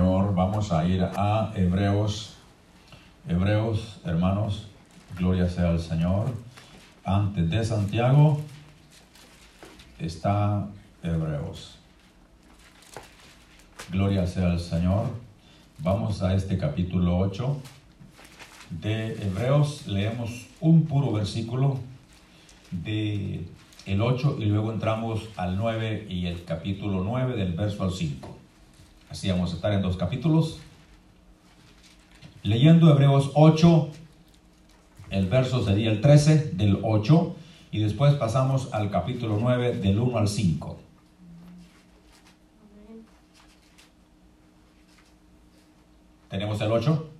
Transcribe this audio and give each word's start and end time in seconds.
Señor. 0.00 0.34
Vamos 0.34 0.72
a 0.72 0.86
ir 0.86 1.02
a 1.02 1.52
Hebreos. 1.54 2.34
Hebreos, 3.28 4.00
hermanos, 4.06 4.66
gloria 5.18 5.46
sea 5.46 5.68
al 5.68 5.78
Señor. 5.78 6.34
Antes 7.04 7.50
de 7.50 7.62
Santiago 7.62 8.40
está 9.98 10.66
Hebreos. 11.02 11.78
Gloria 13.90 14.26
sea 14.26 14.46
al 14.46 14.60
Señor. 14.60 15.08
Vamos 15.80 16.22
a 16.22 16.32
este 16.32 16.56
capítulo 16.56 17.18
8 17.18 17.60
de 18.70 19.22
Hebreos. 19.22 19.86
Leemos 19.86 20.46
un 20.60 20.86
puro 20.86 21.12
versículo 21.12 21.78
de 22.70 23.44
el 23.84 24.00
8 24.00 24.36
y 24.38 24.46
luego 24.46 24.72
entramos 24.72 25.28
al 25.36 25.58
9 25.58 26.06
y 26.08 26.24
el 26.24 26.42
capítulo 26.44 27.04
9 27.04 27.36
del 27.36 27.52
verso 27.52 27.84
al 27.84 27.92
5. 27.92 28.39
Así 29.10 29.28
vamos 29.28 29.52
a 29.52 29.56
estar 29.56 29.72
en 29.72 29.82
dos 29.82 29.96
capítulos. 29.96 30.60
Leyendo 32.44 32.88
Hebreos 32.88 33.32
8, 33.34 33.90
el 35.10 35.26
verso 35.26 35.64
sería 35.64 35.90
el 35.90 36.00
13 36.00 36.52
del 36.52 36.78
8 36.80 37.34
y 37.72 37.80
después 37.80 38.14
pasamos 38.14 38.72
al 38.72 38.88
capítulo 38.88 39.36
9 39.40 39.78
del 39.78 39.98
1 39.98 40.16
al 40.16 40.28
5. 40.28 40.78
Tenemos 46.28 46.60
el 46.60 46.70
8. 46.70 47.10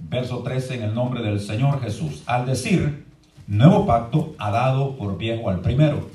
Verso 0.00 0.38
13 0.38 0.76
en 0.76 0.82
el 0.84 0.94
nombre 0.94 1.22
del 1.22 1.38
Señor 1.38 1.82
Jesús. 1.82 2.22
Al 2.24 2.46
decir, 2.46 3.04
nuevo 3.46 3.84
pacto 3.84 4.34
ha 4.38 4.50
dado 4.50 4.96
por 4.96 5.18
viejo 5.18 5.50
al 5.50 5.60
primero. 5.60 6.08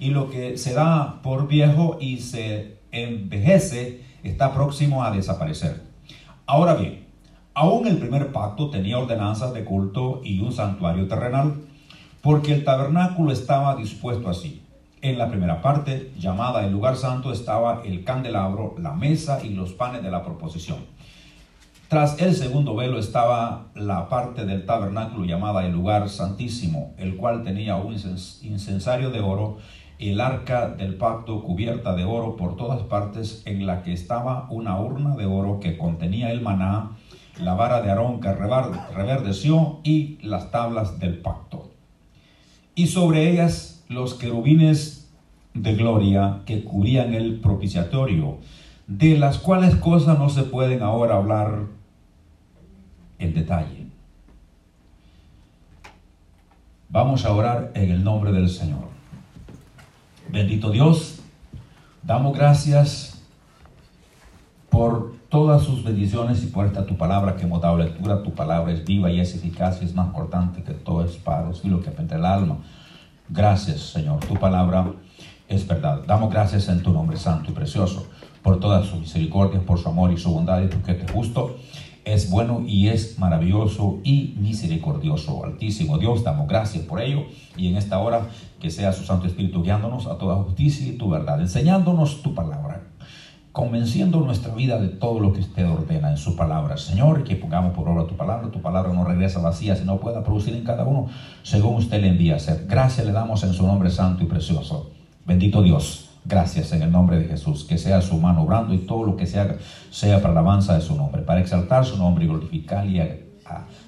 Y 0.00 0.10
lo 0.10 0.28
que 0.30 0.58
se 0.58 0.74
da 0.74 1.22
por 1.22 1.46
viejo 1.46 1.96
y 2.00 2.18
se 2.18 2.78
envejece 2.90 4.07
está 4.22 4.52
próximo 4.52 5.04
a 5.04 5.10
desaparecer. 5.10 5.82
Ahora 6.46 6.74
bien, 6.74 7.06
aún 7.54 7.86
el 7.86 7.98
primer 7.98 8.32
pacto 8.32 8.70
tenía 8.70 8.98
ordenanzas 8.98 9.52
de 9.52 9.64
culto 9.64 10.20
y 10.24 10.40
un 10.40 10.52
santuario 10.52 11.06
terrenal, 11.08 11.54
porque 12.22 12.52
el 12.52 12.64
tabernáculo 12.64 13.32
estaba 13.32 13.76
dispuesto 13.76 14.28
así. 14.28 14.62
En 15.00 15.16
la 15.18 15.28
primera 15.28 15.62
parte, 15.62 16.12
llamada 16.18 16.64
el 16.64 16.72
lugar 16.72 16.96
santo, 16.96 17.32
estaba 17.32 17.82
el 17.84 18.02
candelabro, 18.02 18.74
la 18.78 18.94
mesa 18.94 19.40
y 19.44 19.50
los 19.50 19.72
panes 19.72 20.02
de 20.02 20.10
la 20.10 20.24
proposición. 20.24 20.78
Tras 21.88 22.20
el 22.20 22.34
segundo 22.34 22.74
velo 22.74 22.98
estaba 22.98 23.68
la 23.74 24.10
parte 24.10 24.44
del 24.44 24.66
tabernáculo 24.66 25.24
llamada 25.24 25.64
el 25.64 25.72
lugar 25.72 26.10
santísimo, 26.10 26.92
el 26.98 27.16
cual 27.16 27.44
tenía 27.44 27.76
un 27.76 27.94
incensario 27.94 29.10
de 29.10 29.20
oro 29.20 29.58
el 29.98 30.20
arca 30.20 30.68
del 30.68 30.94
pacto 30.94 31.42
cubierta 31.42 31.94
de 31.94 32.04
oro 32.04 32.36
por 32.36 32.56
todas 32.56 32.82
partes, 32.82 33.42
en 33.46 33.66
la 33.66 33.82
que 33.82 33.92
estaba 33.92 34.46
una 34.50 34.80
urna 34.80 35.16
de 35.16 35.26
oro 35.26 35.58
que 35.60 35.76
contenía 35.76 36.30
el 36.30 36.40
maná, 36.40 36.92
la 37.40 37.54
vara 37.54 37.82
de 37.82 37.90
Aarón 37.90 38.20
que 38.20 38.32
reverdeció 38.32 39.80
y 39.82 40.18
las 40.22 40.50
tablas 40.50 40.98
del 41.00 41.18
pacto. 41.18 41.70
Y 42.74 42.86
sobre 42.86 43.30
ellas 43.30 43.84
los 43.88 44.14
querubines 44.14 45.10
de 45.54 45.74
gloria 45.74 46.42
que 46.46 46.62
cubrían 46.62 47.14
el 47.14 47.40
propiciatorio, 47.40 48.38
de 48.86 49.18
las 49.18 49.38
cuales 49.38 49.74
cosas 49.76 50.18
no 50.18 50.30
se 50.30 50.44
pueden 50.44 50.82
ahora 50.82 51.16
hablar 51.16 51.66
en 53.18 53.34
detalle. 53.34 53.86
Vamos 56.88 57.24
a 57.24 57.32
orar 57.32 57.72
en 57.74 57.90
el 57.90 58.02
nombre 58.04 58.32
del 58.32 58.48
Señor. 58.48 58.87
Bendito 60.30 60.70
Dios, 60.70 61.20
damos 62.02 62.36
gracias 62.36 63.22
por 64.68 65.14
todas 65.30 65.62
sus 65.62 65.82
bendiciones 65.82 66.42
y 66.42 66.48
por 66.48 66.66
esta 66.66 66.84
tu 66.84 66.98
palabra 66.98 67.34
que 67.34 67.44
hemos 67.44 67.62
dado 67.62 67.78
lectura. 67.78 68.22
Tu 68.22 68.34
palabra 68.34 68.70
es 68.72 68.84
viva 68.84 69.10
y 69.10 69.20
es 69.20 69.34
eficaz 69.34 69.80
y 69.80 69.86
es 69.86 69.94
más 69.94 70.12
cortante 70.12 70.62
que 70.62 70.74
todo 70.74 71.02
espada 71.02 71.50
y 71.64 71.68
lo 71.68 71.80
que 71.80 71.90
penetra 71.90 72.18
el 72.18 72.26
alma. 72.26 72.58
Gracias, 73.30 73.80
Señor. 73.80 74.20
Tu 74.20 74.34
palabra 74.34 74.92
es 75.48 75.66
verdad. 75.66 76.02
Damos 76.06 76.30
gracias 76.30 76.68
en 76.68 76.82
tu 76.82 76.92
nombre 76.92 77.16
santo 77.16 77.50
y 77.50 77.54
precioso 77.54 78.06
por 78.42 78.60
toda 78.60 78.84
su 78.84 78.96
misericordia, 78.96 79.60
por 79.64 79.78
su 79.78 79.88
amor 79.88 80.12
y 80.12 80.18
su 80.18 80.30
bondad 80.30 80.60
y 80.60 80.66
porque 80.66 80.92
es 80.92 81.10
justo 81.10 81.56
es 82.12 82.30
bueno 82.30 82.62
y 82.66 82.88
es 82.88 83.18
maravilloso 83.18 84.00
y 84.02 84.34
misericordioso. 84.38 85.44
Altísimo 85.44 85.98
Dios, 85.98 86.24
damos 86.24 86.48
gracias 86.48 86.84
por 86.84 87.02
ello 87.02 87.24
y 87.56 87.68
en 87.68 87.76
esta 87.76 87.98
hora 87.98 88.28
que 88.60 88.70
sea 88.70 88.92
su 88.92 89.04
Santo 89.04 89.26
Espíritu 89.26 89.62
guiándonos 89.62 90.06
a 90.06 90.18
toda 90.18 90.42
justicia 90.42 90.86
y 90.86 90.96
tu 90.96 91.08
verdad, 91.08 91.40
enseñándonos 91.40 92.22
tu 92.22 92.34
palabra, 92.34 92.82
convenciendo 93.52 94.20
nuestra 94.20 94.54
vida 94.54 94.80
de 94.80 94.88
todo 94.88 95.20
lo 95.20 95.32
que 95.32 95.40
usted 95.40 95.68
ordena 95.68 96.10
en 96.10 96.16
su 96.16 96.36
palabra. 96.36 96.76
Señor, 96.76 97.24
que 97.24 97.36
pongamos 97.36 97.74
por 97.74 97.88
obra 97.88 98.06
tu 98.06 98.16
palabra, 98.16 98.50
tu 98.50 98.60
palabra 98.60 98.92
no 98.92 99.04
regresa 99.04 99.40
vacía, 99.40 99.76
sino 99.76 99.98
pueda 99.98 100.22
producir 100.22 100.54
en 100.54 100.64
cada 100.64 100.84
uno 100.84 101.08
según 101.42 101.76
usted 101.76 102.00
le 102.00 102.08
envía 102.08 102.34
a 102.34 102.36
hacer. 102.36 102.66
Gracias 102.68 103.06
le 103.06 103.12
damos 103.12 103.42
en 103.44 103.52
su 103.52 103.66
nombre 103.66 103.90
santo 103.90 104.24
y 104.24 104.26
precioso. 104.26 104.90
Bendito 105.26 105.62
Dios. 105.62 106.04
Gracias 106.24 106.72
en 106.72 106.82
el 106.82 106.92
nombre 106.92 107.18
de 107.18 107.24
Jesús, 107.24 107.64
que 107.64 107.78
sea 107.78 108.02
su 108.02 108.18
mano 108.18 108.42
obrando 108.42 108.74
y 108.74 108.78
todo 108.78 109.04
lo 109.04 109.16
que 109.16 109.26
se 109.26 109.40
haga 109.40 109.56
sea 109.90 110.20
para 110.20 110.34
la 110.34 110.40
alabanza 110.40 110.74
de 110.74 110.82
su 110.82 110.94
nombre, 110.94 111.22
para 111.22 111.40
exaltar 111.40 111.86
su 111.86 111.96
nombre 111.96 112.24
y 112.24 112.28
glorificar 112.28 112.86
y 112.86 113.00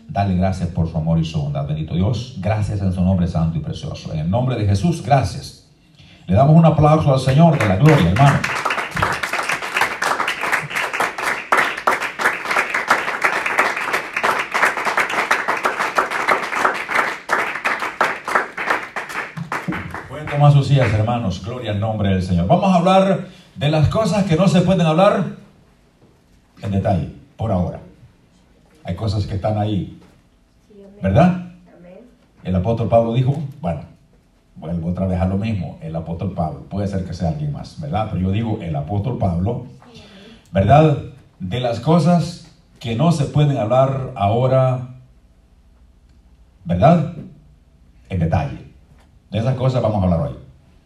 darle 0.09 0.37
gracias 0.37 0.69
por 0.71 0.91
su 0.91 0.97
amor 0.97 1.19
y 1.19 1.25
su 1.25 1.41
bondad. 1.41 1.67
Bendito 1.67 1.95
Dios, 1.95 2.37
gracias 2.39 2.81
en 2.81 2.93
su 2.93 3.03
nombre 3.03 3.27
santo 3.27 3.59
y 3.59 3.61
precioso. 3.61 4.13
En 4.13 4.21
el 4.21 4.31
nombre 4.31 4.57
de 4.57 4.67
Jesús, 4.67 5.03
gracias. 5.03 5.67
Le 6.27 6.35
damos 6.35 6.57
un 6.57 6.67
aplauso 6.67 7.13
al 7.13 7.21
Señor 7.21 7.59
de 7.59 7.69
la 7.69 7.77
gloria, 7.77 8.11
hermano. 8.11 8.39
más 20.41 20.55
sus 20.55 20.69
sillas, 20.69 20.93
hermanos. 20.93 21.45
Gloria 21.45 21.73
al 21.73 21.81
nombre 21.81 22.09
del 22.09 22.23
Señor. 22.23 22.47
Vamos 22.47 22.73
a 22.73 22.77
hablar 22.77 23.27
de 23.55 23.71
las 23.71 23.89
cosas 23.89 24.25
que 24.25 24.37
no 24.37 24.49
se 24.49 24.63
pueden 24.63 24.87
hablar 24.87 25.25
en 26.63 26.71
detalle, 26.71 27.13
por 27.37 27.53
ahora. 27.53 27.80
Cosas 29.01 29.27
que 29.27 29.37
están 29.37 29.57
ahí, 29.57 29.99
¿verdad? 31.03 31.53
El 32.45 32.55
apóstol 32.55 32.91
Pablo 32.91 33.15
dijo, 33.15 33.35
bueno, 33.63 33.81
vuelvo 34.57 34.91
otra 34.91 35.07
vez 35.07 35.19
a 35.19 35.25
lo 35.25 35.39
mismo, 35.39 35.79
el 35.81 35.97
apóstol 35.97 36.33
Pablo, 36.33 36.67
puede 36.69 36.87
ser 36.87 37.07
que 37.07 37.15
sea 37.15 37.31
alguien 37.31 37.51
más, 37.51 37.81
¿verdad? 37.81 38.09
Pero 38.13 38.27
yo 38.27 38.31
digo 38.31 38.59
el 38.61 38.77
apóstol 38.77 39.17
Pablo, 39.17 39.65
¿verdad? 40.53 40.99
De 41.39 41.61
las 41.61 41.81
cosas 41.81 42.47
que 42.79 42.95
no 42.95 43.11
se 43.11 43.25
pueden 43.25 43.57
hablar 43.57 44.13
ahora, 44.17 44.97
¿verdad? 46.67 47.15
En 48.11 48.19
detalle. 48.19 48.67
De 49.31 49.39
esas 49.39 49.55
cosas 49.55 49.81
vamos 49.81 50.03
a 50.03 50.05
hablar 50.05 50.29
hoy. 50.29 50.37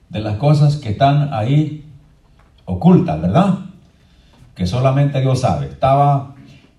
De 0.09 0.21
las 0.21 0.37
cosas 0.37 0.77
que 0.77 0.91
están 0.91 1.35
ahí 1.35 1.85
ocultas, 2.65 3.21
¿verdad? 3.21 3.59
Que 4.55 4.69
solamente 4.69 5.21
Dios 5.21 5.41
sabe. 5.41 5.67
Estaba 5.67 6.34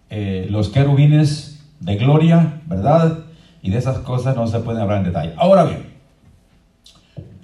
eh, 0.10 0.48
los 0.50 0.70
querubines 0.70 1.64
de 1.80 1.96
gloria, 1.96 2.62
¿verdad? 2.66 3.20
Y 3.62 3.72
de 3.72 3.78
esas 3.78 4.00
cosas 4.00 4.36
no 4.36 4.48
se 4.48 4.60
pueden 4.60 4.82
hablar 4.82 5.00
en 5.00 5.06
detalle. 5.06 5.34
Ahora 5.38 5.64
bien, 5.64 5.96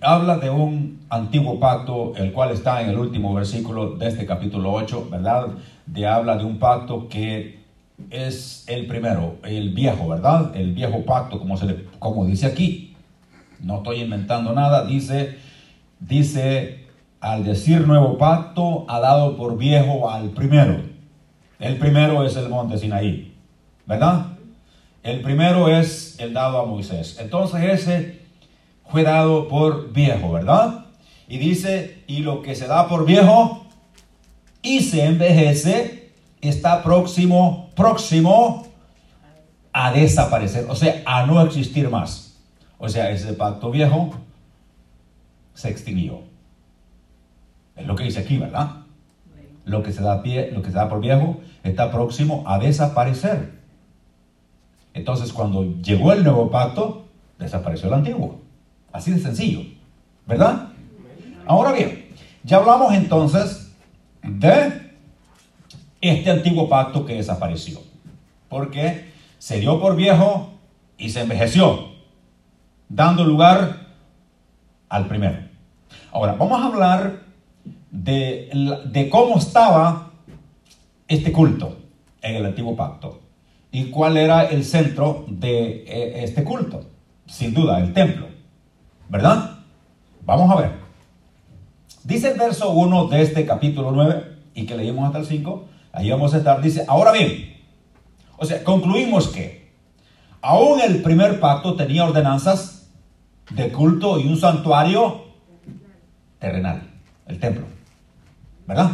habla 0.02 0.38
de 0.38 0.50
un 0.50 1.02
antiguo 1.10 1.60
pacto, 1.60 2.14
el 2.16 2.32
cual 2.32 2.52
está 2.52 2.82
en 2.82 2.90
el 2.90 2.98
último 2.98 3.34
versículo 3.34 3.96
de 3.96 4.08
este 4.08 4.26
capítulo 4.26 4.74
8, 4.74 5.10
¿verdad? 5.12 5.48
De 5.86 6.08
habla 6.08 6.38
de 6.38 6.46
un 6.46 6.58
pacto 6.60 7.08
que 7.08 7.62
es 8.10 8.66
el 8.68 8.88
primero, 8.88 9.36
el 9.44 9.74
viejo, 9.74 10.08
¿verdad? 10.08 10.56
El 10.56 10.74
viejo 10.74 11.04
pacto, 11.06 11.40
como, 11.40 11.58
se 11.58 11.86
como 12.00 12.26
dice 12.26 12.48
aquí, 12.48 12.96
no 13.60 13.78
estoy 13.78 14.02
inventando 14.02 14.54
nada, 14.54 14.86
dice, 14.86 15.38
dice, 16.00 16.88
al 17.20 17.44
decir 17.44 17.88
nuevo 17.88 18.18
pacto, 18.18 18.86
ha 18.90 19.00
dado 19.00 19.38
por 19.38 19.58
viejo 19.58 20.10
al 20.10 20.30
primero. 20.30 20.91
El 21.62 21.78
primero 21.78 22.26
es 22.26 22.36
el 22.36 22.50
monte 22.50 22.80
Sinaí, 22.80 23.36
¿verdad? 23.86 24.26
El 25.04 25.22
primero 25.22 25.70
es 25.70 26.20
el 26.20 26.34
dado 26.34 26.60
a 26.60 26.66
Moisés. 26.66 27.18
Entonces 27.20 27.62
ese 27.64 28.22
fue 28.90 29.04
dado 29.04 29.48
por 29.48 29.94
viejo, 29.94 30.32
¿verdad? 30.32 30.86
Y 31.28 31.38
dice, 31.38 32.04
y 32.08 32.22
lo 32.22 32.42
que 32.42 32.56
se 32.56 32.66
da 32.66 32.90
por 32.90 33.06
viejo 33.06 33.68
y 34.64 34.80
se 34.80 35.06
envejece, 35.06 36.14
está 36.42 36.82
próximo, 36.82 37.70
próximo 37.76 38.66
a 39.72 39.92
desaparecer, 39.92 40.66
o 40.68 40.76
sea, 40.76 41.04
a 41.06 41.28
no 41.28 41.40
existir 41.42 41.92
más. 41.92 42.40
O 42.80 42.90
sea, 42.90 43.12
ese 43.12 43.34
pacto 43.34 43.70
viejo 43.70 44.10
se 45.54 45.70
extinguió. 45.70 46.22
Es 47.76 47.86
lo 47.86 47.96
que 47.96 48.06
dice 48.06 48.20
aquí, 48.20 48.40
¿verdad? 48.40 48.78
Lo 49.64 49.84
que 49.84 49.94
se 49.94 50.02
da, 50.02 50.24
pie, 50.24 50.50
lo 50.52 50.64
que 50.64 50.72
se 50.72 50.76
da 50.76 50.90
por 50.90 51.02
viejo 51.02 51.40
está 51.64 51.92
próximo 51.92 52.44
a 52.48 52.60
desaparecer. 52.60 53.60
Entonces, 54.94 55.32
cuando 55.32 55.64
llegó 55.82 56.12
el 56.12 56.24
nuevo 56.24 56.50
pacto, 56.50 57.06
desapareció 57.40 57.88
el 57.88 57.96
antiguo. 57.96 58.40
Así 58.92 59.12
de 59.12 59.20
sencillo, 59.20 59.62
¿verdad? 60.28 60.70
Ahora 61.46 61.72
bien, 61.72 62.08
ya 62.44 62.58
hablamos 62.58 62.94
entonces 62.94 63.72
de 64.22 64.92
este 66.02 66.32
antiguo 66.32 66.68
pacto 66.68 67.06
que 67.06 67.16
desapareció. 67.16 67.80
Porque 68.50 69.12
se 69.38 69.60
dio 69.60 69.80
por 69.80 69.96
viejo 69.96 70.52
y 70.98 71.10
se 71.10 71.22
envejeció, 71.22 71.90
dando 72.90 73.24
lugar 73.24 73.88
al 74.90 75.08
primero. 75.08 75.40
Ahora, 76.12 76.34
vamos 76.34 76.62
a 76.62 76.66
hablar 76.66 77.24
de, 77.90 78.82
de 78.86 79.10
cómo 79.10 79.38
estaba 79.38 80.11
este 81.16 81.32
culto 81.32 81.78
en 82.22 82.36
el 82.36 82.46
antiguo 82.46 82.76
pacto 82.76 83.20
y 83.72 83.86
cuál 83.90 84.18
era 84.18 84.44
el 84.44 84.64
centro 84.64 85.26
de 85.28 85.84
eh, 85.88 86.24
este 86.24 86.44
culto. 86.44 86.86
Sin 87.26 87.54
duda, 87.54 87.80
el 87.80 87.94
templo. 87.94 88.28
¿Verdad? 89.10 89.60
Vamos 90.26 90.50
a 90.52 90.62
ver. 90.62 90.72
Dice 92.04 92.32
el 92.32 92.40
verso 92.40 92.72
1 92.72 93.08
de 93.08 93.22
este 93.22 93.46
capítulo 93.46 93.92
9 93.92 94.38
y 94.56 94.66
que 94.66 94.76
leímos 94.76 95.06
hasta 95.06 95.20
el 95.20 95.26
5. 95.26 95.66
Ahí 95.94 96.10
vamos 96.10 96.34
a 96.34 96.38
estar. 96.38 96.62
Dice, 96.62 96.86
ahora 96.88 97.12
bien, 97.12 97.58
o 98.38 98.46
sea, 98.46 98.64
concluimos 98.64 99.28
que 99.28 99.72
aún 100.42 100.82
el 100.82 101.02
primer 101.02 101.40
pacto 101.40 101.76
tenía 101.76 102.06
ordenanzas 102.06 102.90
de 103.52 103.72
culto 103.72 104.20
y 104.20 104.28
un 104.28 104.38
santuario 104.38 105.26
terrenal, 106.40 106.82
el 107.28 107.40
templo. 107.40 107.66
¿Verdad? 108.66 108.92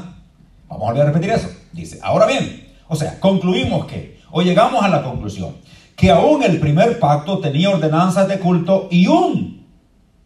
Vamos 0.68 0.84
a 0.84 0.92
volver 0.92 1.04
a 1.04 1.06
repetir 1.06 1.30
eso. 1.32 1.50
Dice, 1.78 2.00
ahora 2.02 2.26
bien, 2.26 2.74
o 2.88 2.96
sea, 2.96 3.20
concluimos 3.20 3.86
que, 3.86 4.20
o 4.32 4.42
llegamos 4.42 4.84
a 4.84 4.90
la 4.90 5.04
conclusión, 5.04 5.56
que 5.96 6.10
aún 6.10 6.42
el 6.42 6.60
primer 6.60 7.00
pacto 7.00 7.38
tenía 7.38 7.70
ordenanzas 7.70 8.28
de 8.28 8.40
culto 8.40 8.88
y 8.90 9.06
un 9.06 9.64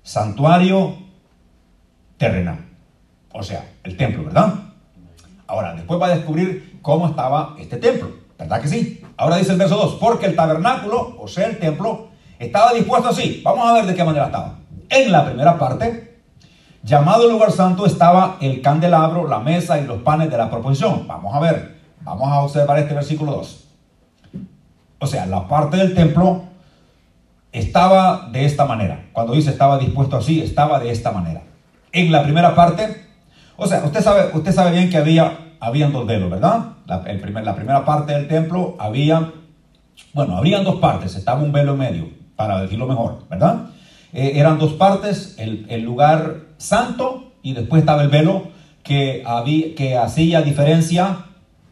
santuario 0.02 0.96
terrenal. 2.18 2.66
O 3.34 3.44
sea, 3.44 3.70
el 3.84 3.98
templo, 3.98 4.24
¿verdad? 4.24 4.54
Ahora, 5.46 5.74
después 5.76 6.02
va 6.02 6.06
a 6.06 6.16
descubrir 6.16 6.80
cómo 6.82 7.10
estaba 7.10 7.58
este 7.60 7.76
templo. 7.76 8.16
¿Verdad 8.40 8.62
que 8.62 8.70
sí? 8.70 9.02
Ahora 9.18 9.36
dice 9.36 9.52
el 9.52 9.58
verso 9.58 9.76
2, 9.76 9.98
porque 10.00 10.28
el 10.28 10.38
tabernáculo, 10.38 11.18
o 11.20 11.28
sea, 11.28 11.48
el 11.48 11.60
templo, 11.60 12.08
estaba 12.40 12.72
dispuesto 12.72 13.10
así. 13.10 13.42
Vamos 13.44 13.68
a 13.68 13.74
ver 13.74 13.86
de 13.88 13.94
qué 13.94 14.06
manera 14.06 14.28
estaba. 14.28 14.58
En 14.90 15.12
la 15.12 15.26
primera 15.26 15.60
parte, 15.60 16.11
llamado 16.84 17.30
lugar 17.30 17.52
santo, 17.52 17.86
estaba 17.86 18.38
el 18.42 18.62
candelabro, 18.62 19.28
la 19.28 19.40
mesa 19.40 19.80
y 19.80 19.86
los 19.86 20.02
panes 20.02 20.30
de 20.30 20.38
la 20.38 20.50
proposición. 20.50 21.08
Vamos 21.08 21.36
a 21.36 21.40
ver, 21.40 21.80
vamos 22.02 22.32
a 22.32 22.42
observar 22.42 22.80
este 22.80 22.94
versículo 22.94 23.34
2. 23.34 23.68
O 25.00 25.08
sea, 25.08 25.26
la 25.26 25.48
parte 25.48 25.78
del 25.78 25.94
templo 25.94 26.44
estaba 27.52 28.30
de 28.32 28.46
esta 28.46 28.66
manera. 28.66 29.06
Cuando 29.14 29.34
dice 29.34 29.50
estaba 29.50 29.78
dispuesto 29.78 30.18
así, 30.18 30.42
estaba 30.42 30.80
de 30.80 30.92
esta 30.92 31.12
manera. 31.12 31.42
En 31.92 32.12
la 32.12 32.24
primera 32.24 32.56
parte, 32.56 33.08
o 33.58 33.68
sea, 33.68 33.84
usted 33.84 34.02
sabe, 34.02 34.30
usted 34.34 34.52
sabe 34.52 34.72
bien 34.72 34.90
que 34.90 34.98
había 34.98 35.38
habían 35.62 35.94
dos 35.94 36.06
velos, 36.06 36.30
¿verdad? 36.30 36.74
La, 36.88 37.04
el 37.06 37.22
primer, 37.22 37.46
la 37.46 37.56
primera 37.56 37.86
parte 37.86 38.14
del 38.14 38.28
templo 38.28 38.76
había, 38.80 39.32
bueno, 40.14 40.36
habrían 40.36 40.66
dos 40.66 40.76
partes, 40.78 41.16
estaba 41.16 41.42
un 41.42 41.54
velo 41.54 41.74
en 41.74 41.78
medio, 41.78 42.10
para 42.36 42.60
decirlo 42.60 42.88
mejor, 42.88 43.28
¿verdad? 43.30 43.68
Eh, 44.14 44.34
eran 44.36 44.60
dos 44.60 44.74
partes, 44.74 45.36
el, 45.38 45.66
el, 45.70 45.82
lugar 45.82 46.42
santo 46.58 47.32
y 47.42 47.54
después 47.54 47.82
estaba 47.82 48.04
el 48.04 48.10
velo 48.10 48.50
que, 48.84 49.24
había, 49.26 49.74
que 49.76 49.98
hacía 49.98 50.42
diferencia 50.42 51.26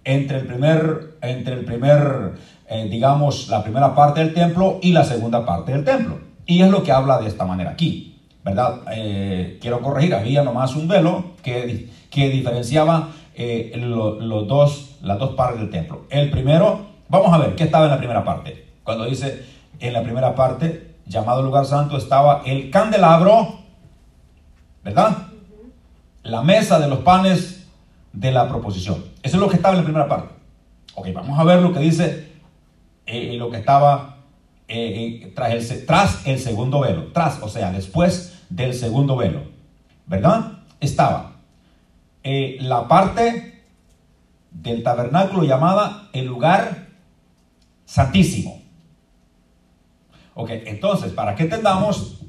entre 0.04 0.40
el 0.40 0.48
primer, 0.48 1.18
entre 1.22 1.56
el 1.56 1.66
primer 1.66 2.34
eh, 2.72 2.88
digamos, 2.88 3.48
la 3.48 3.64
primera 3.64 3.96
parte 3.96 4.20
del 4.20 4.32
templo 4.32 4.78
y 4.84 4.92
la 4.92 5.04
segunda 5.04 5.44
parte 5.44 5.72
del 5.72 5.84
templo. 5.84 6.20
Y 6.46 6.62
es 6.62 6.70
lo 6.70 6.84
que 6.84 6.92
habla 6.92 7.20
de 7.20 7.28
esta 7.28 7.44
manera 7.44 7.72
aquí, 7.72 8.20
¿verdad? 8.46 8.82
Eh, 8.92 9.58
quiero 9.60 9.82
corregir, 9.82 10.14
había 10.14 10.44
nomás 10.44 10.76
un 10.76 10.88
velo 10.88 11.32
que, 11.42 11.90
que 12.12 12.30
diferenciaba 12.30 13.10
eh, 13.34 13.72
los 13.76 14.48
dos, 14.48 14.98
las 15.02 15.18
dos 15.18 15.34
partes 15.34 15.62
del 15.62 15.72
templo. 15.72 16.06
El 16.12 16.30
primero, 16.30 16.82
vamos 17.08 17.34
a 17.34 17.40
ver, 17.40 17.56
¿qué 17.56 17.64
estaba 17.64 17.86
en 17.86 17.92
la 17.92 17.98
primera 17.98 18.24
parte? 18.24 18.68
Cuando 18.84 19.06
dice 19.06 19.44
en 19.80 19.92
la 19.92 20.04
primera 20.04 20.36
parte, 20.36 20.89
llamado 21.10 21.42
lugar 21.42 21.66
santo, 21.66 21.98
estaba 21.98 22.44
el 22.46 22.70
candelabro, 22.70 23.60
¿verdad? 24.84 25.18
La 26.24 26.44
mesa 26.44 26.80
de 26.80 26.88
los 26.88 27.00
panes 27.00 27.68
de 28.14 28.32
la 28.32 28.48
proposición. 28.48 29.04
Eso 29.24 29.38
es 29.38 29.42
lo 29.42 29.50
que 29.50 29.58
estaba 29.58 29.74
en 29.74 29.82
la 29.82 29.86
primera 29.86 30.08
parte. 30.08 30.34
Ok, 30.96 31.08
vamos 31.14 31.38
a 31.38 31.44
ver 31.44 31.62
lo 31.62 31.74
que 31.74 31.80
dice 31.80 32.32
eh, 33.06 33.36
lo 33.38 33.50
que 33.50 33.58
estaba 33.58 34.18
eh, 34.68 35.34
tras, 35.36 35.72
el, 35.72 35.86
tras 35.86 36.28
el 36.28 36.40
segundo 36.40 36.80
velo. 36.80 37.08
Tras, 37.12 37.42
o 37.42 37.50
sea, 37.50 37.72
después 37.72 38.44
del 38.50 38.74
segundo 38.74 39.16
velo. 39.18 39.42
¿Verdad? 40.06 40.60
Estaba 40.80 41.34
eh, 42.24 42.58
la 42.62 42.88
parte 42.88 43.64
del 44.52 44.84
tabernáculo 44.84 45.44
llamada 45.44 46.10
el 46.14 46.26
lugar 46.26 46.88
santísimo. 47.86 48.59
Ok, 50.34 50.50
entonces, 50.66 51.12
para 51.12 51.36
que 51.36 51.44
entendamos, 51.44 52.22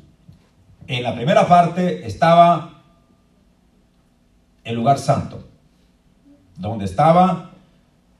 en 0.86 1.02
la 1.02 1.14
primera 1.14 1.46
parte 1.46 2.06
estaba 2.06 2.82
el 4.64 4.74
lugar 4.74 4.98
santo, 4.98 5.46
donde 6.56 6.84
estaba 6.84 7.50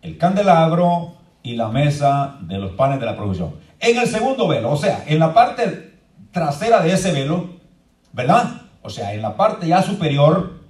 el 0.02 0.16
candelabro 0.18 1.14
y 1.42 1.56
la 1.56 1.68
mesa 1.68 2.38
de 2.42 2.58
los 2.58 2.72
panes 2.72 3.00
de 3.00 3.06
la 3.06 3.16
provisión. 3.16 3.54
En 3.80 3.98
el 3.98 4.06
segundo 4.06 4.46
velo, 4.46 4.70
o 4.70 4.76
sea, 4.76 5.04
en 5.06 5.18
la 5.18 5.34
parte 5.34 5.98
trasera 6.32 6.80
de 6.80 6.92
ese 6.92 7.12
velo, 7.12 7.50
¿verdad? 8.12 8.62
O 8.82 8.90
sea, 8.90 9.14
en 9.14 9.22
la 9.22 9.36
parte 9.36 9.66
ya 9.66 9.82
superior 9.82 10.60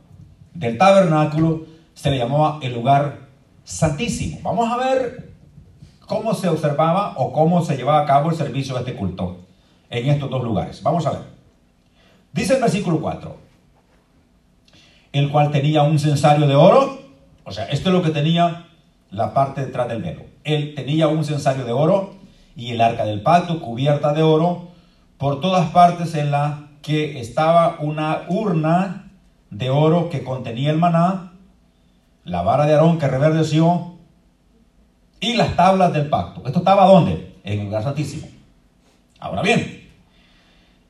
del 0.55 0.79
tabernáculo 0.79 1.67
se 1.95 2.11
le 2.11 2.19
llamaba 2.19 2.59
el 2.63 2.75
lugar 2.75 3.29
santísimo. 3.65 4.41
Vamos 4.43 4.73
a 4.73 4.77
ver 4.77 5.30
cómo 6.11 6.35
se 6.35 6.49
observaba 6.49 7.13
o 7.19 7.33
cómo 7.33 7.65
se 7.65 7.77
llevaba 7.77 8.01
a 8.01 8.05
cabo 8.05 8.31
el 8.31 8.37
servicio 8.37 8.75
de 8.75 8.81
este 8.81 8.97
culto 8.97 9.47
en 9.91 10.09
estos 10.09 10.29
dos 10.29 10.43
lugares. 10.43 10.83
Vamos 10.83 11.07
a 11.07 11.13
ver. 11.13 11.21
Dice 12.33 12.55
el 12.55 12.61
versículo 12.61 13.01
4, 13.01 13.37
el 15.13 15.31
cual 15.31 15.53
tenía 15.53 15.85
un 15.85 16.01
censario 16.01 16.49
de 16.49 16.57
oro, 16.57 16.99
o 17.45 17.53
sea, 17.53 17.67
esto 17.67 17.91
es 17.91 17.95
lo 17.95 18.03
que 18.03 18.11
tenía 18.11 18.67
la 19.13 19.33
parte 19.35 19.65
detrás 19.65 19.87
del 19.87 20.03
velo. 20.03 20.23
Él 20.43 20.75
tenía 20.75 21.07
un 21.07 21.25
censario 21.25 21.65
de 21.65 21.71
oro 21.71 22.15
y 22.57 22.73
el 22.73 22.81
arca 22.81 23.05
del 23.05 23.23
pacto 23.23 23.61
cubierta 23.61 24.13
de 24.13 24.25
oro 24.25 24.71
por 25.17 25.41
todas 25.41 25.71
partes 25.71 26.17
en 26.17 26.33
la 26.33 26.71
que 26.83 27.21
estaba 27.21 27.77
una 27.79 28.23
urna 28.29 29.13
de 29.51 29.71
oro 29.71 30.11
que 30.11 30.25
contenía 30.25 30.73
el 30.73 30.79
maná, 30.79 31.35
la 32.25 32.43
vara 32.43 32.67
de 32.67 32.75
Aarón 32.75 32.99
que 32.99 33.07
reverdeció 33.07 34.00
y 35.21 35.35
las 35.35 35.55
tablas 35.55 35.93
del 35.93 36.09
pacto. 36.09 36.43
¿Esto 36.47 36.61
estaba 36.61 36.87
dónde? 36.87 37.37
En 37.45 37.61
el 37.61 37.67
lugar 37.67 37.83
santísimo. 37.83 38.27
Ahora 39.19 39.43
bien, 39.43 39.89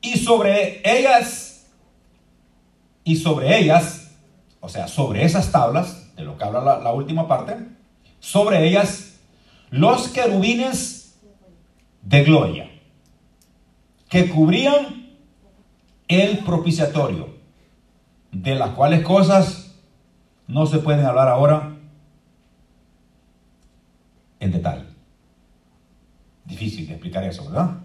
y 0.00 0.16
sobre 0.16 0.80
ellas, 0.84 1.66
y 3.04 3.16
sobre 3.16 3.58
ellas, 3.58 4.12
o 4.60 4.68
sea, 4.68 4.88
sobre 4.88 5.24
esas 5.24 5.50
tablas, 5.50 6.14
de 6.14 6.22
lo 6.24 6.38
que 6.38 6.44
habla 6.44 6.60
la, 6.60 6.78
la 6.78 6.92
última 6.92 7.26
parte, 7.26 7.56
sobre 8.20 8.66
ellas 8.68 9.18
los 9.70 10.08
querubines 10.08 11.18
de 12.02 12.24
gloria, 12.24 12.70
que 14.08 14.28
cubrían 14.28 15.16
el 16.08 16.38
propiciatorio 16.38 17.28
de 18.32 18.54
las 18.54 18.70
cuales 18.70 19.02
cosas 19.02 19.76
no 20.46 20.66
se 20.66 20.78
pueden 20.78 21.04
hablar 21.04 21.28
ahora 21.28 21.76
en 24.40 24.52
detalle. 24.52 24.84
Difícil 26.44 26.86
de 26.86 26.94
explicar 26.94 27.22
eso, 27.24 27.44
¿verdad? 27.44 27.78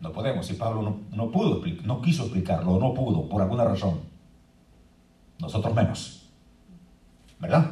No 0.00 0.12
podemos, 0.12 0.46
si 0.46 0.54
Pablo 0.54 0.82
no, 0.82 1.00
no 1.16 1.30
pudo, 1.30 1.62
no 1.84 2.02
quiso 2.02 2.24
explicarlo, 2.24 2.78
no 2.78 2.92
pudo, 2.94 3.28
por 3.28 3.40
alguna 3.40 3.64
razón. 3.64 4.00
Nosotros 5.38 5.74
menos. 5.74 6.28
¿Verdad? 7.38 7.70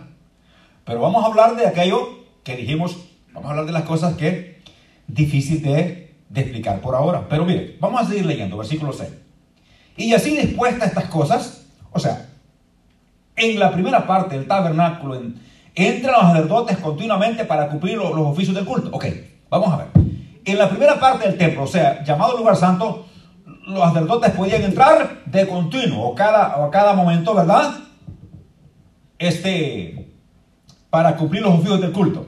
Pero 0.85 1.01
vamos 1.01 1.23
a 1.23 1.27
hablar 1.27 1.57
de 1.57 1.67
aquello 1.67 1.99
que 2.43 2.57
dijimos, 2.57 2.97
vamos 3.35 3.49
a 3.49 3.51
hablar 3.51 3.67
de 3.67 3.73
las 3.73 3.83
cosas 3.83 4.17
que 4.17 4.63
difícil 5.07 5.63
de, 5.63 6.15
explicar 6.35 6.81
por 6.81 6.95
ahora. 6.95 7.29
Pero 7.29 7.45
mire, 7.45 7.77
vamos 7.81 8.03
a 8.03 8.05
seguir 8.07 8.27
leyendo, 8.27 8.57
versículo 8.57 8.93
6. 8.93 9.11
Y 9.97 10.15
así 10.15 10.37
dispuestas 10.37 10.89
estas 10.89 11.07
cosas, 11.07 11.67
o 11.93 11.99
sea, 11.99 12.29
en 13.37 13.59
la 13.59 13.73
primera 13.73 14.07
parte 14.07 14.37
del 14.37 14.47
tabernáculo 14.47 15.21
entran 15.79 16.13
los 16.13 16.23
sacerdotes 16.23 16.77
continuamente 16.79 17.45
para 17.45 17.69
cumplir 17.69 17.97
los, 17.97 18.11
oficios 18.13 18.55
del 18.55 18.65
culto. 18.65 18.91
Ok, 18.93 19.07
vamos 19.49 19.73
a 19.73 19.77
ver. 19.77 19.87
En 20.45 20.59
la 20.59 20.69
primera 20.69 20.99
parte 20.99 21.29
del 21.29 21.39
templo, 21.39 21.63
o 21.63 21.67
sea, 21.67 22.03
llamado 22.03 22.37
lugar 22.37 22.57
santo, 22.57 23.07
los 23.67 23.81
sacerdotes 23.81 24.33
podían 24.33 24.63
entrar 24.63 25.23
de 25.25 25.47
continuo 25.47 26.09
o 26.09 26.15
cada, 26.15 26.57
o 26.59 26.71
cada 26.71 26.95
momento, 26.95 27.33
¿verdad? 27.33 27.75
Este, 29.19 30.17
para 30.91 31.17
cumplir 31.17 31.43
los 31.43 31.55
oficios 31.55 31.81
del 31.81 31.93
culto. 31.93 32.27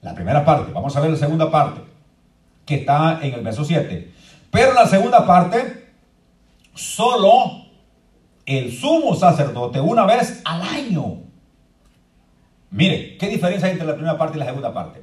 La 0.00 0.14
primera 0.14 0.44
parte, 0.44 0.72
vamos 0.72 0.96
a 0.96 1.00
ver 1.00 1.10
la 1.10 1.16
segunda 1.16 1.50
parte, 1.50 1.80
que 2.64 2.76
está 2.76 3.18
en 3.22 3.34
el 3.34 3.42
verso 3.42 3.64
7. 3.64 4.12
Pero 4.50 4.72
la 4.72 4.86
segunda 4.86 5.26
parte, 5.26 5.92
solo 6.74 7.66
el 8.46 8.72
sumo 8.72 9.14
sacerdote 9.14 9.78
una 9.80 10.06
vez 10.06 10.40
al 10.44 10.62
año 10.62 11.31
Mire, 12.72 13.18
¿qué 13.18 13.28
diferencia 13.28 13.66
hay 13.66 13.72
entre 13.72 13.86
la 13.86 13.94
primera 13.94 14.16
parte 14.16 14.38
y 14.38 14.40
la 14.40 14.46
segunda 14.46 14.72
parte? 14.72 15.02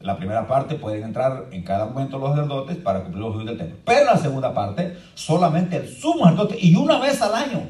La 0.00 0.16
primera 0.16 0.46
parte 0.46 0.76
pueden 0.76 1.02
entrar 1.02 1.48
en 1.50 1.62
cada 1.62 1.84
momento 1.84 2.18
los 2.18 2.30
sacerdotes 2.30 2.78
para 2.78 3.02
cumplir 3.02 3.22
los 3.22 3.34
judíos 3.34 3.50
del 3.50 3.58
templo. 3.58 3.78
Pero 3.84 4.06
la 4.06 4.16
segunda 4.16 4.54
parte, 4.54 4.96
solamente 5.14 5.76
el 5.76 5.86
sumo 5.86 6.24
sacerdote 6.24 6.56
y 6.58 6.74
una 6.76 6.98
vez 6.98 7.20
al 7.20 7.34
año. 7.34 7.68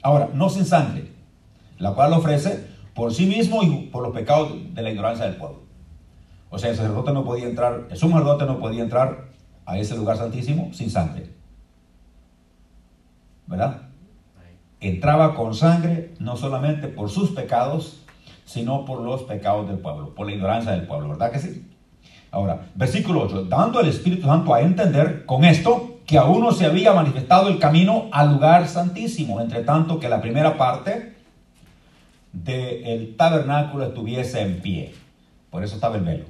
Ahora, 0.00 0.28
no 0.32 0.48
sin 0.48 0.64
sangre, 0.64 1.10
la 1.78 1.92
cual 1.92 2.12
ofrece 2.12 2.64
por 2.94 3.12
sí 3.12 3.26
mismo 3.26 3.64
y 3.64 3.88
por 3.88 4.04
los 4.04 4.14
pecados 4.14 4.52
de 4.72 4.82
la 4.82 4.90
ignorancia 4.90 5.24
del 5.24 5.36
pueblo. 5.36 5.62
O 6.48 6.58
sea, 6.58 6.70
el 6.70 6.76
sacerdote 6.76 7.12
no 7.12 7.24
podía 7.24 7.48
entrar, 7.48 7.88
el 7.90 7.96
sumo 7.96 8.16
sacerdote 8.16 8.44
no 8.44 8.60
podía 8.60 8.84
entrar 8.84 9.24
a 9.66 9.76
ese 9.76 9.96
lugar 9.96 10.18
santísimo 10.18 10.72
sin 10.72 10.88
sangre. 10.88 11.30
¿Verdad? 13.48 13.82
Entraba 14.78 15.34
con 15.34 15.54
sangre 15.54 16.14
no 16.20 16.36
solamente 16.36 16.86
por 16.86 17.10
sus 17.10 17.30
pecados, 17.30 18.01
sino 18.44 18.84
por 18.84 19.00
los 19.00 19.22
pecados 19.22 19.68
del 19.68 19.78
pueblo, 19.78 20.14
por 20.14 20.26
la 20.26 20.32
ignorancia 20.32 20.72
del 20.72 20.86
pueblo, 20.86 21.10
¿verdad 21.10 21.30
que 21.30 21.38
sí? 21.38 21.68
Ahora, 22.30 22.66
versículo 22.74 23.22
8, 23.24 23.44
dando 23.44 23.80
el 23.80 23.88
Espíritu 23.88 24.26
Santo 24.26 24.54
a 24.54 24.60
entender 24.62 25.26
con 25.26 25.44
esto 25.44 26.00
que 26.06 26.18
aún 26.18 26.40
no 26.40 26.52
se 26.52 26.66
había 26.66 26.92
manifestado 26.92 27.48
el 27.48 27.58
camino 27.58 28.08
al 28.10 28.32
lugar 28.32 28.68
santísimo, 28.68 29.40
entre 29.40 29.62
tanto 29.62 30.00
que 30.00 30.08
la 30.08 30.20
primera 30.20 30.56
parte 30.56 31.14
del 32.32 33.16
tabernáculo 33.16 33.84
estuviese 33.84 34.40
en 34.40 34.60
pie. 34.60 34.94
Por 35.50 35.62
eso 35.62 35.74
estaba 35.74 35.96
el 35.96 36.02
velo. 36.02 36.24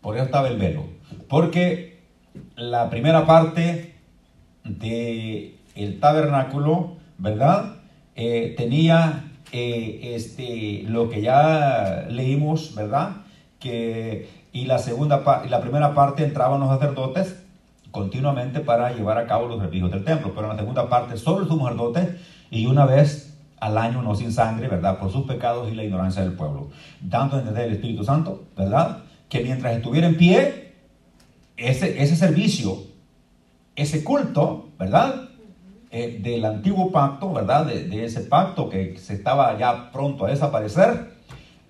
Por 0.00 0.16
eso 0.16 0.24
estaba 0.24 0.48
el 0.48 0.56
velo. 0.56 0.84
Porque 1.28 2.00
la 2.56 2.88
primera 2.90 3.26
parte 3.26 3.96
del 4.64 5.56
el 5.74 6.00
tabernáculo, 6.00 6.96
¿verdad? 7.18 7.76
Eh, 8.14 8.54
tenía 8.56 9.29
eh, 9.52 10.14
este, 10.14 10.84
lo 10.88 11.08
que 11.08 11.22
ya 11.22 12.06
leímos, 12.08 12.74
¿verdad? 12.74 13.16
Que, 13.58 14.28
y 14.52 14.64
la 14.64 14.78
segunda 14.78 15.22
la 15.48 15.60
primera 15.60 15.94
parte 15.94 16.24
entraban 16.24 16.60
los 16.60 16.68
sacerdotes 16.68 17.36
continuamente 17.90 18.60
para 18.60 18.92
llevar 18.92 19.18
a 19.18 19.26
cabo 19.26 19.48
los 19.48 19.60
servicios 19.60 19.90
del 19.90 20.04
templo, 20.04 20.32
pero 20.34 20.50
en 20.50 20.56
la 20.56 20.58
segunda 20.58 20.88
parte 20.88 21.16
solo 21.16 21.42
el 21.42 21.48
sumo 21.48 21.64
sacerdote 21.64 22.16
y 22.50 22.66
una 22.66 22.86
vez 22.86 23.30
al 23.60 23.76
año, 23.76 24.02
no 24.02 24.14
sin 24.14 24.32
sangre, 24.32 24.68
¿verdad? 24.68 24.98
Por 24.98 25.12
sus 25.12 25.26
pecados 25.26 25.70
y 25.70 25.74
la 25.74 25.84
ignorancia 25.84 26.22
del 26.22 26.32
pueblo. 26.32 26.70
Dando 27.00 27.36
a 27.36 27.40
entender 27.40 27.66
el 27.66 27.74
Espíritu 27.74 28.04
Santo, 28.04 28.44
¿verdad? 28.56 29.02
Que 29.28 29.40
mientras 29.44 29.76
estuviera 29.76 30.06
en 30.06 30.16
pie, 30.16 30.72
ese, 31.58 32.02
ese 32.02 32.16
servicio, 32.16 32.78
ese 33.76 34.02
culto, 34.02 34.70
¿verdad? 34.78 35.28
Eh, 35.92 36.20
del 36.22 36.44
antiguo 36.44 36.92
pacto, 36.92 37.32
¿verdad? 37.32 37.66
De, 37.66 38.04
ese 38.04 38.20
pacto 38.20 38.68
que 38.68 38.96
se 38.96 39.14
estaba 39.14 39.58
ya 39.58 39.90
pronto 39.90 40.24
a 40.24 40.30
desaparecer, 40.30 41.16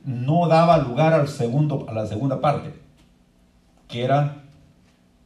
no 0.04 0.46
daba 0.46 0.76
lugar 0.76 1.14
al 1.14 1.26
segundo, 1.26 1.86
a 1.88 1.94
la 1.94 2.06
segunda 2.06 2.38
parte, 2.38 2.74
que 3.88 4.04
era 4.04 4.42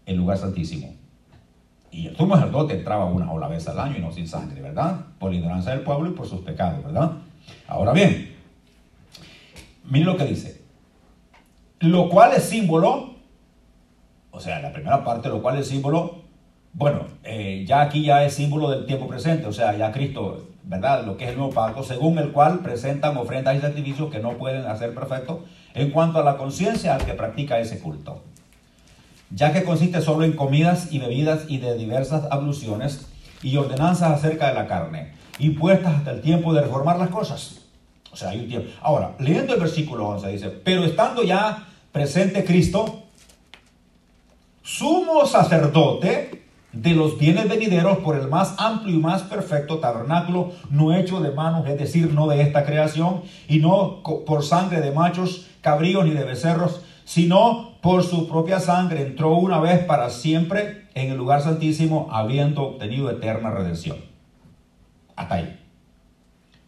el 0.06 0.16
lugar 0.16 0.38
santísimo. 0.38 0.94
Y 1.90 2.06
el 2.06 2.16
sumo 2.16 2.36
sacerdote 2.36 2.74
entraba 2.74 3.06
una 3.06 3.26
sola 3.26 3.48
vez 3.48 3.66
al 3.66 3.80
año 3.80 3.96
y 3.98 4.00
no 4.00 4.12
sin 4.12 4.28
sangre, 4.28 4.60
¿verdad? 4.60 5.00
Por 5.18 5.32
la 5.32 5.38
ignorancia 5.38 5.72
del 5.72 5.82
pueblo 5.82 6.10
y 6.10 6.12
por 6.12 6.28
sus 6.28 6.42
pecados, 6.42 6.84
¿verdad? 6.84 7.12
Ahora 7.66 7.92
bien, 7.92 8.32
miren 9.84 10.06
lo 10.06 10.16
que 10.16 10.24
dice. 10.24 10.62
Lo 11.80 12.08
cual 12.08 12.32
es 12.32 12.44
símbolo, 12.44 13.16
o 14.30 14.38
sea, 14.38 14.60
la 14.60 14.72
primera 14.72 15.02
parte, 15.02 15.28
lo 15.28 15.42
cual 15.42 15.58
es 15.58 15.66
símbolo 15.66 16.24
bueno, 16.75 17.07
eh, 17.23 17.64
ya 17.66 17.83
aquí 17.83 18.02
ya 18.02 18.25
es 18.25 18.35
símbolo 18.35 18.69
del 18.71 18.85
tiempo 18.85 19.07
presente, 19.07 19.47
o 19.47 19.52
sea, 19.52 19.76
ya 19.76 19.93
Cristo, 19.93 20.49
¿verdad? 20.64 21.07
Lo 21.07 21.16
que 21.16 21.25
es 21.25 21.31
el 21.31 21.37
nuevo 21.37 21.52
pacto, 21.52 21.85
según 21.85 22.19
el 22.19 22.33
cual 22.33 22.61
presentan 22.61 23.16
ofrendas 23.16 23.57
y 23.57 23.61
sacrificios 23.61 24.11
que 24.11 24.19
no 24.19 24.33
pueden 24.33 24.66
hacer 24.66 24.93
perfecto 24.93 25.45
en 25.75 25.90
cuanto 25.90 26.19
a 26.19 26.25
la 26.25 26.37
conciencia 26.37 26.97
al 26.97 27.04
que 27.04 27.14
practica 27.14 27.61
ese 27.61 27.78
culto. 27.78 28.23
Ya 29.31 29.52
que 29.52 29.62
consiste 29.62 30.00
solo 30.00 30.25
en 30.25 30.33
comidas 30.33 30.93
y 30.93 30.99
bebidas 30.99 31.45
y 31.49 31.59
de 31.59 31.76
diversas 31.76 32.25
abluciones 32.31 33.07
y 33.43 33.57
ordenanzas 33.57 34.11
acerca 34.11 34.49
de 34.49 34.54
la 34.54 34.66
carne, 34.66 35.12
impuestas 35.38 35.95
hasta 35.95 36.11
el 36.11 36.23
tiempo 36.23 36.54
de 36.54 36.62
reformar 36.62 36.99
las 36.99 37.11
cosas. 37.11 37.61
O 38.12 38.16
sea, 38.16 38.31
hay 38.31 38.40
un 38.40 38.49
tiempo. 38.49 38.71
Ahora, 38.81 39.14
leyendo 39.21 39.54
el 39.54 39.61
versículo 39.61 40.09
11 40.09 40.28
dice, 40.28 40.49
pero 40.50 40.85
estando 40.85 41.23
ya 41.23 41.69
presente 41.93 42.45
Cristo, 42.45 43.04
sumo 44.62 45.26
sacerdote, 45.26 46.43
de 46.75 46.95
los 46.95 47.19
bienes 47.19 47.49
venideros 47.49 47.99
por 47.99 48.16
el 48.16 48.28
más 48.28 48.57
amplio 48.59 48.97
y 48.97 48.99
más 48.99 49.23
perfecto 49.23 49.78
tabernáculo, 49.78 50.52
no 50.71 50.95
hecho 50.95 51.21
de 51.21 51.31
manos, 51.31 51.66
es 51.69 51.78
decir, 51.78 52.12
no 52.12 52.26
de 52.26 52.43
esta 52.43 52.64
creación, 52.64 53.23
y 53.49 53.59
no 53.59 54.02
por 54.02 54.45
sangre 54.45 54.81
de 54.81 54.90
machos, 54.90 55.49
cabríos 55.61 56.04
ni 56.04 56.11
de 56.11 56.25
becerros, 56.25 56.83
sino 57.04 57.75
por 57.81 58.02
su 58.02 58.28
propia 58.28 58.61
sangre 58.61 59.02
entró 59.02 59.35
una 59.37 59.61
vez 59.61 59.85
para 59.85 60.11
siempre 60.11 60.88
en 60.95 61.11
el 61.11 61.16
lugar 61.16 61.43
santísimo, 61.43 62.09
habiendo 62.11 62.62
obtenido 62.62 63.11
eterna 63.11 63.50
redención. 63.50 63.99
Hasta 65.16 65.37
ahí. 65.37 65.61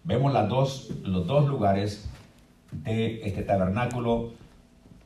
Vemos 0.05 0.33
las 0.33 0.49
dos, 0.49 0.91
los 1.03 1.27
dos 1.27 1.49
lugares 1.49 2.09
de 2.71 3.23
este 3.25 3.43
tabernáculo 3.43 4.33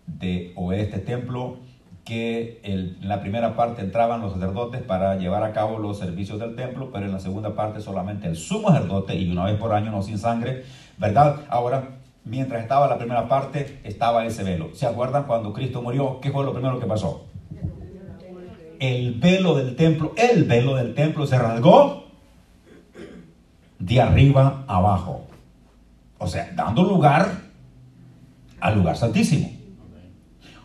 de, 0.06 0.52
o 0.56 0.72
este 0.72 0.98
templo 0.98 1.58
que 2.04 2.60
en 2.62 3.08
la 3.08 3.20
primera 3.20 3.54
parte 3.56 3.82
entraban 3.82 4.20
los 4.20 4.32
sacerdotes 4.32 4.82
para 4.82 5.16
llevar 5.16 5.42
a 5.44 5.52
cabo 5.52 5.78
los 5.78 5.98
servicios 5.98 6.38
del 6.38 6.56
templo, 6.56 6.90
pero 6.92 7.06
en 7.06 7.12
la 7.12 7.20
segunda 7.20 7.54
parte 7.54 7.80
solamente 7.80 8.26
el 8.26 8.36
sumo 8.36 8.68
sacerdote 8.68 9.14
y 9.14 9.30
una 9.30 9.44
vez 9.44 9.56
por 9.58 9.72
año 9.72 9.90
no 9.90 10.02
sin 10.02 10.18
sangre, 10.18 10.64
¿verdad? 10.98 11.40
Ahora, 11.48 11.98
mientras 12.24 12.62
estaba 12.62 12.88
la 12.88 12.98
primera 12.98 13.28
parte, 13.28 13.80
estaba 13.84 14.26
ese 14.26 14.42
velo. 14.42 14.70
¿Se 14.74 14.86
acuerdan 14.86 15.24
cuando 15.24 15.52
Cristo 15.52 15.82
murió? 15.82 16.20
¿Qué 16.20 16.30
fue 16.30 16.44
lo 16.44 16.52
primero 16.52 16.80
que 16.80 16.86
pasó? 16.86 17.26
El 18.78 19.14
velo 19.14 19.54
del 19.54 19.76
templo, 19.76 20.12
el 20.16 20.44
velo 20.44 20.74
del 20.74 20.94
templo 20.94 21.26
se 21.26 21.38
rasgó 21.38 22.04
de 23.78 24.00
arriba 24.00 24.64
abajo. 24.66 25.26
O 26.18 26.26
sea, 26.26 26.50
dando 26.54 26.82
lugar 26.84 27.30
al 28.60 28.74
lugar 28.76 28.96
santísimo. 28.96 29.59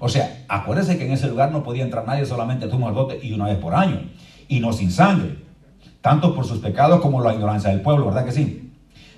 O 0.06 0.08
sea, 0.08 0.46
acuérdense 0.48 1.00
que 1.00 1.08
en 1.08 1.14
ese 1.14 1.28
lugar 1.28 1.52
no 1.52 1.64
podía 1.64 1.84
entrar 1.84 2.06
nadie, 2.06 2.28
solamente 2.28 2.68
tú 2.68 2.78
sacerdote 2.78 3.20
y 3.24 3.34
una 3.34 3.46
vez 3.46 3.58
por 3.58 3.74
año, 3.74 4.02
y 4.48 4.60
no 4.60 4.72
sin 4.72 4.92
sangre, 4.92 5.40
tanto 6.00 6.36
por 6.36 6.46
sus 6.46 6.60
pecados 6.60 7.02
como 7.02 7.24
la 7.24 7.34
ignorancia 7.34 7.72
del 7.72 7.82
pueblo, 7.82 8.06
¿verdad 8.06 8.24
que 8.24 8.32
sí? 8.32 8.72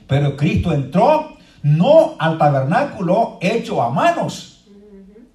Pero 0.07 0.37
Cristo 0.37 0.71
entró 0.71 1.35
no 1.61 2.15
al 2.17 2.37
tabernáculo 2.37 3.37
hecho 3.41 3.81
a 3.81 3.89
manos, 3.89 4.65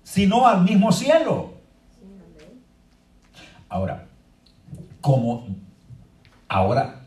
sino 0.02 0.46
al 0.46 0.62
mismo 0.62 0.90
cielo. 0.90 1.52
Ahora, 3.68 4.06
como 5.02 5.48
ahora 6.48 7.02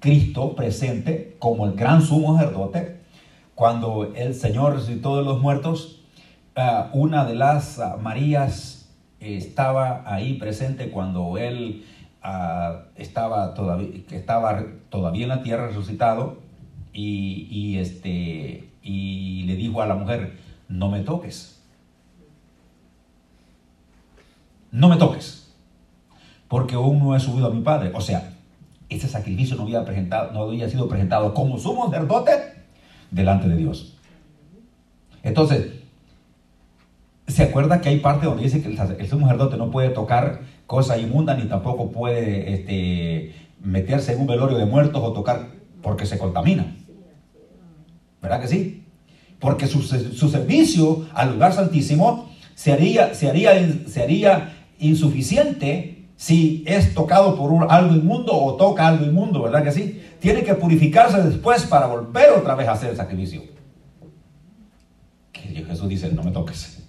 Cristo 0.00 0.56
presente 0.56 1.36
como 1.38 1.66
el 1.66 1.74
gran 1.74 2.02
sumo 2.02 2.36
sacerdote, 2.36 3.02
cuando 3.54 4.12
el 4.16 4.34
Señor 4.34 4.74
resucitó 4.74 5.18
de 5.18 5.22
los 5.22 5.40
muertos, 5.40 6.03
Ah, 6.56 6.90
una 6.92 7.24
de 7.24 7.34
las 7.34 7.80
ah, 7.80 7.96
Marías 8.00 8.88
estaba 9.18 10.04
ahí 10.06 10.34
presente 10.34 10.90
cuando 10.90 11.36
él 11.36 11.84
ah, 12.22 12.84
estaba, 12.94 13.54
todavía, 13.54 13.88
estaba 14.12 14.62
todavía 14.88 15.24
en 15.24 15.30
la 15.30 15.42
tierra 15.42 15.66
resucitado 15.66 16.38
y, 16.92 17.76
este, 17.78 18.70
y 18.82 19.42
le 19.46 19.56
dijo 19.56 19.82
a 19.82 19.86
la 19.86 19.96
mujer, 19.96 20.38
no 20.68 20.90
me 20.90 21.00
toques. 21.00 21.60
No 24.70 24.88
me 24.88 24.96
toques, 24.96 25.52
porque 26.48 26.74
aún 26.74 27.00
no 27.00 27.16
he 27.16 27.20
subido 27.20 27.46
a 27.46 27.50
mi 27.50 27.62
padre. 27.62 27.90
O 27.94 28.00
sea, 28.00 28.32
ese 28.88 29.08
sacrificio 29.08 29.56
no 29.56 29.62
había, 29.64 29.84
presentado, 29.84 30.32
no 30.32 30.42
había 30.42 30.68
sido 30.68 30.88
presentado 30.88 31.34
como 31.34 31.58
sumo 31.58 31.86
sacerdote 31.86 32.32
delante 33.10 33.48
de 33.48 33.56
Dios. 33.56 33.96
Entonces, 35.22 35.73
¿Se 37.34 37.42
acuerda 37.42 37.80
que 37.80 37.88
hay 37.88 37.98
parte 37.98 38.26
donde 38.26 38.44
dice 38.44 38.62
que 38.62 38.68
el, 38.68 38.76
sacerdote 38.76 39.56
no 39.56 39.72
puede 39.72 39.88
tocar 39.88 40.42
cosas 40.68 41.00
inmundas 41.00 41.36
ni 41.36 41.48
tampoco 41.48 41.90
puede 41.90 42.54
este, 42.54 43.34
meterse 43.60 44.12
en 44.12 44.20
un 44.20 44.28
velorio 44.28 44.56
de 44.56 44.66
muertos 44.66 45.02
o 45.02 45.12
tocar 45.12 45.48
porque 45.82 46.06
se 46.06 46.16
contamina? 46.16 46.76
¿Verdad 48.22 48.40
que 48.40 48.46
sí? 48.46 48.84
Porque 49.40 49.66
su, 49.66 49.82
servicio 49.82 51.06
al 51.12 51.32
lugar 51.32 51.52
santísimo 51.52 52.30
se 52.54 52.72
haría, 52.72 53.10
insuficiente 54.78 56.06
si 56.14 56.62
es 56.68 56.94
tocado 56.94 57.34
por 57.34 57.66
algo 57.68 57.96
inmundo 57.96 58.32
o 58.32 58.54
toca 58.54 58.86
algo 58.86 59.06
inmundo, 59.06 59.42
¿verdad 59.42 59.64
que 59.64 59.72
sí? 59.72 60.00
Tiene 60.20 60.44
que 60.44 60.54
purificarse 60.54 61.20
después 61.20 61.64
para 61.64 61.88
volver 61.88 62.30
otra 62.30 62.54
vez 62.54 62.68
a 62.68 62.72
hacer 62.74 62.90
el 62.90 62.96
sacrificio. 62.96 63.42
Jesús 65.32 65.88
dice, 65.88 66.12
no 66.12 66.22
me 66.22 66.30
toques 66.30 66.83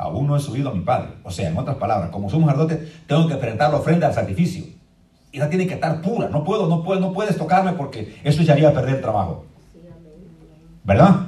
aún 0.00 0.26
no 0.26 0.36
he 0.36 0.40
subido 0.40 0.70
a 0.70 0.74
mi 0.74 0.80
Padre. 0.80 1.10
O 1.22 1.30
sea, 1.30 1.50
en 1.50 1.58
otras 1.58 1.76
palabras, 1.76 2.10
como 2.10 2.30
somos 2.30 2.50
sacerdote, 2.50 2.90
tengo 3.06 3.28
que 3.28 3.36
presentar 3.36 3.70
la 3.70 3.76
ofrenda 3.76 4.06
al 4.06 4.14
sacrificio. 4.14 4.64
Y 5.30 5.36
esa 5.36 5.48
tiene 5.48 5.66
que 5.66 5.74
estar 5.74 6.00
pura. 6.00 6.28
No 6.28 6.42
puedo, 6.42 6.66
no 6.66 6.82
puedo, 6.82 7.00
no 7.00 7.12
puedes 7.12 7.36
tocarme 7.36 7.72
porque 7.74 8.18
eso 8.24 8.42
ya 8.42 8.54
haría 8.54 8.72
perder 8.72 8.96
el 8.96 9.02
trabajo. 9.02 9.44
¿Verdad? 10.84 11.26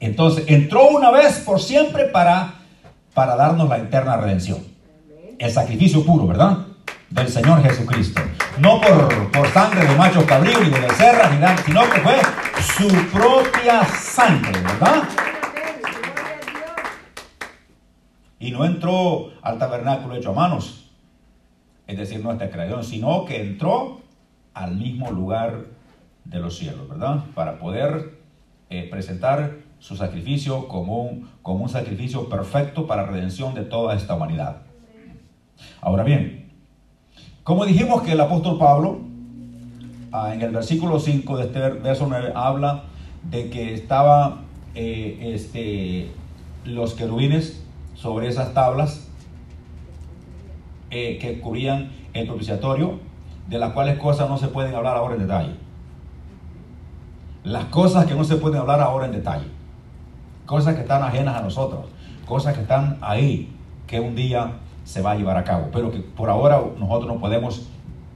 Entonces, 0.00 0.44
entró 0.46 0.88
una 0.90 1.10
vez 1.10 1.40
por 1.40 1.60
siempre 1.60 2.04
para, 2.04 2.54
para 3.14 3.34
darnos 3.34 3.68
la 3.68 3.78
eterna 3.78 4.16
redención. 4.18 4.58
El 5.38 5.50
sacrificio 5.50 6.04
puro, 6.04 6.26
¿verdad? 6.26 6.58
Del 7.10 7.28
Señor 7.28 7.62
Jesucristo. 7.62 8.20
No 8.60 8.80
por, 8.80 9.48
sangre 9.52 9.86
de 9.86 9.96
macho 9.96 10.24
cabrío 10.26 10.60
ni 10.60 10.68
de 10.68 10.78
becerra, 10.78 11.30
ni 11.30 11.38
nada, 11.38 11.56
sino 11.64 11.88
que 11.88 12.00
fue 12.00 12.16
su 12.76 12.88
propia 13.10 13.84
sangre, 13.86 14.60
¿verdad? 14.60 15.04
Y 18.48 18.50
no 18.50 18.64
entró 18.64 19.28
al 19.42 19.58
tabernáculo 19.58 20.16
hecho 20.16 20.30
a 20.30 20.32
manos, 20.32 20.90
es 21.86 21.98
decir, 21.98 22.24
nuestra 22.24 22.48
creación, 22.48 22.82
sino 22.82 23.26
que 23.26 23.42
entró 23.42 24.00
al 24.54 24.74
mismo 24.74 25.10
lugar 25.10 25.66
de 26.24 26.40
los 26.40 26.56
cielos, 26.56 26.88
¿verdad? 26.88 27.24
Para 27.34 27.58
poder 27.58 28.18
eh, 28.70 28.88
presentar 28.90 29.58
su 29.80 29.96
sacrificio 29.96 30.66
como 30.66 31.02
un, 31.02 31.28
como 31.42 31.64
un 31.64 31.68
sacrificio 31.68 32.30
perfecto 32.30 32.86
para 32.86 33.04
redención 33.04 33.52
de 33.54 33.64
toda 33.64 33.94
esta 33.94 34.14
humanidad. 34.14 34.62
Ahora 35.82 36.04
bien, 36.04 36.50
como 37.42 37.66
dijimos 37.66 38.00
que 38.00 38.12
el 38.12 38.20
apóstol 38.22 38.56
Pablo, 38.58 39.00
ah, 40.10 40.32
en 40.32 40.40
el 40.40 40.52
versículo 40.52 40.98
5 40.98 41.36
de 41.36 41.44
este 41.44 41.60
verso 41.60 42.06
9, 42.08 42.32
habla 42.34 42.84
de 43.30 43.50
que 43.50 43.74
estaba 43.74 44.40
eh, 44.74 45.34
este, 45.34 46.08
los 46.64 46.94
querubines 46.94 47.67
sobre 47.98 48.28
esas 48.28 48.54
tablas 48.54 49.08
eh, 50.90 51.18
que 51.20 51.40
cubrían 51.40 51.90
el 52.14 52.26
propiciatorio, 52.26 53.00
de 53.48 53.58
las 53.58 53.72
cuales 53.72 53.98
cosas 53.98 54.28
no 54.28 54.38
se 54.38 54.48
pueden 54.48 54.74
hablar 54.74 54.96
ahora 54.96 55.14
en 55.14 55.20
detalle. 55.22 55.54
Las 57.42 57.64
cosas 57.66 58.06
que 58.06 58.14
no 58.14 58.22
se 58.22 58.36
pueden 58.36 58.60
hablar 58.60 58.80
ahora 58.80 59.06
en 59.06 59.12
detalle. 59.12 59.46
Cosas 60.46 60.76
que 60.76 60.82
están 60.82 61.02
ajenas 61.02 61.36
a 61.36 61.42
nosotros. 61.42 61.86
Cosas 62.24 62.54
que 62.54 62.62
están 62.62 62.98
ahí, 63.00 63.52
que 63.86 63.98
un 63.98 64.14
día 64.14 64.52
se 64.84 65.02
va 65.02 65.12
a 65.12 65.14
llevar 65.16 65.36
a 65.36 65.44
cabo. 65.44 65.68
Pero 65.72 65.90
que 65.90 65.98
por 65.98 66.30
ahora 66.30 66.60
nosotros 66.78 67.12
no 67.12 67.20
podemos 67.20 67.68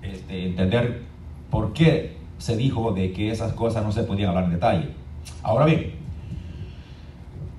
este, 0.03 0.47
entender 0.47 1.03
por 1.51 1.73
qué 1.73 2.19
se 2.39 2.57
dijo 2.57 2.93
de 2.93 3.13
que 3.13 3.31
esas 3.31 3.53
cosas 3.53 3.85
no 3.85 3.91
se 3.91 4.05
podían 4.05 4.29
hablar 4.29 4.45
en 4.45 4.51
detalle. 4.51 4.89
Ahora 5.43 5.65
bien, 5.65 6.02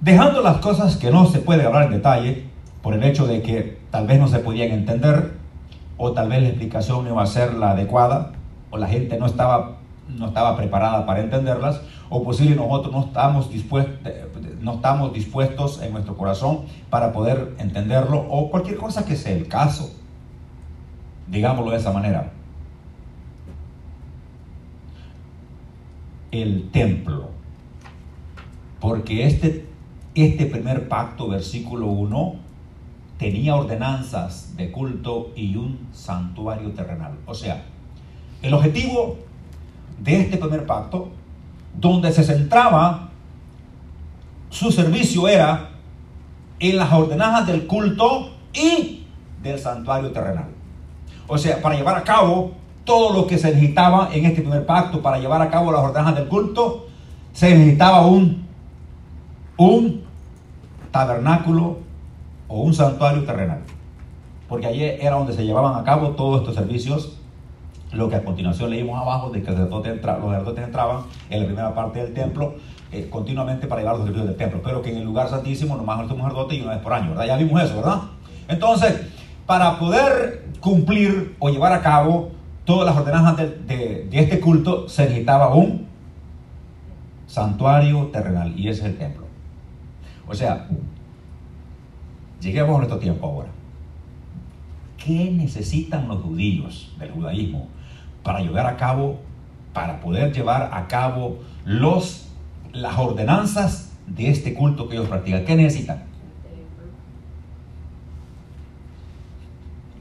Dejando 0.03 0.41
las 0.41 0.57
cosas 0.57 0.97
que 0.97 1.11
no 1.11 1.27
se 1.27 1.39
puede 1.39 1.65
hablar 1.65 1.85
en 1.85 1.91
detalle, 1.91 2.43
por 2.81 2.93
el 2.93 3.01
hecho 3.05 3.25
de 3.25 3.41
que 3.41 3.79
tal 3.89 4.05
vez 4.05 4.19
no 4.19 4.27
se 4.27 4.39
podían 4.39 4.71
entender, 4.71 5.31
o 5.95 6.11
tal 6.11 6.27
vez 6.27 6.41
la 6.41 6.49
explicación 6.49 7.05
no 7.05 7.11
iba 7.11 7.23
a 7.23 7.25
ser 7.25 7.53
la 7.53 7.71
adecuada, 7.71 8.33
o 8.69 8.77
la 8.77 8.89
gente 8.89 9.17
no 9.17 9.27
estaba, 9.27 9.77
no 10.09 10.27
estaba 10.27 10.57
preparada 10.57 11.05
para 11.05 11.21
entenderlas, 11.21 11.79
o 12.09 12.21
posible 12.21 12.57
nosotros 12.57 12.93
no 12.93 13.05
estamos, 13.05 13.49
dispuestos, 13.49 13.95
no 14.59 14.73
estamos 14.73 15.13
dispuestos 15.13 15.81
en 15.81 15.93
nuestro 15.93 16.17
corazón 16.17 16.63
para 16.89 17.13
poder 17.13 17.55
entenderlo, 17.59 18.25
o 18.29 18.51
cualquier 18.51 18.75
cosa 18.75 19.05
que 19.05 19.15
sea 19.15 19.31
el 19.31 19.47
caso. 19.47 19.89
Digámoslo 21.29 21.71
de 21.71 21.77
esa 21.77 21.93
manera. 21.93 22.33
El 26.29 26.69
templo. 26.71 27.29
Porque 28.81 29.25
este 29.25 29.71
este 30.15 30.45
primer 30.45 30.87
pacto, 30.87 31.27
versículo 31.27 31.87
1, 31.87 32.35
tenía 33.17 33.55
ordenanzas 33.55 34.55
de 34.55 34.71
culto 34.71 35.31
y 35.35 35.55
un 35.55 35.87
santuario 35.91 36.71
terrenal. 36.71 37.13
O 37.25 37.33
sea, 37.33 37.63
el 38.41 38.53
objetivo 38.53 39.17
de 39.99 40.21
este 40.21 40.37
primer 40.37 40.65
pacto, 40.65 41.09
donde 41.79 42.11
se 42.11 42.23
centraba 42.23 43.09
su 44.49 44.71
servicio 44.71 45.27
era 45.27 45.69
en 46.59 46.77
las 46.77 46.91
ordenanzas 46.93 47.47
del 47.47 47.65
culto 47.65 48.31
y 48.53 49.05
del 49.41 49.57
santuario 49.57 50.11
terrenal. 50.11 50.47
O 51.27 51.37
sea, 51.37 51.61
para 51.61 51.75
llevar 51.75 51.97
a 51.97 52.03
cabo 52.03 52.51
todo 52.85 53.13
lo 53.13 53.25
que 53.25 53.37
se 53.37 53.47
necesitaba 53.47 54.09
en 54.13 54.25
este 54.25 54.41
primer 54.41 54.65
pacto, 54.65 55.01
para 55.01 55.17
llevar 55.17 55.41
a 55.41 55.49
cabo 55.49 55.71
las 55.71 55.81
ordenanzas 55.81 56.15
del 56.15 56.27
culto, 56.27 56.87
se 57.31 57.55
necesitaba 57.55 58.05
un, 58.05 58.45
un 59.57 60.02
tabernáculo 60.93 61.79
o 62.47 62.61
un 62.61 62.73
santuario 62.73 63.25
terrenal. 63.25 63.59
Porque 64.47 64.67
allí 64.67 64.83
era 64.83 65.15
donde 65.15 65.33
se 65.33 65.43
llevaban 65.43 65.75
a 65.75 65.83
cabo 65.83 66.11
todos 66.11 66.41
estos 66.41 66.55
servicios, 66.55 67.17
lo 67.91 68.09
que 68.09 68.15
a 68.15 68.23
continuación 68.23 68.69
leímos 68.69 69.01
abajo, 69.01 69.31
de 69.31 69.41
que 69.41 69.51
los 69.51 69.59
sacerdotes 69.59 70.63
entraban 70.63 71.03
en 71.29 71.39
la 71.41 71.45
primera 71.45 71.73
parte 71.75 71.99
del 71.99 72.13
templo 72.13 72.53
eh, 72.91 73.07
continuamente 73.09 73.65
para 73.65 73.81
llevar 73.81 73.95
los 73.95 74.05
servicios 74.05 74.27
del 74.27 74.37
templo, 74.37 74.61
pero 74.63 74.83
que 74.83 74.91
en 74.91 74.97
el 74.97 75.03
lugar 75.03 75.27
santísimo 75.27 75.75
nomás 75.75 76.01
el 76.01 76.09
sacerdote 76.09 76.55
y 76.55 76.61
una 76.61 76.73
vez 76.73 76.81
por 76.81 76.93
año, 76.93 77.09
¿verdad? 77.09 77.25
Ya 77.25 77.37
vimos 77.37 77.63
eso, 77.63 77.75
¿verdad? 77.77 78.01
Entonces, 78.47 79.01
para 79.47 79.79
poder 79.79 80.45
cumplir 80.59 81.35
o 81.39 81.49
llevar 81.49 81.73
a 81.73 81.81
cabo 81.81 82.29
todas 82.65 82.85
las 82.85 82.95
ordenanzas 82.95 83.37
de, 83.37 84.07
de 84.09 84.19
este 84.19 84.39
culto, 84.39 84.87
se 84.87 85.05
necesitaba 85.05 85.53
un 85.55 85.87
santuario 87.25 88.09
terrenal, 88.13 88.53
y 88.55 88.69
ese 88.69 88.81
es 88.81 88.87
el 88.89 88.97
templo. 88.97 89.22
O 90.27 90.33
sea, 90.33 90.67
lleguemos 92.41 92.75
a 92.75 92.77
nuestro 92.79 92.99
tiempo 92.99 93.27
ahora. 93.27 93.49
¿Qué 94.97 95.31
necesitan 95.31 96.07
los 96.07 96.21
judíos 96.21 96.93
del 96.97 97.11
judaísmo 97.11 97.67
para 98.23 98.39
llevar 98.39 98.67
a 98.67 98.77
cabo, 98.77 99.19
para 99.73 99.99
poder 99.99 100.31
llevar 100.33 100.69
a 100.73 100.87
cabo 100.87 101.39
los, 101.65 102.29
las 102.71 102.97
ordenanzas 102.97 103.91
de 104.07 104.29
este 104.29 104.53
culto 104.53 104.87
que 104.87 104.95
ellos 104.95 105.09
practican? 105.09 105.43
¿Qué 105.43 105.55
necesitan? 105.55 106.03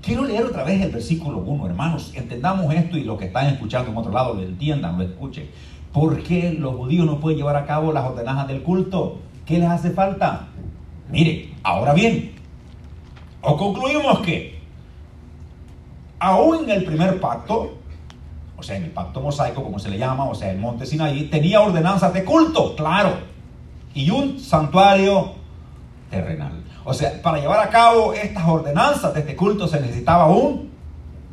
Quiero 0.03 0.25
leer 0.25 0.45
otra 0.45 0.65
vez 0.65 0.81
el 0.83 0.91
versículo 0.91 1.39
1, 1.39 1.67
hermanos. 1.67 2.13
Entendamos 2.15 2.75
esto 2.75 2.97
y 2.97 3.05
los 3.05 3.19
que 3.19 3.27
están 3.27 3.47
escuchando 3.47 3.91
en 3.91 3.97
otro 3.97 4.13
lado 4.13 4.35
lo 4.35 4.43
entiendan, 4.43 4.99
lo 4.99 5.05
escuchen. 5.05 5.49
¿Por 5.93 6.23
qué 6.23 6.53
los 6.53 6.75
judíos 6.75 7.07
no 7.07 7.21
pueden 7.21 7.39
llevar 7.39 7.55
a 7.57 7.67
cabo 7.67 7.93
las 7.93 8.05
ordenanzas 8.05 8.49
del 8.49 8.63
culto? 8.63 9.21
¿Qué 9.53 9.59
les 9.59 9.69
hace 9.69 9.91
falta? 9.91 10.49
Mire, 11.11 11.53
ahora 11.62 11.93
bien, 11.93 12.33
o 13.43 13.55
concluimos 13.55 14.21
que 14.21 14.59
aún 16.19 16.65
en 16.65 16.71
el 16.71 16.85
primer 16.87 17.21
pacto, 17.21 17.75
o 18.57 18.62
sea, 18.62 18.77
en 18.79 18.85
el 18.85 18.93
pacto 18.93 19.21
mosaico, 19.21 19.62
como 19.62 19.79
se 19.79 19.91
le 19.91 19.99
llama, 19.99 20.25
o 20.25 20.35
sea, 20.35 20.51
el 20.51 20.57
monte 20.57 20.87
Sinaí, 20.87 21.25
tenía 21.25 21.61
ordenanzas 21.61 22.15
de 22.15 22.25
culto, 22.25 22.75
claro, 22.77 23.11
y 23.93 24.09
un 24.09 24.41
santuario 24.41 25.33
terrenal. 26.09 26.62
O 26.85 26.95
sea, 26.95 27.21
para 27.21 27.38
llevar 27.38 27.61
a 27.61 27.69
cabo 27.69 28.15
estas 28.15 28.49
ordenanzas 28.49 29.12
de 29.12 29.21
este 29.21 29.37
culto 29.37 29.69
se 29.69 29.83
necesitaba 29.83 30.29
un 30.29 30.71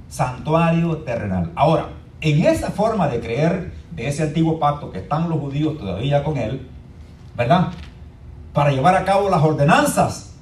santuario 0.10 0.97
terrenal. 0.97 1.53
Ahora, 1.55 1.88
en 2.19 2.45
esa 2.45 2.69
forma 2.71 3.08
de 3.08 3.21
creer 3.21 3.71
de 3.91 4.10
ese 4.10 4.23
antiguo 4.23 4.60
pacto 4.60 4.91
que 4.91 4.99
están 4.99 5.29
los 5.29 5.39
judíos 5.39 5.77
todavía 5.77 6.21
con 6.21 6.36
él, 6.36 6.67
¿verdad? 7.38 7.69
Para 8.59 8.71
llevar 8.71 8.93
a 8.93 9.05
cabo 9.05 9.29
las 9.29 9.41
ordenanzas 9.41 10.33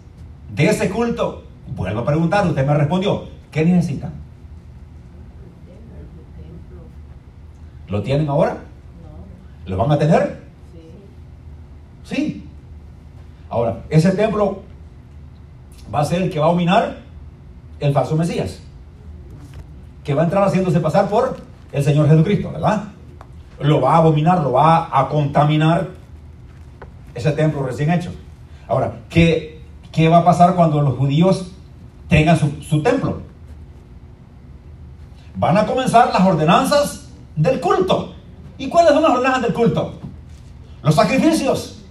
de 0.49 0.69
ese 0.69 0.89
culto. 0.89 1.43
Vuelvo 1.75 1.99
a 1.99 2.03
preguntar, 2.03 2.47
usted 2.47 2.65
me 2.65 2.73
respondió, 2.73 3.25
¿qué 3.51 3.63
necesitan? 3.63 4.12
¿Lo 7.88 8.01
tienen 8.01 8.27
ahora? 8.27 8.58
¿Lo 9.67 9.77
van 9.77 9.91
a 9.91 9.99
tener? 9.99 10.41
Sí. 12.06 12.43
Ahora, 13.51 13.84
ese 13.88 14.10
templo 14.10 14.63
va 15.93 15.99
a 15.99 16.06
ser 16.06 16.23
el 16.23 16.32
que 16.32 16.39
va 16.39 16.47
a 16.47 16.49
dominar 16.49 16.97
el 17.80 17.93
falso 17.93 18.15
Mesías, 18.15 18.63
que 20.03 20.15
va 20.15 20.23
a 20.23 20.25
entrar 20.25 20.43
haciéndose 20.43 20.80
pasar 20.80 21.08
por 21.08 21.38
el 21.71 21.84
Señor 21.84 22.10
Jesucristo, 22.10 22.51
¿verdad? 22.51 22.86
Lo 23.60 23.80
va 23.80 23.93
a 23.93 23.97
abominar, 23.97 24.41
lo 24.41 24.53
va 24.53 24.89
a 24.91 25.08
contaminar 25.08 25.97
ese 27.17 27.32
templo 27.32 27.63
recién 27.63 27.91
hecho. 27.91 28.12
Ahora, 28.67 28.99
¿qué, 29.10 29.62
qué 29.91 30.08
va 30.08 30.19
a 30.19 30.25
pasar 30.25 30.56
cuando 30.56 30.82
los 30.82 30.97
judíos 30.97 31.51
tengan 32.08 32.38
su, 32.38 32.62
su 32.62 32.82
templo? 32.82 33.21
Van 35.36 35.58
a 35.58 35.65
comenzar 35.65 36.12
las 36.13 36.21
ordenanzas 36.21 37.10
del 37.36 37.60
culto. 37.60 38.13
¿Y 38.58 38.69
cuáles 38.69 38.93
son 38.93 39.03
las 39.03 39.12
ordenanzas 39.12 39.41
del 39.43 39.53
culto? 39.53 39.93
Los 40.84 40.95
sacrificios. 40.95 41.84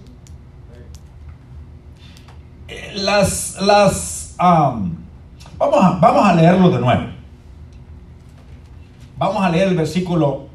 Las, 2.95 3.57
las, 3.61 4.35
vamos, 4.37 5.83
a, 5.83 5.91
vamos 6.01 6.27
a 6.27 6.33
leerlo 6.33 6.69
de 6.69 6.79
nuevo. 6.79 7.03
Vamos 9.17 9.43
a 9.43 9.49
leer 9.49 9.69
el 9.69 9.75
versículo, 9.75 10.47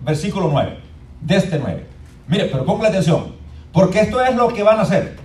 versículo 0.00 0.48
9, 0.50 0.78
de 1.20 1.36
este 1.36 1.58
9. 1.58 1.86
Mire, 2.28 2.44
pero 2.46 2.64
ponga 2.64 2.88
atención. 2.88 3.33
Porque 3.74 4.00
esto 4.00 4.24
es 4.24 4.34
lo 4.36 4.48
que 4.48 4.62
van 4.62 4.78
a 4.78 4.82
hacer. 4.82 5.16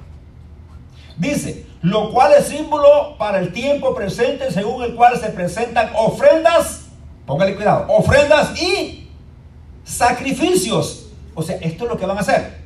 Dice, 1.18 1.66
lo 1.82 2.12
cual 2.12 2.34
es 2.38 2.48
símbolo 2.48 3.16
para 3.18 3.40
el 3.40 3.54
tiempo 3.54 3.96
presente 3.96 4.52
según 4.52 4.84
el 4.84 4.96
cual 4.96 5.18
se 5.18 5.30
presentan 5.30 5.92
ofrendas, 5.96 6.88
póngale 7.26 7.56
cuidado, 7.56 7.86
ofrendas 7.90 8.60
y 8.62 9.08
sacrificios 9.84 11.10
O 11.36 11.42
sea, 11.42 11.58
esto 11.58 11.86
es 11.86 11.90
lo 11.90 11.98
que 11.98 12.06
van 12.06 12.18
a 12.18 12.22
hacer. 12.22 12.60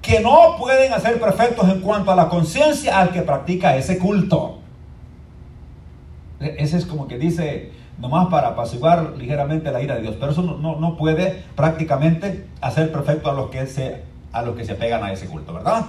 Que 0.00 0.20
no 0.20 0.56
pueden 0.56 0.92
hacer 0.92 1.20
perfectos 1.20 1.68
en 1.68 1.80
cuanto 1.80 2.10
a 2.12 2.16
la 2.16 2.28
conciencia 2.28 2.98
al 2.98 3.10
que 3.10 3.22
practica 3.22 3.76
ese 3.76 3.98
culto. 3.98 4.60
E-, 6.40 6.56
ese 6.58 6.76
es 6.76 6.86
como 6.86 7.08
que 7.08 7.18
dice, 7.18 7.72
nomás 7.98 8.28
para 8.28 8.48
apaciguar 8.48 9.14
ligeramente 9.16 9.70
la 9.70 9.82
ira 9.82 9.96
de 9.96 10.02
Dios. 10.02 10.16
Pero 10.18 10.32
eso 10.32 10.42
no, 10.42 10.76
no, 10.76 10.96
puede 10.96 11.44
prácticamente 11.54 12.46
hacer 12.60 12.92
perfecto 12.92 13.30
a 13.30 13.34
los, 13.34 13.50
que 13.50 13.66
se, 13.66 14.02
a 14.32 14.42
los 14.42 14.56
que 14.56 14.64
se 14.64 14.74
pegan 14.74 15.02
a 15.04 15.12
ese 15.12 15.26
culto, 15.26 15.52
¿verdad? 15.52 15.84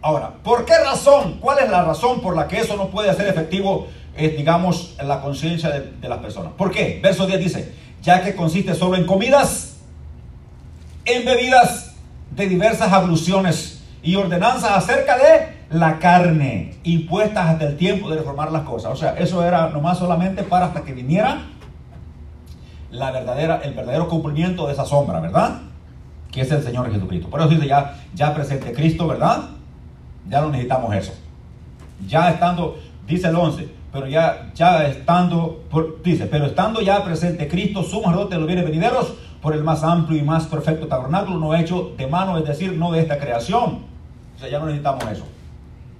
Ahora, 0.00 0.34
¿por 0.42 0.64
qué 0.64 0.74
razón? 0.78 1.38
¿Cuál 1.40 1.58
es 1.58 1.70
la 1.70 1.82
razón 1.82 2.20
por 2.20 2.36
la 2.36 2.46
que 2.46 2.60
eso 2.60 2.76
no 2.76 2.88
puede 2.88 3.10
hacer 3.10 3.26
efectivo, 3.26 3.88
eh, 4.16 4.34
digamos, 4.36 4.96
la 5.02 5.20
conciencia 5.20 5.70
de, 5.70 5.92
de 6.00 6.08
las 6.08 6.18
personas? 6.18 6.52
¿Por 6.56 6.70
qué? 6.70 7.00
Verso 7.02 7.26
10 7.26 7.40
dice, 7.40 7.74
ya 8.02 8.22
que 8.22 8.34
consiste 8.34 8.74
solo 8.74 8.96
en 8.96 9.06
comidas, 9.06 9.78
en 11.04 11.24
bebidas 11.24 11.96
de 12.30 12.48
diversas 12.48 12.92
abluciones 12.92 13.82
y 14.02 14.14
ordenanzas 14.14 14.70
acerca 14.70 15.18
de 15.18 15.58
la 15.70 15.98
carne, 15.98 16.76
impuestas 16.84 17.46
hasta 17.46 17.66
el 17.66 17.76
tiempo 17.76 18.08
de 18.08 18.18
reformar 18.18 18.52
las 18.52 18.62
cosas. 18.62 18.92
O 18.92 18.96
sea, 18.96 19.14
eso 19.18 19.44
era 19.44 19.68
nomás 19.70 19.98
solamente 19.98 20.44
para 20.44 20.66
hasta 20.66 20.82
que 20.82 20.92
viniera 20.92 21.46
la 22.90 23.10
verdadera, 23.10 23.60
el 23.64 23.74
verdadero 23.74 24.08
cumplimiento 24.08 24.66
de 24.66 24.72
esa 24.72 24.84
sombra, 24.84 25.20
¿verdad? 25.20 25.58
Que 26.30 26.42
es 26.42 26.50
el 26.50 26.62
Señor 26.62 26.92
Jesucristo. 26.92 27.28
Por 27.28 27.40
eso 27.40 27.48
dice 27.48 27.66
ya, 27.66 27.96
ya 28.14 28.34
presente 28.34 28.72
Cristo, 28.72 29.06
¿verdad? 29.06 29.50
Ya 30.28 30.40
no 30.40 30.50
necesitamos 30.50 30.94
eso. 30.94 31.12
Ya 32.06 32.30
estando, 32.30 32.78
dice 33.06 33.28
el 33.28 33.36
11, 33.36 33.68
pero 33.92 34.06
ya, 34.06 34.50
ya 34.54 34.86
estando, 34.86 35.64
dice, 36.04 36.26
pero 36.26 36.46
estando 36.46 36.80
ya 36.80 37.02
presente 37.02 37.48
Cristo, 37.48 37.82
sumo 37.82 38.26
de 38.26 38.36
los 38.36 38.46
bienes 38.46 38.64
venideros, 38.64 39.14
por 39.40 39.54
el 39.54 39.62
más 39.62 39.84
amplio 39.84 40.18
y 40.18 40.22
más 40.22 40.46
perfecto 40.46 40.86
tabernáculo, 40.86 41.38
no 41.38 41.54
hecho 41.54 41.92
de 41.96 42.06
mano, 42.06 42.36
es 42.38 42.44
decir, 42.44 42.72
no 42.76 42.92
de 42.92 43.00
esta 43.00 43.18
creación. 43.18 43.84
O 44.36 44.38
sea, 44.38 44.48
ya 44.48 44.58
no 44.58 44.66
necesitamos 44.66 45.04
eso. 45.10 45.24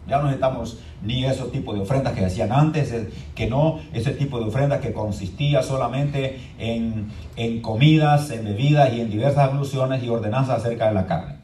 Ya 0.09 0.19
no 0.19 0.25
necesitamos 0.25 0.79
ni 1.03 1.25
ese 1.25 1.45
tipo 1.45 1.75
de 1.75 1.81
ofrendas 1.81 2.15
que 2.15 2.25
hacían 2.25 2.51
antes, 2.51 2.95
que 3.35 3.47
no, 3.49 3.81
ese 3.93 4.13
tipo 4.13 4.41
de 4.41 4.47
ofrendas 4.47 4.81
que 4.81 4.93
consistía 4.93 5.63
solamente 5.63 6.41
en, 6.59 7.11
en 7.37 7.61
comidas, 7.61 8.31
en 8.31 8.45
bebidas 8.45 8.93
y 8.95 9.01
en 9.01 9.11
diversas 9.11 9.53
alusiones 9.53 10.03
y 10.03 10.09
ordenanzas 10.09 10.61
acerca 10.61 10.89
de 10.89 10.95
la 10.95 11.07
carne. 11.07 11.37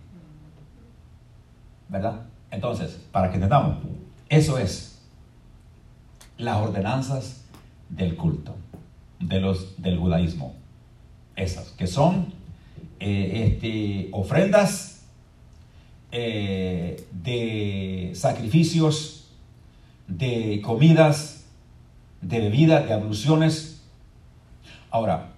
¿Verdad? 1.88 2.22
Entonces, 2.50 3.00
para 3.12 3.28
que 3.28 3.34
entendamos, 3.34 3.76
eso 4.28 4.58
es 4.58 5.02
las 6.38 6.56
ordenanzas 6.56 7.44
del 7.88 8.16
culto, 8.16 8.56
de 9.20 9.40
los, 9.40 9.80
del 9.80 9.98
judaísmo. 9.98 10.54
Esas, 11.36 11.70
que 11.70 11.86
son 11.86 12.32
eh, 13.00 13.46
este, 13.46 14.08
ofrendas 14.12 14.93
eh, 16.16 17.04
de 17.10 18.12
sacrificios, 18.14 19.26
de 20.06 20.60
comidas, 20.64 21.46
de 22.20 22.38
bebidas, 22.38 22.86
de 22.86 22.92
abluciones. 22.92 23.82
Ahora, 24.92 25.32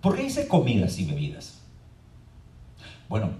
¿por 0.00 0.16
qué 0.16 0.24
dice 0.24 0.48
comidas 0.48 0.98
y 0.98 1.04
bebidas? 1.04 1.60
Bueno, 3.08 3.30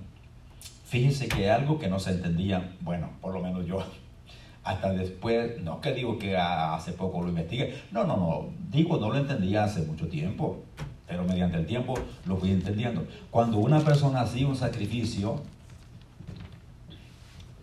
fíjense 0.87 1.27
que 1.27 1.51
algo 1.51 1.81
que 1.81 1.89
no 1.89 1.99
se 1.99 2.13
entendía, 2.13 2.77
bueno, 2.83 3.11
por 3.21 3.35
lo 3.35 3.41
menos 3.41 3.67
yo, 3.67 3.85
hasta 4.63 4.93
después, 4.93 5.61
no 5.61 5.81
que 5.81 5.93
digo 5.93 6.21
que 6.21 6.37
hace 6.37 6.93
poco 6.93 7.21
lo 7.21 7.31
investigué, 7.31 7.83
no, 7.91 8.05
no, 8.05 8.17
no, 8.17 8.47
digo 8.71 8.99
no 8.99 9.09
lo 9.09 9.19
entendía 9.19 9.65
hace 9.65 9.83
mucho 9.83 10.07
tiempo, 10.07 10.63
pero 11.09 11.25
mediante 11.25 11.57
el 11.57 11.67
tiempo 11.67 11.95
lo 12.27 12.37
fui 12.37 12.53
entendiendo. 12.53 13.09
Cuando 13.33 13.59
una 13.59 13.81
persona 13.81 14.21
hacía 14.21 14.47
un 14.47 14.55
sacrificio, 14.55 15.43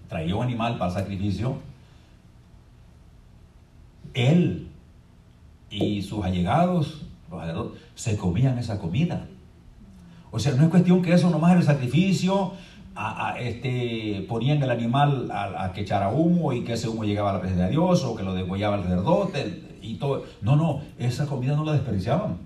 traía 0.07 0.35
un 0.35 0.43
animal 0.43 0.77
para 0.77 0.91
sacrificio, 0.91 1.57
él 4.13 4.67
y 5.69 6.01
sus 6.01 6.23
allegados, 6.23 7.01
los 7.29 7.71
se 7.95 8.17
comían 8.17 8.57
esa 8.57 8.79
comida. 8.79 9.27
O 10.31 10.39
sea, 10.39 10.53
no 10.53 10.63
es 10.63 10.69
cuestión 10.69 11.01
que 11.01 11.13
eso 11.13 11.29
nomás 11.29 11.51
era 11.51 11.59
el 11.59 11.65
sacrificio, 11.65 12.53
a, 12.99 13.35
este, 13.39 14.25
ponían 14.27 14.61
el 14.63 14.71
animal 14.71 15.29
a, 15.31 15.71
que 15.73 15.81
echara 15.81 16.09
humo 16.09 16.51
y 16.51 16.63
que 16.63 16.73
ese 16.73 16.89
humo 16.89 17.03
llegaba 17.03 17.29
a 17.29 17.33
la 17.33 17.39
presencia 17.39 17.65
de 17.65 17.71
Dios 17.71 18.03
o 18.03 18.15
que 18.15 18.23
lo 18.23 18.33
degollaba 18.33 18.77
el 18.77 18.83
sacerdote 18.83 19.77
y 19.81 19.95
todo. 19.95 20.23
No, 20.41 20.55
no, 20.55 20.81
esa 20.97 21.27
comida 21.27 21.55
no 21.55 21.63
la 21.63 21.73
desperdiciaban. 21.73 22.37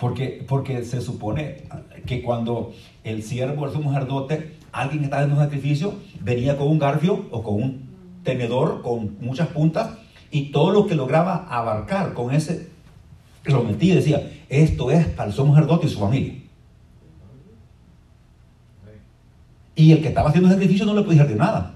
Porque, 0.00 0.42
porque 0.48 0.82
se 0.82 1.02
supone 1.02 1.64
que 2.06 2.22
cuando 2.22 2.72
el 3.04 3.22
siervo, 3.22 3.66
el 3.66 3.72
sumo 3.72 3.92
sacerdote, 3.92 4.56
alguien 4.72 5.00
que 5.00 5.04
estaba 5.04 5.24
en 5.24 5.32
un 5.32 5.38
sacrificio, 5.38 5.94
venía 6.20 6.56
con 6.56 6.68
un 6.68 6.78
garfio 6.78 7.26
o 7.30 7.42
con 7.42 7.54
un 7.54 7.90
tenedor 8.24 8.80
con 8.80 9.18
muchas 9.20 9.48
puntas 9.48 9.90
y 10.30 10.52
todo 10.52 10.70
lo 10.70 10.86
que 10.86 10.94
lograba 10.94 11.46
abarcar 11.50 12.14
con 12.14 12.34
ese, 12.34 12.68
lo 13.44 13.66
y 13.68 13.90
decía, 13.90 14.30
esto 14.48 14.90
es 14.90 15.06
para 15.06 15.28
el 15.28 15.34
sumo 15.34 15.54
y 15.82 15.88
su 15.88 15.98
familia. 15.98 16.34
Y 19.74 19.92
el 19.92 20.00
que 20.00 20.08
estaba 20.08 20.30
haciendo 20.30 20.48
el 20.48 20.54
sacrificio 20.54 20.86
no 20.86 20.94
le 20.94 21.02
podía 21.02 21.24
de 21.24 21.34
nada. 21.34 21.74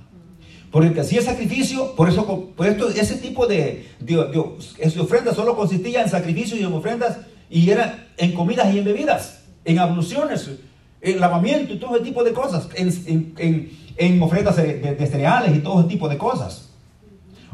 Porque 0.71 0.89
el 0.89 0.95
que 0.95 1.01
hacía 1.01 1.23
sacrificio, 1.23 1.95
por 1.95 2.09
eso, 2.09 2.51
por 2.57 2.67
esto, 2.67 2.89
ese 2.89 3.17
tipo 3.17 3.47
de, 3.47 3.87
de, 4.01 4.17
de 4.17 5.01
ofrendas 5.01 5.37
solo 5.37 5.57
consistía 5.57 6.03
en 6.03 6.09
sacrificios 6.09 6.59
y 6.59 6.65
en 6.65 6.73
ofrendas 6.73 7.19
y 7.51 7.71
era 7.71 8.07
en 8.17 8.33
comidas 8.33 8.73
y 8.73 8.79
en 8.79 8.85
bebidas, 8.85 9.43
en 9.65 9.79
abluciones, 9.79 10.51
en 11.01 11.21
lavamiento 11.21 11.75
y 11.75 11.79
todo 11.79 11.97
ese 11.97 12.05
tipo 12.05 12.25
de 12.25 12.33
cosas, 12.33 12.69
en, 12.75 14.23
ofrendas 14.23 14.57
de, 14.57 15.09
cereales 15.11 15.57
y 15.57 15.61
todo 15.61 15.81
ese 15.81 15.89
tipo 15.89 16.09
de 16.09 16.19
cosas. 16.19 16.71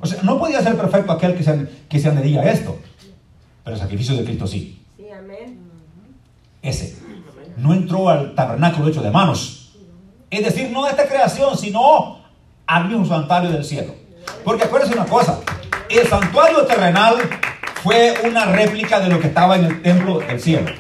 O 0.01 0.07
sea, 0.07 0.23
no 0.23 0.39
podía 0.39 0.63
ser 0.63 0.77
perfecto 0.77 1.13
aquel 1.13 1.35
que 1.35 1.43
se, 1.43 1.69
que 1.89 1.99
se 1.99 2.09
a 2.09 2.51
esto, 2.51 2.79
pero 3.65 3.77
el 3.77 3.83
sacrificio 3.83 4.17
de 4.17 4.25
Cristo 4.25 4.47
sí. 4.47 4.83
Sí, 4.97 5.11
amén. 5.11 5.59
Ese. 6.63 6.97
No 7.57 7.75
entró 7.75 8.09
al 8.09 8.35
tabernáculo 8.35 8.89
hecho 8.89 9.03
de 9.03 9.11
manos. 9.11 9.73
Es 10.31 10.45
decir, 10.45 10.71
no 10.71 10.85
de 10.85 10.91
esta 10.91 11.07
creación, 11.07 11.59
sino 11.59 12.21
al 12.67 12.89
mismo 12.89 13.05
santuario 13.05 13.51
del 13.51 13.65
cielo. 13.65 13.95
Porque 14.45 14.65
acuérdense 14.65 14.95
una 14.95 15.07
cosa, 15.07 15.41
el 15.89 16.07
santuario 16.07 16.65
terrenal 16.65 17.17
fue 17.83 18.15
una 18.29 18.45
réplica 18.45 19.01
de 19.01 19.09
lo 19.09 19.21
que 19.21 19.29
estaba 19.29 19.57
en 19.57 19.65
el 19.65 19.83
templo 19.83 20.19
del 20.19 20.41
cielo. 20.41 20.71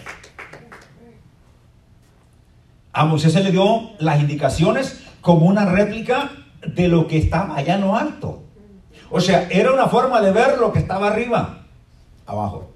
A 2.92 3.04
Moisés 3.06 3.32
se 3.32 3.42
le 3.42 3.52
dio 3.52 3.90
las 3.98 4.20
indicaciones 4.20 5.02
como 5.20 5.46
una 5.46 5.64
réplica 5.64 6.30
de 6.66 6.88
lo 6.88 7.06
que 7.06 7.16
estaba 7.16 7.56
allá 7.56 7.76
en 7.76 7.80
lo 7.82 7.96
alto. 7.96 8.42
O 9.10 9.20
sea, 9.20 9.48
era 9.50 9.72
una 9.72 9.86
forma 9.86 10.20
de 10.20 10.32
ver 10.32 10.58
lo 10.58 10.72
que 10.72 10.80
estaba 10.80 11.08
arriba, 11.08 11.60
abajo. 12.26 12.70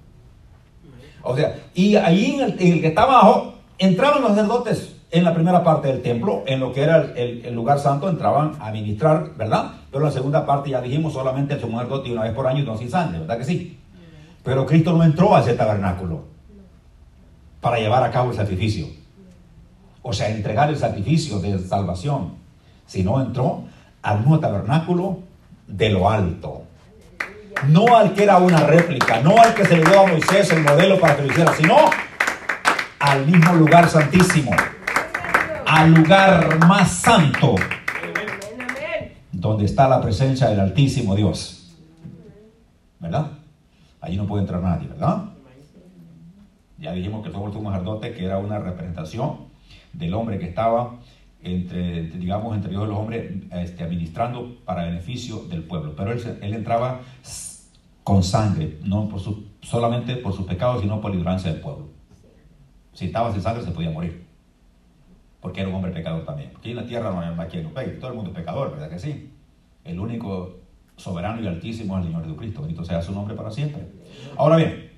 O 1.23 1.37
sea, 1.37 1.57
y 1.75 1.97
ahí 1.97 2.37
en 2.37 2.41
el, 2.41 2.81
que 2.81 2.87
estaba 2.87 3.21
abajo 3.21 3.55
entraban 3.79 4.23
los 4.23 4.31
sacerdotes 4.31 4.97
en 5.11 5.25
la 5.25 5.35
primera 5.35 5.63
parte 5.63 5.89
del 5.89 6.03
templo, 6.03 6.43
en 6.47 6.61
lo 6.61 6.73
que 6.73 6.83
era 6.83 7.13
el, 7.15 7.55
lugar 7.55 7.79
santo, 7.79 8.09
entraban 8.09 8.53
a 8.61 8.71
ministrar, 8.73 9.35
¿verdad? 9.37 9.73
Pero 9.91 10.05
la 10.05 10.11
segunda 10.11 10.47
parte 10.47 10.71
ya 10.71 10.81
dijimos 10.81 11.13
solamente 11.13 11.55
el 11.55 11.61
sumo 11.61 11.79
sacerdote 11.79 12.11
una 12.11 12.23
vez 12.23 12.33
por 12.33 12.47
año 12.47 12.63
y 12.63 12.67
no 12.67 12.77
sin 12.77 12.91
sangre, 12.91 13.21
¿verdad 13.21 13.39
que 13.39 13.45
sí? 13.45 13.79
Pero 14.45 14.67
Cristo 14.67 14.93
no 14.93 15.03
entró 15.03 15.35
a 15.35 15.41
ese 15.41 15.55
tabernáculo 15.55 16.25
para 17.61 17.79
llevar 17.79 18.05
a 18.05 18.11
cabo 18.11 18.31
el 18.31 18.37
sacrificio. 18.37 18.87
O 20.03 20.13
sea, 20.13 20.29
entregar 20.29 20.69
el 20.69 20.77
sacrificio 20.77 21.41
de 21.41 21.59
salvación. 21.59 22.35
Sino 22.87 23.21
entró 23.23 23.65
al 24.03 24.21
nuevo 24.21 24.39
tabernáculo 24.39 25.21
de 25.67 25.89
lo 25.89 26.11
alto. 26.11 26.65
No 27.69 27.97
al 27.97 28.13
que 28.13 28.25
era 28.25 28.37
una 28.37 28.59
réplica, 28.59 29.21
no 29.21 29.41
al 29.41 29.55
que 29.55 29.65
se 29.65 29.79
le 29.79 29.85
dio 29.85 30.01
a 30.01 30.07
Moisés 30.07 30.51
el 30.51 30.63
modelo 30.63 31.01
para 31.01 31.17
que 31.17 31.23
lo 31.23 31.33
hiciera, 31.33 31.55
sino 31.55 31.77
al 32.99 33.27
mismo 33.27 33.55
lugar 33.55 33.89
santísimo, 33.89 34.51
al 35.67 35.95
lugar 35.95 36.59
más 36.67 36.91
santo, 36.91 37.55
donde 39.33 39.65
está 39.65 39.89
la 39.89 40.03
presencia 40.03 40.49
del 40.49 40.61
Altísimo 40.61 41.15
Dios. 41.15 41.73
¿Verdad? 42.99 43.31
Allí 44.05 44.19
no 44.19 44.27
puede 44.27 44.43
entrar 44.43 44.61
nadie, 44.61 44.87
¿verdad? 44.87 45.31
Ya 46.77 46.93
dijimos 46.93 47.25
que 47.25 47.33
somos 47.33 47.57
un 47.57 47.65
sacerdote 47.65 48.13
que 48.13 48.27
era 48.27 48.37
una 48.37 48.59
representación 48.59 49.47
del 49.95 50.13
hombre 50.13 50.39
que 50.39 50.47
estaba 50.47 50.99
entre, 51.41 52.11
digamos, 52.11 52.55
entre 52.55 52.71
Dios 52.71 52.85
y 52.85 52.87
los 52.89 52.99
hombres, 52.99 53.33
este, 53.53 53.83
administrando 53.83 54.59
para 54.67 54.85
beneficio 54.85 55.45
del 55.45 55.63
pueblo. 55.63 55.95
Pero 55.97 56.13
él, 56.13 56.55
entraba 56.55 57.01
con 58.03 58.23
sangre, 58.23 58.79
no 58.85 59.09
por 59.09 59.21
su, 59.21 59.47
solamente 59.63 60.17
por 60.17 60.35
sus 60.35 60.45
pecados, 60.45 60.83
sino 60.83 61.01
por 61.01 61.11
la 61.11 61.17
ignorancia 61.17 61.51
del 61.51 61.63
pueblo. 61.63 61.89
Si 62.93 63.07
estaba 63.07 63.33
sin 63.33 63.41
sangre, 63.41 63.65
se 63.65 63.71
podía 63.71 63.91
morir. 63.91 64.27
Porque 65.41 65.61
era 65.61 65.71
un 65.71 65.77
hombre 65.77 65.93
pecador 65.93 66.27
también. 66.27 66.53
Aquí 66.59 66.73
en 66.73 66.77
la 66.77 66.87
tierra 66.87 67.11
no 67.11 67.41
hay 67.41 67.49
quien 67.49 67.65
lo 67.65 67.71
todo 67.71 68.11
el 68.11 68.17
mundo 68.17 68.33
es 68.33 68.37
pecador, 68.37 68.71
¿verdad 68.73 68.91
que 68.91 68.99
sí? 68.99 69.33
El 69.83 69.99
único 69.99 70.64
soberano 70.97 71.43
y 71.43 71.47
altísimo 71.47 71.97
es 71.97 72.05
el 72.05 72.11
Señor 72.11 72.25
Jesucristo. 72.25 72.61
Bendito 72.61 72.85
sea 72.85 73.03
su 73.03 73.13
nombre 73.13 73.35
para 73.35 73.51
siempre. 73.51 73.87
Ahora 74.37 74.57
bien, 74.57 74.93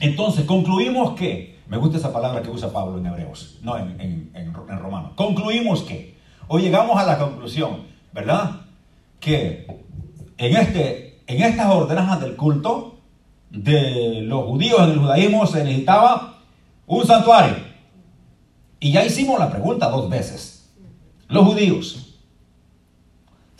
Entonces, 0.00 0.44
concluimos 0.44 1.14
que, 1.14 1.58
me 1.68 1.76
gusta 1.76 1.98
esa 1.98 2.12
palabra 2.12 2.42
que 2.42 2.50
usa 2.50 2.72
Pablo 2.72 2.98
en 2.98 3.06
Hebreos, 3.06 3.58
no 3.62 3.76
en, 3.76 4.00
en, 4.00 4.30
en, 4.34 4.52
Romanos, 4.52 5.12
concluimos 5.16 5.82
que, 5.82 6.16
o 6.48 6.58
llegamos 6.58 6.96
a 6.98 7.04
la 7.04 7.18
conclusión, 7.18 7.86
¿verdad? 8.12 8.60
Que 9.18 9.66
en, 10.38 10.56
este, 10.56 11.22
en 11.26 11.42
estas 11.42 11.66
ordenanzas 11.66 12.20
del 12.20 12.36
culto 12.36 13.00
de 13.50 14.20
los 14.22 14.44
judíos 14.44 14.80
en 14.80 14.90
el 14.90 14.98
judaísmo 14.98 15.46
se 15.46 15.64
necesitaba 15.64 16.38
un 16.86 17.06
santuario. 17.06 17.56
Y 18.78 18.92
ya 18.92 19.04
hicimos 19.04 19.38
la 19.38 19.50
pregunta 19.50 19.88
dos 19.88 20.08
veces. 20.08 20.72
Los 21.28 21.44
judíos 21.44 22.05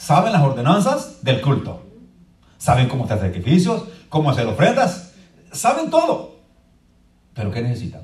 saben 0.06 0.32
las 0.32 0.42
ordenanzas 0.42 1.24
del 1.24 1.40
culto. 1.40 1.82
Saben 2.58 2.88
cómo 2.88 3.06
hacer 3.06 3.18
sacrificios, 3.18 3.88
cómo 4.08 4.30
hacer 4.30 4.46
ofrendas. 4.46 5.12
Saben 5.50 5.90
todo. 5.90 6.36
Pero 7.34 7.50
¿qué 7.50 7.60
necesitan? 7.60 8.02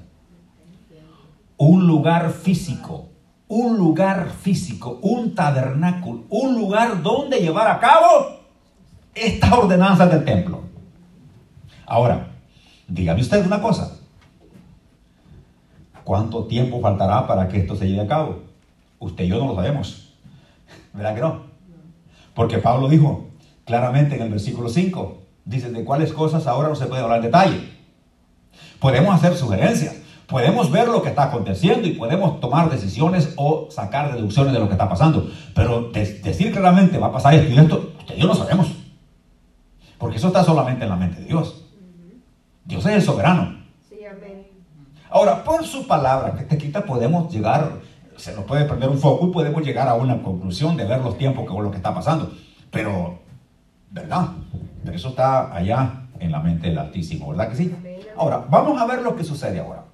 Un 1.56 1.86
lugar 1.86 2.32
físico. 2.32 3.10
Un 3.46 3.76
lugar 3.76 4.30
físico. 4.30 4.98
Un 5.00 5.36
tabernáculo. 5.36 6.24
Un 6.28 6.56
lugar 6.56 7.04
donde 7.04 7.38
llevar 7.38 7.70
a 7.70 7.78
cabo 7.78 8.40
estas 9.14 9.52
ordenanzas 9.52 10.10
del 10.10 10.24
templo. 10.24 10.62
Ahora, 11.86 12.26
dígame 12.88 13.20
usted 13.20 13.46
una 13.46 13.62
cosa. 13.62 13.96
¿Cuánto 16.02 16.46
tiempo 16.46 16.80
faltará 16.80 17.28
para 17.28 17.46
que 17.46 17.58
esto 17.58 17.76
se 17.76 17.86
lleve 17.86 18.02
a 18.02 18.08
cabo? 18.08 18.40
Usted 18.98 19.22
y 19.22 19.28
yo 19.28 19.38
no 19.38 19.46
lo 19.46 19.54
sabemos. 19.54 20.16
¿Verdad 20.92 21.14
que 21.14 21.20
no? 21.20 21.51
Porque 22.34 22.58
Pablo 22.58 22.88
dijo 22.88 23.28
claramente 23.64 24.16
en 24.16 24.22
el 24.22 24.30
versículo 24.30 24.68
5, 24.68 25.18
dice, 25.44 25.70
de 25.70 25.84
cuáles 25.84 26.12
cosas 26.12 26.46
ahora 26.46 26.68
no 26.68 26.74
se 26.74 26.86
puede 26.86 27.02
hablar 27.02 27.18
en 27.18 27.24
detalle. 27.24 27.72
Podemos 28.78 29.14
hacer 29.14 29.36
sugerencias, 29.36 29.96
podemos 30.26 30.70
ver 30.70 30.88
lo 30.88 31.02
que 31.02 31.10
está 31.10 31.24
aconteciendo 31.24 31.86
y 31.86 31.92
podemos 31.92 32.40
tomar 32.40 32.70
decisiones 32.70 33.32
o 33.36 33.68
sacar 33.70 34.14
deducciones 34.14 34.52
de 34.52 34.58
lo 34.58 34.66
que 34.66 34.72
está 34.72 34.88
pasando. 34.88 35.30
Pero 35.54 35.90
decir 35.90 36.52
claramente 36.52 36.98
va 36.98 37.08
a 37.08 37.12
pasar 37.12 37.34
esto 37.34 37.52
y 37.52 37.58
esto, 37.58 37.92
usted 37.98 38.16
y 38.16 38.20
yo 38.20 38.26
no 38.26 38.34
sabemos. 38.34 38.72
Porque 39.98 40.16
eso 40.16 40.28
está 40.28 40.42
solamente 40.42 40.84
en 40.84 40.90
la 40.90 40.96
mente 40.96 41.20
de 41.20 41.26
Dios. 41.26 41.64
Dios 42.64 42.84
es 42.86 42.92
el 42.92 43.02
soberano. 43.02 43.62
Ahora, 45.10 45.44
por 45.44 45.64
su 45.66 45.86
palabra 45.86 46.34
que 46.34 46.44
te 46.44 46.56
quita, 46.56 46.86
podemos 46.86 47.30
llegar, 47.30 47.80
se 48.16 48.34
nos 48.34 48.44
puede 48.44 48.64
perder 48.64 48.88
un 48.88 48.98
foco 48.98 49.28
y 49.28 49.32
podemos 49.32 49.62
llegar 49.64 49.88
a 49.88 49.94
una 49.94 50.22
conclusión 50.22 50.76
de 50.76 50.84
ver 50.84 51.00
los 51.00 51.18
tiempos 51.18 51.48
que 51.48 51.62
lo 51.62 51.70
que 51.70 51.76
está 51.76 51.94
pasando. 51.94 52.32
Pero, 52.70 53.18
¿verdad? 53.90 54.28
Pero 54.84 54.96
eso 54.96 55.10
está 55.10 55.54
allá 55.54 56.02
en 56.18 56.30
la 56.30 56.40
mente 56.40 56.68
del 56.68 56.78
Altísimo, 56.78 57.28
¿verdad 57.30 57.48
que 57.48 57.56
sí? 57.56 57.74
Ahora, 58.16 58.44
vamos 58.48 58.80
a 58.80 58.86
ver 58.86 59.02
lo 59.02 59.16
que 59.16 59.24
sucede 59.24 59.60
ahora. 59.60 59.84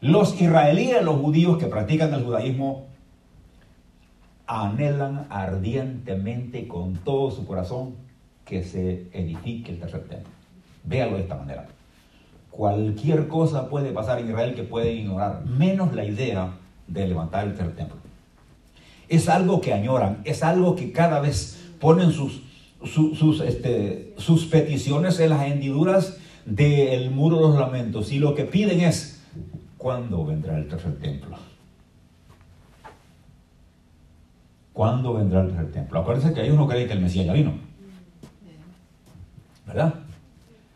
Los 0.00 0.40
israelíes, 0.40 1.02
los 1.02 1.16
judíos 1.16 1.58
que 1.58 1.66
practican 1.66 2.14
el 2.14 2.24
judaísmo, 2.24 2.86
anhelan 4.46 5.26
ardientemente 5.28 6.68
con 6.68 6.94
todo 6.98 7.30
su 7.30 7.46
corazón 7.46 7.96
que 8.44 8.62
se 8.62 9.08
edifique 9.12 9.72
el 9.72 9.80
tercer 9.80 10.08
templo. 10.08 10.30
Véalo 10.84 11.16
de 11.16 11.22
esta 11.22 11.34
manera. 11.36 11.66
Cualquier 12.50 13.28
cosa 13.28 13.68
puede 13.68 13.92
pasar 13.92 14.20
en 14.20 14.28
Israel 14.28 14.54
que 14.54 14.62
puede 14.62 14.92
ignorar, 14.92 15.44
menos 15.44 15.94
la 15.94 16.04
idea 16.04 16.52
de 16.88 17.06
levantar 17.06 17.46
el 17.46 17.54
tercer 17.54 17.76
templo. 17.76 17.96
Es 19.08 19.28
algo 19.28 19.60
que 19.60 19.72
añoran, 19.72 20.18
es 20.24 20.42
algo 20.42 20.74
que 20.74 20.92
cada 20.92 21.20
vez 21.20 21.58
ponen 21.80 22.12
sus, 22.12 22.42
sus, 22.84 23.40
este, 23.40 24.14
sus 24.18 24.46
peticiones 24.46 25.20
en 25.20 25.30
las 25.30 25.46
hendiduras 25.46 26.18
del 26.44 27.10
muro 27.10 27.36
de 27.36 27.42
los 27.42 27.58
lamentos 27.58 28.12
y 28.12 28.18
lo 28.18 28.34
que 28.34 28.44
piden 28.44 28.80
es, 28.80 29.22
¿cuándo 29.76 30.24
vendrá 30.24 30.56
el 30.58 30.68
tercer 30.68 30.98
templo? 30.98 31.36
¿Cuándo 34.72 35.14
vendrá 35.14 35.42
el 35.42 35.48
tercer 35.48 35.72
templo? 35.72 36.00
Acuérdense 36.00 36.32
que 36.32 36.42
ellos 36.42 36.56
no 36.56 36.68
creen 36.68 36.86
que 36.86 36.94
el 36.94 37.00
Mesías 37.00 37.26
ya 37.26 37.32
vino. 37.32 37.52
¿Verdad? 39.66 39.94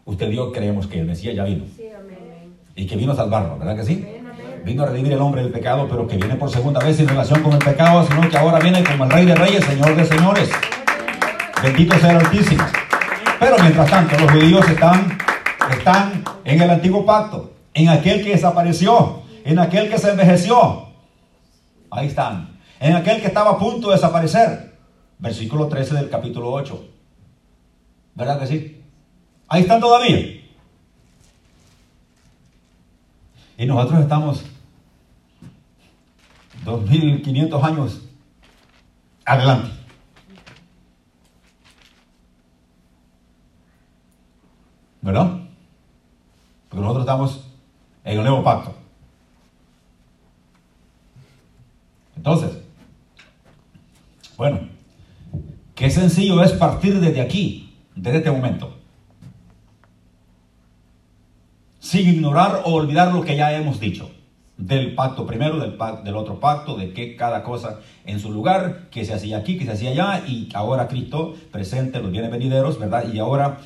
Usted 0.05 0.31
y 0.31 0.37
yo 0.37 0.53
creemos 0.53 0.87
que 0.87 1.01
el 1.01 1.07
Mesías 1.07 1.35
ya 1.35 1.45
vino. 1.45 1.65
Y 2.75 2.87
que 2.87 2.97
vino 2.97 3.13
a 3.13 3.17
salvarnos, 3.17 3.59
¿verdad 3.59 3.77
que 3.77 3.85
sí? 3.85 4.05
Vino 4.65 4.85
a 4.85 4.87
redimir 4.87 5.13
el 5.13 5.21
hombre 5.21 5.43
del 5.43 5.51
pecado, 5.51 5.89
pero 5.89 6.07
que 6.07 6.17
viene 6.17 6.37
por 6.37 6.49
segunda 6.49 6.79
vez 6.79 6.99
en 7.01 7.09
relación 7.09 7.43
con 7.43 7.53
el 7.53 7.59
pecado, 7.59 8.07
sino 8.07 8.29
que 8.29 8.39
ahora 8.39 8.61
viene 8.61 8.85
como 8.85 9.05
el 9.05 9.11
Rey 9.11 9.27
de 9.27 9.35
Reyes, 9.35 9.65
Señor 9.65 9.97
de 9.97 10.05
Señores. 10.05 10.51
Bendito 11.61 11.99
sea 11.99 12.13
el 12.13 12.19
Altísimo. 12.19 12.65
Pero 13.41 13.57
mientras 13.59 13.91
tanto, 13.91 14.17
los 14.21 14.31
judíos 14.31 14.69
están, 14.69 15.19
están 15.69 16.25
en 16.45 16.63
el 16.63 16.71
antiguo 16.71 17.05
pacto, 17.05 17.55
en 17.75 17.89
aquel 17.89 18.23
que 18.23 18.31
desapareció, 18.31 19.23
en 19.45 19.59
aquel 19.59 19.91
que 19.91 19.99
se 19.99 20.11
envejeció. 20.11 20.87
Ahí 21.91 22.07
están. 22.07 22.61
En 22.79 22.95
aquel 22.95 23.21
que 23.21 23.27
estaba 23.27 23.53
a 23.53 23.59
punto 23.59 23.89
de 23.89 23.97
desaparecer. 23.97 24.79
Versículo 25.19 25.67
13 25.67 25.95
del 25.97 26.09
capítulo 26.09 26.53
8. 26.53 26.89
¿Verdad 28.15 28.39
que 28.39 28.47
sí? 28.47 28.83
Ahí 29.49 29.63
están 29.63 29.81
todavía. 29.81 30.42
Y 33.59 33.67
nosotros 33.67 34.01
estamos 34.01 34.45
2500 36.65 37.65
años 37.65 38.03
adelante. 39.25 39.71
¿Verdad? 45.01 45.41
Porque 46.69 46.83
nosotros 46.83 47.05
estamos 47.05 47.45
en 48.05 48.19
el 48.19 48.25
nuevo 48.25 48.43
pacto. 48.45 48.75
Entonces, 52.17 52.63
bueno, 54.37 54.61
qué 55.75 55.91
sencillo 55.91 56.43
es 56.43 56.53
partir 56.53 57.01
desde 57.01 57.21
aquí, 57.21 57.75
desde 57.97 58.19
este 58.19 58.31
momento. 58.31 58.82
Sin 61.93 62.09
ignorar 62.09 62.63
o 62.65 62.73
olvidar 62.73 63.13
lo 63.13 63.21
que 63.21 63.37
ya 63.37 63.53
hemos 63.53 63.79
dicho. 63.79 64.11
Del 64.57 64.95
pacto 64.95 65.27
primero, 65.27 65.59
del, 65.59 66.17
otro 66.17 66.41
pacto, 66.41 66.75
de 66.75 66.95
que 66.95 67.17
cada 67.17 67.43
cosa 67.43 67.81
en 68.07 68.19
su 68.19 68.33
lugar, 68.33 68.89
que 68.91 69.05
se 69.05 69.13
hacía 69.13 69.37
aquí, 69.37 69.59
que 69.59 69.67
se 69.67 69.73
hacía 69.73 69.91
allá, 69.91 70.27
y 70.27 70.49
ahora 70.55 70.89
Cristo 70.89 71.35
presente 71.51 72.01
los 72.01 72.11
bienes 72.11 72.31
venideros, 72.31 72.79
¿verdad? 72.79 73.13
Y 73.13 73.19
ahora 73.19 73.59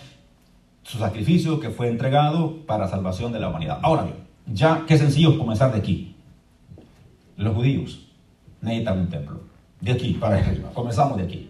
su 0.83 0.99
sacrificio 0.99 1.61
que 1.61 1.71
fue 1.71 1.87
entregado 1.87 2.67
para 2.67 2.89
salvación 2.89 3.31
de 3.31 3.39
la 3.39 3.49
humanidad. 3.49 3.79
Ahora 3.83 4.03
bien, 4.03 4.17
ya 4.53 4.83
qué 4.89 4.99
sencillo 4.99 5.39
comenzar 5.39 5.71
de 5.71 5.79
aquí. 5.79 6.17
Los 7.37 7.55
judíos 7.55 8.09
necesitan 8.61 8.99
un 8.99 9.09
templo. 9.09 9.41
De 9.81 9.93
aquí 9.93 10.15
para 10.15 10.39
arriba. 10.39 10.71
Comenzamos 10.75 11.17
de 11.17 11.23
aquí. 11.23 11.49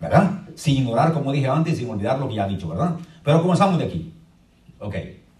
¿Verdad? 0.00 0.44
Sin 0.54 0.78
ignorar, 0.78 1.12
como 1.12 1.30
dije 1.30 1.48
antes, 1.48 1.76
sin 1.76 1.90
olvidar 1.90 2.18
lo 2.18 2.26
que 2.26 2.36
ya 2.36 2.46
he 2.46 2.48
dicho, 2.48 2.70
¿verdad? 2.70 2.96
Pero 3.22 3.42
comenzamos 3.42 3.78
de 3.78 3.84
aquí. 3.84 4.14
Ok. 4.78 4.94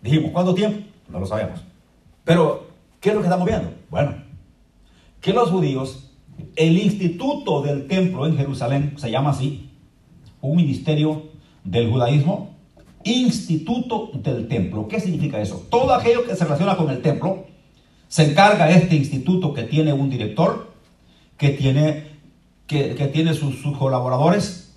Dijimos, 0.04 0.32
¿cuánto 0.32 0.54
tiempo? 0.54 0.86
No 1.08 1.18
lo 1.18 1.24
sabemos. 1.24 1.60
Pero, 2.24 2.68
¿qué 3.00 3.08
es 3.08 3.14
lo 3.14 3.22
que 3.22 3.26
estamos 3.26 3.48
viendo? 3.48 3.72
Bueno, 3.88 4.14
que 5.22 5.32
los 5.32 5.50
judíos, 5.50 6.10
el 6.56 6.76
instituto 6.76 7.62
del 7.62 7.86
templo 7.86 8.26
en 8.26 8.36
Jerusalén, 8.36 8.92
se 8.98 9.10
llama 9.10 9.30
así, 9.30 9.70
un 10.42 10.56
ministerio 10.56 11.30
del 11.64 11.90
judaísmo, 11.90 12.54
instituto 13.02 14.10
del 14.12 14.46
templo. 14.46 14.88
¿Qué 14.88 15.00
significa 15.00 15.40
eso? 15.40 15.66
Todo 15.70 15.94
aquello 15.94 16.26
que 16.26 16.36
se 16.36 16.44
relaciona 16.44 16.76
con 16.76 16.90
el 16.90 17.00
templo, 17.00 17.46
se 18.08 18.30
encarga 18.30 18.70
este 18.70 18.96
instituto 18.96 19.54
que 19.54 19.62
tiene 19.62 19.94
un 19.94 20.10
director, 20.10 20.74
que 21.38 21.48
tiene, 21.48 22.08
que, 22.66 22.92
tiene 23.10 23.32
sus, 23.32 23.58
sus 23.62 23.74
colaboradores 23.78 24.76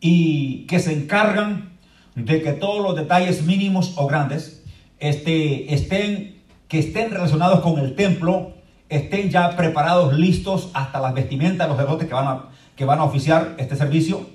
y 0.00 0.64
que 0.64 0.80
se 0.80 0.94
encargan 0.94 1.71
de 2.14 2.42
que 2.42 2.52
todos 2.52 2.82
los 2.82 2.96
detalles 2.96 3.44
mínimos 3.44 3.94
o 3.96 4.06
grandes 4.06 4.62
este, 4.98 5.74
estén, 5.74 6.42
que 6.68 6.78
estén 6.78 7.10
relacionados 7.10 7.60
con 7.60 7.78
el 7.78 7.94
templo, 7.94 8.52
estén 8.88 9.30
ya 9.30 9.56
preparados, 9.56 10.12
listos 10.12 10.70
hasta 10.74 11.00
las 11.00 11.14
vestimentas, 11.14 11.68
los 11.68 11.78
devotos 11.78 12.06
que 12.06 12.14
van 12.14 12.28
a, 12.28 12.44
que 12.76 12.84
van 12.84 12.98
a 12.98 13.04
oficiar 13.04 13.54
este 13.58 13.76
servicio. 13.76 14.26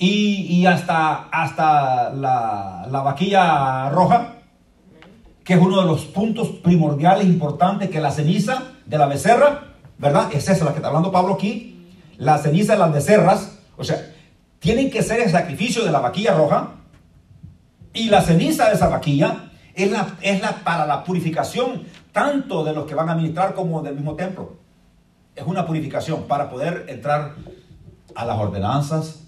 Y, 0.00 0.64
hasta, 0.66 1.28
hasta 1.32 2.10
la, 2.10 2.86
la 2.88 3.00
vaquilla 3.00 3.90
roja, 3.90 4.34
que 5.42 5.54
es 5.54 5.60
uno 5.60 5.80
de 5.80 5.86
los 5.86 6.04
puntos 6.04 6.48
primordiales 6.62 7.26
importantes, 7.26 7.90
que 7.90 8.00
la 8.00 8.12
ceniza 8.12 8.62
de 8.86 8.96
la 8.96 9.06
becerra, 9.06 9.64
¿verdad? 9.98 10.28
Es 10.32 10.48
esa 10.48 10.64
la 10.64 10.70
que 10.70 10.76
está 10.76 10.88
hablando 10.88 11.10
Pablo 11.10 11.34
aquí. 11.34 11.86
La 12.16 12.38
ceniza 12.38 12.74
de 12.74 12.78
las 12.78 12.92
becerras, 12.92 13.58
o 13.76 13.82
sea, 13.82 14.14
tienen 14.58 14.90
que 14.90 15.02
ser 15.02 15.20
el 15.20 15.30
sacrificio 15.30 15.84
de 15.84 15.92
la 15.92 16.00
vaquilla 16.00 16.34
roja 16.34 16.74
y 17.92 18.08
la 18.08 18.22
ceniza 18.22 18.68
de 18.68 18.74
esa 18.74 18.88
vaquilla 18.88 19.50
es 19.74 19.90
la, 19.90 20.16
es 20.20 20.40
la 20.40 20.64
para 20.64 20.86
la 20.86 21.04
purificación 21.04 21.84
tanto 22.12 22.64
de 22.64 22.72
los 22.72 22.86
que 22.86 22.94
van 22.94 23.08
a 23.08 23.14
ministrar 23.14 23.54
como 23.54 23.82
del 23.82 23.94
mismo 23.94 24.14
templo. 24.14 24.56
Es 25.36 25.46
una 25.46 25.64
purificación 25.66 26.24
para 26.24 26.50
poder 26.50 26.86
entrar 26.88 27.34
a 28.14 28.24
las 28.24 28.38
ordenanzas 28.38 29.24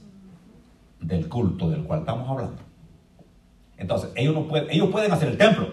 del 1.00 1.28
culto 1.28 1.70
del 1.70 1.84
cual 1.84 2.00
estamos 2.00 2.28
hablando. 2.28 2.56
Entonces, 3.76 4.10
ellos, 4.16 4.34
no 4.34 4.48
pueden, 4.48 4.68
ellos 4.70 4.90
pueden 4.90 5.12
hacer 5.12 5.28
el 5.28 5.38
templo, 5.38 5.68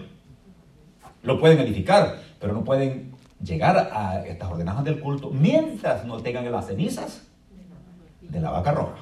lo 1.22 1.38
pueden 1.40 1.58
edificar, 1.58 2.18
pero 2.40 2.54
no 2.54 2.64
pueden 2.64 3.12
llegar 3.42 3.90
a 3.92 4.24
estas 4.26 4.50
ordenanzas 4.50 4.84
del 4.84 5.00
culto 5.00 5.30
mientras 5.30 6.04
no 6.04 6.18
tengan 6.18 6.50
las 6.50 6.66
cenizas 6.66 7.26
de 8.22 8.40
la 8.40 8.50
vaca 8.50 8.72
roja. 8.72 8.96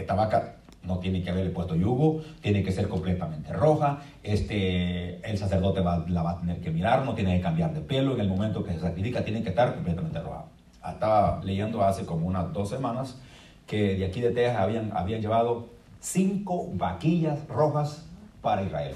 Esta 0.00 0.14
vaca 0.14 0.56
no 0.84 0.98
tiene 0.98 1.22
que 1.22 1.30
haberle 1.30 1.50
puesto 1.50 1.74
yugo, 1.74 2.22
tiene 2.40 2.62
que 2.62 2.72
ser 2.72 2.88
completamente 2.88 3.52
roja, 3.52 4.00
este, 4.22 5.20
el 5.28 5.36
sacerdote 5.36 5.80
la 5.80 6.22
va 6.22 6.30
a 6.30 6.40
tener 6.40 6.60
que 6.60 6.70
mirar, 6.70 7.04
no 7.04 7.14
tiene 7.14 7.36
que 7.36 7.42
cambiar 7.42 7.74
de 7.74 7.80
pelo, 7.80 8.14
en 8.14 8.20
el 8.20 8.28
momento 8.28 8.64
que 8.64 8.72
se 8.72 8.80
sacrifica 8.80 9.24
tiene 9.24 9.42
que 9.42 9.50
estar 9.50 9.74
completamente 9.74 10.20
roja. 10.20 10.44
Estaba 10.88 11.40
leyendo 11.44 11.82
hace 11.82 12.06
como 12.06 12.26
unas 12.26 12.52
dos 12.52 12.70
semanas 12.70 13.18
que 13.66 13.96
de 13.96 14.06
aquí 14.06 14.20
de 14.20 14.30
Texas 14.30 14.56
habían, 14.56 14.90
habían 14.96 15.20
llevado 15.20 15.66
cinco 16.00 16.70
vaquillas 16.72 17.46
rojas 17.48 18.06
para 18.40 18.62
Israel. 18.62 18.94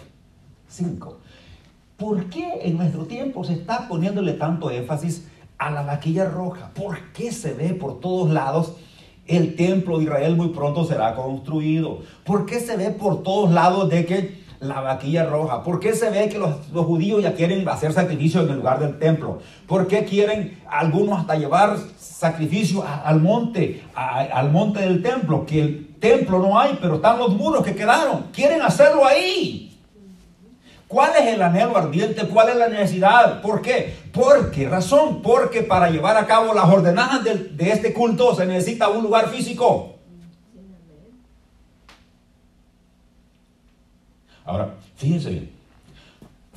Cinco. 0.69 1.19
¿Por 1.97 2.31
qué 2.31 2.61
en 2.63 2.79
nuestro 2.79 3.05
tiempo 3.05 3.45
se 3.45 3.53
está 3.53 3.89
poniéndole 3.89 4.33
tanto 4.33 4.71
énfasis 4.71 5.29
a 5.59 5.71
la 5.71 5.83
vaquilla 5.83 6.25
roja? 6.25 6.71
¿Por 6.75 7.13
qué 7.13 7.31
se 7.33 7.53
ve 7.53 7.75
por 7.75 8.01
todos 8.01 8.31
lados? 8.31 8.77
El 9.33 9.57
templo 9.57 9.97
de 9.97 10.05
Israel 10.05 10.37
muy 10.37 10.49
pronto 10.49 10.85
será 10.85 11.15
construido. 11.15 12.01
¿Por 12.23 12.45
qué 12.45 12.61
se 12.61 12.77
ve 12.77 12.91
por 12.91 13.23
todos 13.23 13.51
lados 13.51 13.89
de 13.89 14.05
que 14.05 14.43
la 14.61 14.83
vaquilla 14.83 15.25
roja? 15.25 15.63
¿Por 15.63 15.81
qué 15.81 15.95
se 15.95 16.11
ve 16.11 16.29
que 16.29 16.39
los, 16.39 16.51
judíos 16.71 17.23
ya 17.23 17.33
quieren 17.33 17.67
hacer 17.67 17.95
sacrificio 17.95 18.43
en 18.43 18.51
el 18.51 18.57
lugar 18.57 18.79
del 18.79 18.99
templo? 18.99 19.39
¿Por 19.67 19.87
qué 19.87 20.05
quieren 20.05 20.61
algunos 20.69 21.19
hasta 21.19 21.37
llevar 21.37 21.79
sacrificio 21.99 22.85
al 22.85 23.23
monte, 23.23 23.83
al 23.95 24.53
monte 24.53 24.81
del 24.81 25.03
templo? 25.03 25.47
Que 25.47 25.63
el 25.63 25.95
templo 25.99 26.39
no 26.39 26.61
hay, 26.61 26.79
pero 26.83 26.97
están 26.97 27.19
los 27.19 27.35
muros 27.35 27.65
que 27.65 27.75
quedaron. 27.75 28.27
Quieren 28.35 28.61
hacerlo 28.61 29.07
ahí. 29.07 29.72
¿Cuál 30.93 31.17
es 31.17 31.27
el 31.27 31.41
anhelo 31.41 31.75
ardiente? 31.75 32.29
¿Cuál 32.29 32.51
es 32.51 32.57
la 32.57 32.69
necesidad? 32.69 33.41
¿Por 33.41 33.63
qué? 33.63 33.95
¿Por 34.13 34.51
qué 34.51 34.69
razón? 34.69 35.23
Porque 35.23 35.63
para 35.63 35.89
llevar 35.89 36.19
a 36.19 36.27
cabo 36.27 36.53
las 36.53 36.67
ordenanzas 36.67 37.25
de, 37.25 37.71
este 37.71 37.95
culto 37.95 38.35
se 38.35 38.45
necesita 38.45 38.91
un 38.91 39.03
lugar 39.03 39.31
físico. 39.31 39.95
Ahora, 44.45 44.75
fíjense 44.97 45.31
bien. 45.31 45.51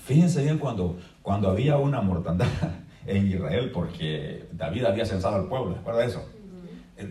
Fíjense 0.04 0.44
bien 0.44 0.58
cuando, 0.58 0.98
cuando 1.22 1.50
había 1.50 1.78
una 1.78 2.02
mortandad 2.02 2.48
en 3.08 3.28
Israel, 3.28 3.72
porque 3.74 4.50
David 4.52 4.84
había 4.84 5.06
censado 5.06 5.38
al 5.38 5.46
pueblo, 5.46 5.76
¿recuerda 5.76 6.04
eso? 6.04 6.28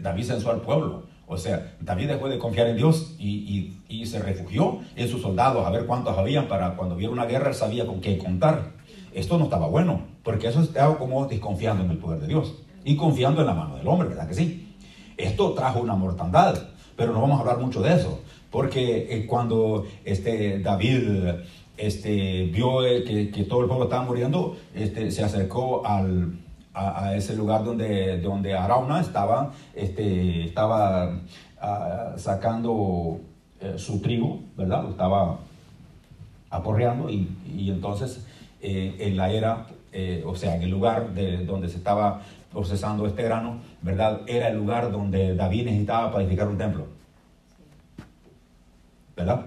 David 0.03 0.25
censó 0.25 0.51
al 0.51 0.61
pueblo. 0.61 1.05
O 1.27 1.37
sea, 1.39 1.75
David 1.81 2.09
dejó 2.09 2.29
de 2.29 2.39
confiar 2.39 2.69
en 2.69 2.77
Dios 2.77 3.15
y, 3.19 3.73
se 4.05 4.19
refugió 4.19 4.81
en 4.97 5.09
sus 5.09 5.23
soldados 5.23 5.67
a 5.67 5.71
ver 5.71 5.87
cuántos 5.87 6.17
habían 6.19 6.47
para 6.47 6.77
cuando 6.77 6.95
hubiera 6.95 7.11
una 7.11 7.25
guerra 7.25 7.55
sabía 7.55 7.87
con 7.87 8.01
qué 8.03 8.19
contar. 8.19 8.73
Esto 9.15 9.39
no 9.39 9.45
estaba 9.45 9.67
bueno, 9.67 10.03
porque 10.23 10.49
eso 10.49 10.61
estaba 10.61 10.99
como 10.99 11.27
desconfiando 11.27 11.85
en 11.85 11.91
el 11.91 11.97
poder 11.97 12.21
de 12.21 12.27
Dios 12.27 12.55
y 12.85 12.97
confiando 12.97 13.41
en 13.41 13.47
la 13.47 13.55
mano 13.55 13.77
del 13.77 13.89
hombre, 13.89 14.09
¿verdad 14.09 14.29
que 14.29 14.35
sí? 14.35 14.77
Esto 15.17 15.53
trajo 15.53 15.81
una 15.81 15.95
mortandad, 15.95 16.59
pero 16.97 17.13
no 17.13 17.23
vamos 17.23 17.39
a 17.39 17.41
hablar 17.41 17.59
mucho 17.59 17.81
de 17.81 17.95
eso, 17.95 18.21
porque 18.51 19.07
eh, 19.11 19.27
cuando 19.27 19.87
este, 20.05 20.59
David 20.59 21.03
este, 21.79 22.51
vio 22.53 22.85
eh, 22.85 23.05
que, 23.05 23.31
que, 23.31 23.45
todo 23.45 23.63
el 23.63 23.67
pueblo 23.69 23.85
estaba 23.85 24.05
muriendo, 24.05 24.57
este, 24.75 25.11
se 25.11 25.25
acercó 25.25 25.87
al, 25.87 26.44
a, 26.75 27.15
ese 27.15 27.37
lugar 27.37 27.65
donde, 27.65 28.21
donde 28.21 28.55
Arauna 28.55 29.01
estaba, 29.01 29.53
este, 29.75 30.45
estaba 30.45 31.21
ah, 31.61 32.15
sacando 32.17 33.21
eh, 33.61 33.75
su 33.77 34.03
trigo, 34.03 34.41
¿verdad? 34.57 34.83
Lo 34.83 34.91
estaba 34.91 35.39
aporreando 36.51 37.09
y, 37.09 37.29
y 37.57 37.71
entonces 37.71 38.27
eh, 38.61 38.97
en 38.99 39.17
la 39.17 39.31
era, 39.31 39.67
eh, 39.93 40.23
o 40.27 40.35
sea, 40.35 40.57
en 40.57 40.63
el 40.63 40.71
lugar 40.71 41.15
de 41.15 41.45
donde 41.45 41.69
se 41.69 41.77
estaba 41.77 42.23
procesando 42.51 43.07
este 43.07 43.23
grano, 43.23 43.59
¿verdad? 43.83 44.23
Era 44.27 44.49
el 44.49 44.57
lugar 44.57 44.91
donde 44.91 45.35
David 45.35 45.67
necesitaba 45.67 46.11
para 46.11 46.25
edificar 46.25 46.49
un 46.49 46.57
templo. 46.57 46.87
¿Verdad? 49.17 49.47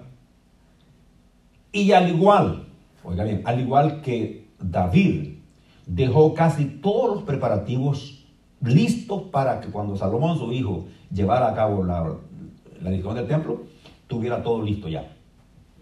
Y 1.72 1.92
al 1.92 2.10
igual, 2.10 2.68
oiga 3.04 3.24
bien, 3.24 3.42
al 3.46 3.60
igual 3.60 4.02
que 4.02 4.48
David 4.60 5.37
dejó 5.88 6.34
casi 6.34 6.66
todos 6.66 7.16
los 7.16 7.24
preparativos 7.24 8.26
listos 8.62 9.24
para 9.32 9.62
que 9.62 9.70
cuando 9.70 9.96
Salomón, 9.96 10.38
su 10.38 10.52
hijo, 10.52 10.86
llevara 11.12 11.50
a 11.50 11.56
cabo 11.56 11.84
la, 11.84 12.16
la 12.82 12.90
edificación 12.90 13.16
del 13.16 13.28
templo, 13.28 13.62
tuviera 14.08 14.44
todo 14.44 14.62
listo 14.62 14.88
ya. 14.88 15.14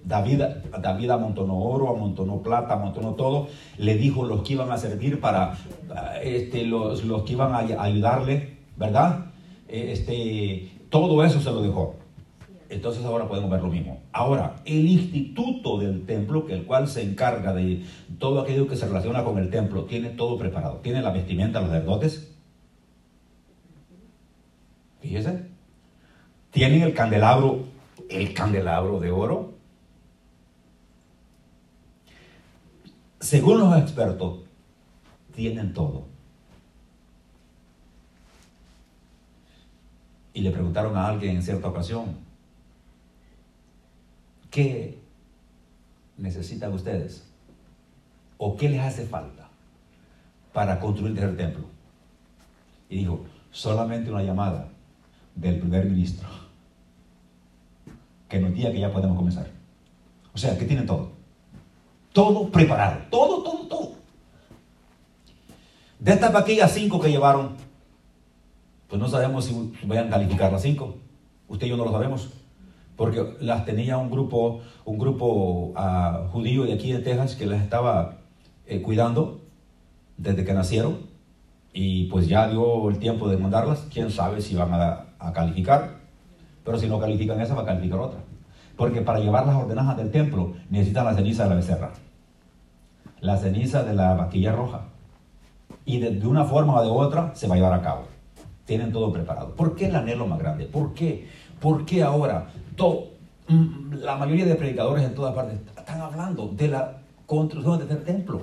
David, 0.04 0.42
David 0.82 1.10
amontonó 1.10 1.58
oro, 1.58 1.90
amontonó 1.90 2.42
plata, 2.44 2.76
amontonó 2.76 3.14
todo. 3.16 3.48
Le 3.78 3.96
dijo 3.96 4.24
los 4.24 4.44
que 4.44 4.54
iban 4.54 4.72
a 4.72 4.78
servir 4.78 5.20
para, 5.20 5.58
este, 6.22 6.64
los, 6.64 7.04
los 7.04 7.24
que 7.24 7.34
iban 7.34 7.54
a 7.54 7.82
ayudarle, 7.82 8.58
¿verdad? 8.78 9.26
Este, 9.68 10.72
todo 10.90 11.24
eso 11.24 11.42
se 11.42 11.50
lo 11.50 11.62
dejó. 11.64 11.96
Entonces 12.76 13.06
ahora 13.06 13.26
podemos 13.26 13.50
ver 13.50 13.62
lo 13.62 13.70
mismo. 13.70 14.04
Ahora, 14.12 14.58
el 14.66 14.86
instituto 14.86 15.78
del 15.78 16.06
templo, 16.06 16.46
que 16.46 16.54
el 16.54 16.66
cual 16.66 16.90
se 16.90 17.02
encarga 17.02 17.54
de 17.54 17.86
todo 18.20 18.42
aquello 18.42 18.68
que 18.68 18.76
se 18.76 18.86
relaciona 18.86 19.24
con 19.24 19.38
el 19.38 19.50
templo, 19.50 19.86
tiene 19.86 20.10
todo 20.10 20.38
preparado. 20.38 20.80
Tiene 20.80 21.02
la 21.02 21.12
vestimenta, 21.12 21.62
los 21.62 21.70
sacerdotes. 21.70 22.36
Fíjese. 25.00 25.48
Tienen 26.52 26.82
el 26.82 26.94
candelabro, 26.94 27.64
el 28.10 28.34
candelabro 28.34 29.00
de 29.00 29.12
oro. 29.12 29.54
Según 33.22 33.60
los 33.60 33.78
expertos, 33.78 34.40
tienen 35.34 35.74
todo. 35.74 36.08
Y 40.34 40.42
le 40.42 40.52
preguntaron 40.52 40.98
a 40.98 41.08
alguien 41.08 41.38
en 41.38 41.42
cierta 41.42 41.70
ocasión, 41.70 42.25
¿Qué 44.56 44.98
necesitan 46.18 46.72
ustedes? 46.72 47.28
¿O 48.38 48.56
qué 48.56 48.70
les 48.70 48.80
hace 48.80 49.06
falta 49.06 49.50
para 50.54 50.80
construir 50.80 51.20
el 51.20 51.36
templo? 51.36 51.66
Y 52.90 53.00
dijo, 53.00 53.26
solamente 53.52 54.10
una 54.10 54.24
llamada 54.24 54.70
del 55.36 55.60
primer 55.60 55.88
ministro 55.88 56.30
que 58.30 58.40
nos 58.40 58.54
diga 58.54 58.72
que 58.72 58.80
ya 58.80 58.94
podemos 58.94 59.18
comenzar. 59.18 59.46
O 60.34 60.38
sea, 60.38 60.58
que 60.58 60.64
tienen 60.64 60.86
todo. 60.86 61.12
Todo 62.14 62.50
preparado. 62.50 63.02
Todo, 63.10 63.44
todo, 63.44 63.68
todo. 63.68 63.92
De 66.00 66.14
estas 66.14 66.32
vaquillas 66.32 66.72
cinco 66.72 67.02
que 67.02 67.12
llevaron, 67.12 67.58
pues 68.88 69.02
no 69.02 69.10
sabemos 69.10 69.44
si 69.44 69.74
vayan 69.84 70.08
a 70.08 70.12
calificar 70.12 70.50
las 70.50 70.62
cinco. 70.62 70.96
Usted 71.50 71.68
y 71.68 71.72
yo 71.72 71.76
no 71.76 71.84
lo 71.84 71.92
sabemos 71.92 72.45
porque 72.96 73.36
las 73.40 73.66
tenía 73.66 73.98
un 73.98 74.10
grupo, 74.10 74.62
un 74.86 74.98
grupo 74.98 75.74
uh, 75.76 76.28
judío 76.32 76.64
de 76.64 76.74
aquí 76.74 76.92
de 76.92 77.00
Texas 77.00 77.36
que 77.36 77.46
las 77.46 77.62
estaba 77.62 78.18
eh, 78.68 78.82
cuidando 78.82 79.42
desde 80.18 80.46
que 80.46 80.54
nacieron 80.54 80.98
y 81.74 82.06
pues 82.06 82.28
ya 82.28 82.48
dio 82.48 82.90
el 82.90 83.00
tiempo 83.00 83.28
de 83.28 83.38
mandarlas, 83.38 83.86
quién 83.92 84.10
sabe 84.10 84.42
si 84.42 84.56
van 84.56 84.74
a, 84.74 85.02
calificar, 85.34 85.98
pero 86.64 86.78
si 86.78 86.88
no 86.88 87.00
califican 87.00 87.42
esa 87.42 87.56
va 87.56 87.64
a 87.64 87.66
calificar 87.66 88.00
otra, 88.00 88.20
porque 88.78 89.02
para 89.02 89.20
llevar 89.20 89.46
las 89.48 89.56
ordenanzas 89.56 89.98
del 89.98 90.12
templo 90.12 90.54
necesitan 90.70 91.06
la 91.06 91.16
ceniza 91.16 91.44
de 91.44 91.50
la 91.50 91.56
becerra, 91.56 91.92
la 93.20 93.38
ceniza 93.38 93.84
de 93.84 93.96
la 93.96 94.14
vaquilla 94.14 94.52
roja 94.52 94.86
y 95.84 96.00
de, 96.00 96.12
de 96.12 96.28
una 96.28 96.46
forma 96.46 96.80
o 96.80 96.84
de 96.84 96.90
otra 96.90 97.34
se 97.34 97.48
va 97.48 97.56
a 97.56 97.58
llevar 97.58 97.74
a 97.74 97.82
cabo. 97.82 98.04
Tienen 98.66 98.92
todo 98.92 99.12
preparado. 99.12 99.56
¿Por 99.56 99.76
qué 99.76 99.88
el 99.88 99.96
anhelo 99.96 100.28
más 100.28 100.40
grande? 100.40 100.66
¿Por 100.66 100.94
qué? 100.94 101.28
¿Por 101.60 101.86
qué 101.86 102.04
ahora? 102.04 102.48
Mm, 103.48 103.94
la 104.02 104.16
mayoría 104.18 104.46
de 104.46 104.56
predicadores 104.56 105.06
en 105.06 105.14
todas 105.14 105.36
partes 105.36 105.60
están 105.78 106.02
hablando 106.02 106.48
de 106.48 106.68
la 106.68 106.98
construcción 107.26 107.78
de 107.78 107.84
este 107.86 107.96
templo. 107.98 108.42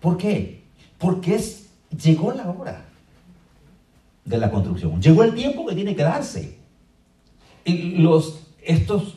¿Por 0.00 0.16
qué? 0.16 0.62
Porque 0.98 1.34
es, 1.34 1.68
llegó 2.02 2.32
la 2.32 2.48
hora 2.48 2.84
de 4.24 4.38
la 4.38 4.50
construcción. 4.50 5.00
Llegó 5.00 5.24
el 5.24 5.34
tiempo 5.34 5.66
que 5.66 5.74
tiene 5.74 5.94
que 5.94 6.02
darse. 6.02 6.58
Y 7.64 7.98
los, 7.98 8.46
estos 8.62 9.14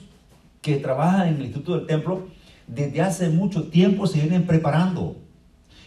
que 0.61 0.77
trabajan 0.77 1.29
en 1.29 1.35
el 1.35 1.41
Instituto 1.43 1.77
del 1.77 1.87
Templo, 1.87 2.27
desde 2.67 3.01
hace 3.01 3.29
mucho 3.29 3.69
tiempo 3.69 4.07
se 4.07 4.19
vienen 4.19 4.45
preparando. 4.45 5.15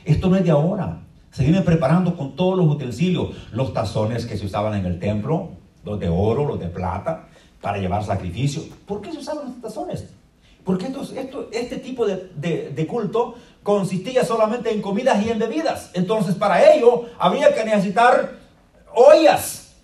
Esto 0.05 0.28
no 0.28 0.37
es 0.37 0.45
de 0.45 0.51
ahora. 0.51 1.03
Se 1.30 1.43
vienen 1.43 1.64
preparando 1.64 2.16
con 2.16 2.37
todos 2.37 2.57
los 2.57 2.66
utensilios, 2.66 3.30
los 3.53 3.72
tazones 3.72 4.24
que 4.24 4.37
se 4.37 4.47
usaban 4.47 4.78
en 4.78 4.87
el 4.87 4.99
templo, 4.99 5.51
los 5.85 6.01
de 6.01 6.09
oro, 6.09 6.47
los 6.47 6.59
de 6.59 6.68
plata, 6.68 7.28
para 7.61 7.78
llevar 7.78 8.05
sacrificio. 8.05 8.62
¿Por 8.87 9.01
qué 9.01 9.12
se 9.12 9.18
usaban 9.18 9.47
los 9.47 9.61
tazones? 9.61 10.07
Porque 10.64 10.87
esto, 10.87 11.49
este 11.53 11.76
tipo 11.76 12.07
de, 12.07 12.87
culto 12.89 13.35
consistía 13.62 14.24
solamente 14.24 14.72
en 14.72 14.80
comidas 14.80 15.24
y 15.24 15.30
en 15.30 15.39
bebidas. 15.39 15.91
Entonces, 15.93 16.35
para 16.35 16.74
ello, 16.74 17.05
había 17.18 17.55
que 17.55 17.64
necesitar 17.64 18.39
ollas 18.95 19.74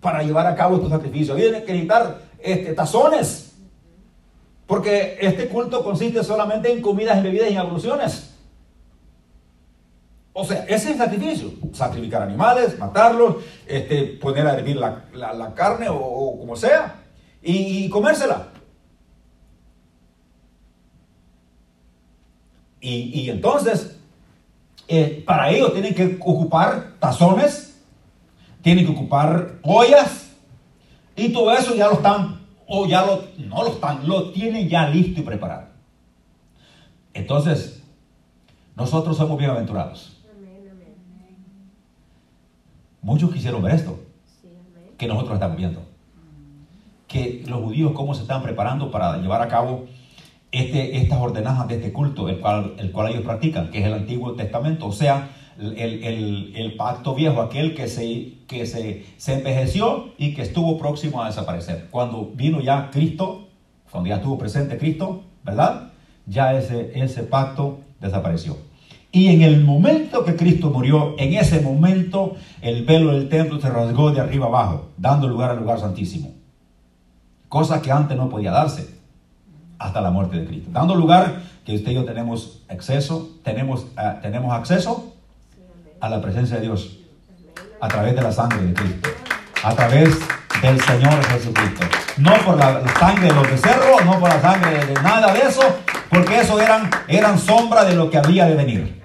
para 0.00 0.22
llevar 0.22 0.46
a 0.46 0.54
cabo 0.54 0.76
estos 0.76 0.90
sacrificios. 0.90 1.30
Había 1.30 1.64
que 1.64 1.72
necesitar 1.72 2.22
este, 2.38 2.72
tazones. 2.72 3.52
Porque 4.66 5.18
este 5.20 5.48
culto 5.48 5.82
consiste 5.82 6.22
solamente 6.22 6.72
en 6.72 6.80
comidas 6.80 7.18
y 7.18 7.22
bebidas 7.22 7.50
y 7.50 7.56
evoluciones. 7.56 8.29
O 10.32 10.44
sea, 10.44 10.62
ese 10.64 10.74
es 10.74 10.86
el 10.86 10.98
sacrificio. 10.98 11.52
Sacrificar 11.72 12.22
animales, 12.22 12.78
matarlos, 12.78 13.36
este, 13.66 14.04
poner 14.20 14.46
a 14.46 14.54
hervir 14.54 14.76
la, 14.76 15.52
carne 15.54 15.88
o, 15.88 16.38
como 16.38 16.56
sea 16.56 17.02
y, 17.42 17.88
comérsela. 17.88 18.48
Y, 22.82 23.28
entonces, 23.28 23.98
eh, 24.88 25.22
para 25.26 25.50
ello 25.50 25.70
tienen 25.72 25.94
que 25.94 26.16
ocupar 26.20 26.94
tazones, 26.98 27.78
tienen 28.62 28.86
que 28.86 28.92
ocupar 28.92 29.58
ollas 29.62 30.30
y 31.14 31.30
todo 31.30 31.52
eso 31.52 31.74
ya 31.74 31.88
lo 31.88 31.94
están, 31.94 32.40
o 32.66 32.86
ya 32.86 33.04
lo, 33.04 33.24
no 33.36 33.64
lo 33.64 33.72
están, 33.72 34.08
lo 34.08 34.30
tienen 34.30 34.68
ya 34.68 34.88
listo 34.88 35.20
y 35.20 35.24
preparado. 35.24 35.68
Entonces, 37.12 37.82
nosotros 38.76 39.18
somos 39.18 39.36
bienaventurados. 39.36 40.19
Muchos 43.02 43.32
quisieron 43.32 43.62
ver 43.62 43.74
esto, 43.74 43.98
que 44.98 45.06
nosotros 45.06 45.34
estamos 45.34 45.56
viendo. 45.56 45.82
Que 47.08 47.42
los 47.46 47.60
judíos 47.62 47.92
cómo 47.92 48.14
se 48.14 48.22
están 48.22 48.42
preparando 48.42 48.90
para 48.90 49.16
llevar 49.16 49.42
a 49.42 49.48
cabo 49.48 49.86
este, 50.52 50.98
estas 50.98 51.18
ordenanzas 51.18 51.68
de 51.68 51.76
este 51.76 51.92
culto, 51.92 52.28
el 52.28 52.40
cual, 52.40 52.74
el 52.78 52.92
cual 52.92 53.12
ellos 53.12 53.22
practican, 53.22 53.70
que 53.70 53.78
es 53.78 53.86
el 53.86 53.94
Antiguo 53.94 54.34
Testamento, 54.34 54.86
o 54.86 54.92
sea, 54.92 55.30
el, 55.58 56.74
pacto 56.76 57.14
viejo, 57.14 57.40
aquel 57.40 57.74
que, 57.74 57.86
se, 57.88 58.34
que 58.46 58.66
se, 58.66 59.04
se, 59.16 59.34
envejeció 59.34 60.12
y 60.16 60.34
que 60.34 60.42
estuvo 60.42 60.78
próximo 60.78 61.22
a 61.22 61.26
desaparecer. 61.26 61.88
Cuando 61.90 62.32
vino 62.34 62.60
ya 62.60 62.90
Cristo, 62.90 63.48
cuando 63.90 64.08
ya 64.08 64.16
estuvo 64.16 64.38
presente 64.38 64.78
Cristo, 64.78 65.22
¿verdad? 65.44 65.92
Ya 66.26 66.54
ese, 66.54 66.92
ese 66.94 67.22
pacto 67.24 67.80
desapareció. 68.00 68.56
Y 69.12 69.28
en 69.28 69.42
el 69.42 69.64
momento 69.64 70.24
que 70.24 70.36
Cristo 70.36 70.70
murió, 70.70 71.16
en 71.18 71.34
ese 71.34 71.60
momento 71.60 72.36
el 72.62 72.84
velo 72.84 73.12
del 73.12 73.28
templo 73.28 73.60
se 73.60 73.68
rasgó 73.68 74.12
de 74.12 74.20
arriba 74.20 74.46
abajo, 74.46 74.90
dando 74.96 75.26
lugar 75.26 75.50
al 75.50 75.58
lugar 75.58 75.80
santísimo. 75.80 76.32
Cosa 77.48 77.82
que 77.82 77.90
antes 77.90 78.16
no 78.16 78.28
podía 78.28 78.52
darse 78.52 78.88
hasta 79.78 80.00
la 80.00 80.10
muerte 80.10 80.38
de 80.38 80.46
Cristo. 80.46 80.70
Dando 80.72 80.94
lugar 80.94 81.42
que 81.64 81.74
usted 81.74 81.90
y 81.90 81.94
yo 81.94 82.04
tenemos 82.04 82.62
acceso, 82.68 83.30
tenemos, 83.42 83.86
uh, 83.96 84.20
tenemos 84.22 84.52
acceso 84.52 85.14
a 86.00 86.08
la 86.08 86.20
presencia 86.20 86.56
de 86.56 86.62
Dios 86.62 86.98
a 87.80 87.88
través 87.88 88.14
de 88.14 88.22
la 88.22 88.30
sangre 88.30 88.62
de 88.62 88.74
Cristo, 88.74 89.08
a 89.64 89.74
través 89.74 90.18
del 90.62 90.80
Señor 90.80 91.24
Jesucristo. 91.24 91.86
No 92.18 92.34
por 92.44 92.56
la, 92.58 92.82
sangre 92.98 93.28
de 93.28 93.34
los 93.34 93.50
becerros, 93.50 94.04
no 94.04 94.20
por 94.20 94.28
la 94.28 94.40
sangre 94.40 94.84
de, 94.84 94.94
nada 94.94 95.32
de 95.32 95.40
eso, 95.40 95.62
porque 96.10 96.40
eso 96.40 96.60
eran, 96.60 96.90
eran 97.08 97.38
sombra 97.38 97.84
de 97.84 97.94
lo 97.94 98.10
que 98.10 98.18
había 98.18 98.46
de 98.46 98.54
venir. 98.54 98.99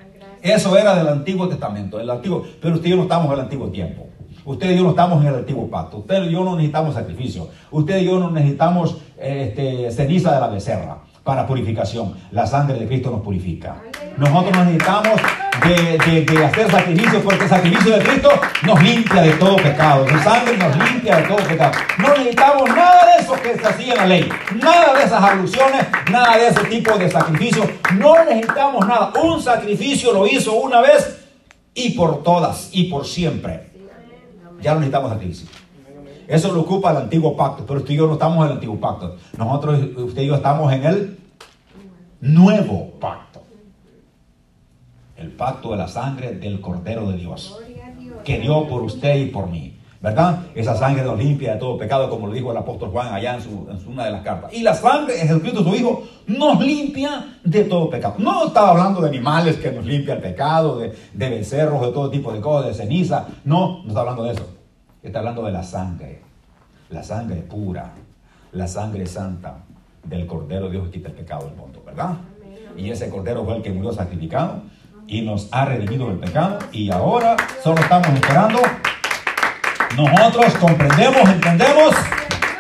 Eso 0.46 0.78
era 0.78 0.96
del 0.96 1.08
Antiguo 1.08 1.48
Testamento, 1.48 1.98
del 1.98 2.08
Antiguo, 2.08 2.44
pero 2.62 2.76
usted 2.76 2.88
y 2.88 2.92
yo 2.92 2.98
no 2.98 3.04
estamos 3.04 3.26
en 3.26 3.34
el 3.34 3.40
Antiguo 3.40 3.70
Tiempo. 3.70 4.08
Usted 4.46 4.72
y 4.72 4.78
yo 4.78 4.84
no 4.84 4.92
estamos 4.92 5.20
en 5.24 5.30
el 5.30 5.36
Antiguo 5.36 5.68
Pacto. 5.72 5.98
Usted 5.98 6.26
y 6.26 6.34
yo 6.34 6.44
no 6.44 6.56
necesitamos 6.56 6.94
sacrificio. 6.94 7.50
Usted 7.72 7.98
y 7.98 8.06
yo 8.06 8.20
no 8.20 8.30
necesitamos 8.30 8.98
este, 9.18 9.90
ceniza 9.90 10.36
de 10.36 10.40
la 10.40 10.48
becerra 10.48 11.05
para 11.26 11.48
purificación. 11.48 12.14
La 12.32 12.46
sangre 12.46 12.80
de 12.80 12.88
Cristo 12.88 13.10
nos 13.10 13.22
purifica. 13.22 13.76
Nosotros 14.16 14.56
necesitamos 14.58 15.20
de, 15.68 16.46
hacer 16.46 16.72
sacrificios 16.72 17.24
porque 17.24 17.44
el 17.44 17.50
sacrificio 17.50 17.98
de 17.98 18.04
Cristo 18.04 18.30
nos 18.62 18.82
limpia 18.84 19.22
de 19.24 19.32
todo 19.32 19.56
pecado. 19.56 20.08
Su 20.08 20.20
sangre 20.20 20.56
nos 20.56 20.78
limpia 20.78 21.18
de 21.18 21.24
todo 21.24 21.38
pecado. 21.38 21.72
No 21.98 22.10
necesitamos 22.10 22.70
nada 22.70 23.08
de 23.08 23.24
eso 23.24 23.34
que 23.42 23.56
se 23.56 23.68
hacía 23.68 23.94
en 23.94 23.98
la 23.98 24.06
ley. 24.06 24.30
Nada 24.62 24.94
de 24.94 25.04
esas 25.04 25.24
alusiones, 25.24 25.88
nada 26.12 26.38
de 26.38 26.48
ese 26.48 26.64
tipo 26.66 26.96
de 26.96 27.10
sacrificios. 27.10 27.68
No 27.96 28.24
necesitamos 28.24 28.88
nada. 28.88 29.12
Un 29.24 29.42
sacrificio 29.42 30.14
lo 30.14 30.28
hizo 30.28 30.54
una 30.54 30.80
vez 30.80 31.26
y 31.74 31.90
por 31.90 32.22
todas 32.22 32.70
y 32.72 32.84
por 32.84 33.04
siempre. 33.04 33.72
Ya 34.62 34.76
no 34.76 34.80
necesitamos 34.80 35.12
sacrificio. 35.12 35.65
Eso 36.28 36.52
lo 36.54 36.62
ocupa 36.62 36.92
el 36.92 36.98
antiguo 36.98 37.36
pacto, 37.36 37.66
pero 37.66 37.80
usted 37.80 37.94
y 37.94 37.98
yo 37.98 38.08
no 38.08 38.14
estamos 38.14 38.38
en 38.40 38.46
el 38.46 38.52
antiguo 38.54 38.80
pacto. 38.80 39.16
Nosotros, 39.38 39.80
usted 39.98 40.22
y 40.24 40.28
yo 40.28 40.36
estamos 40.36 40.72
en 40.74 40.86
el 40.86 41.20
nuevo 42.22 42.92
pacto. 43.00 43.42
El 45.18 45.32
pacto 45.32 45.72
de 45.72 45.78
la 45.78 45.88
sangre 45.88 46.34
del 46.34 46.60
Cordero 46.60 47.10
de 47.10 47.18
Dios, 47.18 47.58
que 48.24 48.40
dio 48.40 48.68
por 48.68 48.84
usted 48.84 49.16
y 49.18 49.26
por 49.28 49.48
mí. 49.48 49.72
¿Verdad? 50.02 50.44
Esa 50.54 50.76
sangre 50.76 51.04
nos 51.04 51.18
limpia 51.18 51.54
de 51.54 51.60
todo 51.60 51.80
pecado, 51.80 52.08
como 52.12 52.28
lo 52.28 52.34
dijo 52.34 52.52
el 52.52 52.58
apóstol 52.58 52.90
Juan 52.92 53.12
allá 53.12 53.36
en, 53.36 53.42
su, 53.42 53.68
una 53.88 54.06
de 54.06 54.12
las 54.12 54.22
cartas. 54.22 54.54
Y 54.54 54.62
la 54.62 54.76
sangre 54.76 55.16
de 55.16 55.22
Jesucristo, 55.22 55.64
su 55.64 55.74
Hijo, 55.74 56.04
nos 56.28 56.60
limpia 56.60 57.38
de 57.44 57.64
todo 57.64 57.90
pecado. 57.90 58.14
No 58.20 58.46
estaba 58.46 58.70
hablando 58.70 59.02
de 59.02 59.08
animales 59.08 59.58
que 59.58 59.72
nos 59.72 59.84
limpia 59.84 60.14
el 60.14 60.22
pecado, 60.22 60.78
de, 60.78 60.94
de 61.12 61.30
becerros, 61.30 61.82
de 61.82 61.92
todo 61.92 62.12
tipo 62.12 62.32
de 62.32 62.40
cosas, 62.40 62.68
de 62.68 62.84
ceniza. 62.84 63.26
No, 63.46 63.82
no 63.82 63.88
está 63.88 64.02
hablando 64.02 64.26
de 64.26 64.34
eso. 64.34 64.55
Está 65.06 65.20
hablando 65.20 65.46
de 65.46 65.52
la 65.52 65.62
sangre. 65.62 66.20
La 66.90 67.04
sangre 67.04 67.42
pura, 67.42 67.92
la 68.54 68.68
sangre 68.68 69.06
santa 69.06 69.58
del 70.04 70.26
Cordero 70.26 70.66
de 70.66 70.72
Dios 70.72 70.86
que 70.86 70.94
quita 70.94 71.10
el 71.10 71.14
pecado 71.16 71.46
del 71.46 71.56
mundo, 71.56 71.84
¿verdad? 71.86 72.16
Y 72.76 72.90
ese 72.90 73.10
Cordero 73.10 73.46
fue 73.46 73.58
el 73.58 73.62
que 73.62 73.72
murió 73.72 73.94
sacrificado 73.94 74.64
y 75.08 75.22
nos 75.22 75.48
ha 75.52 75.66
redimido 75.66 76.08
del 76.08 76.18
pecado. 76.18 76.58
Y 76.72 76.90
ahora 76.90 77.38
solo 77.64 77.82
estamos 77.82 78.08
esperando. 78.08 78.60
Nosotros 79.96 80.56
comprendemos, 80.56 81.30
entendemos 81.30 81.96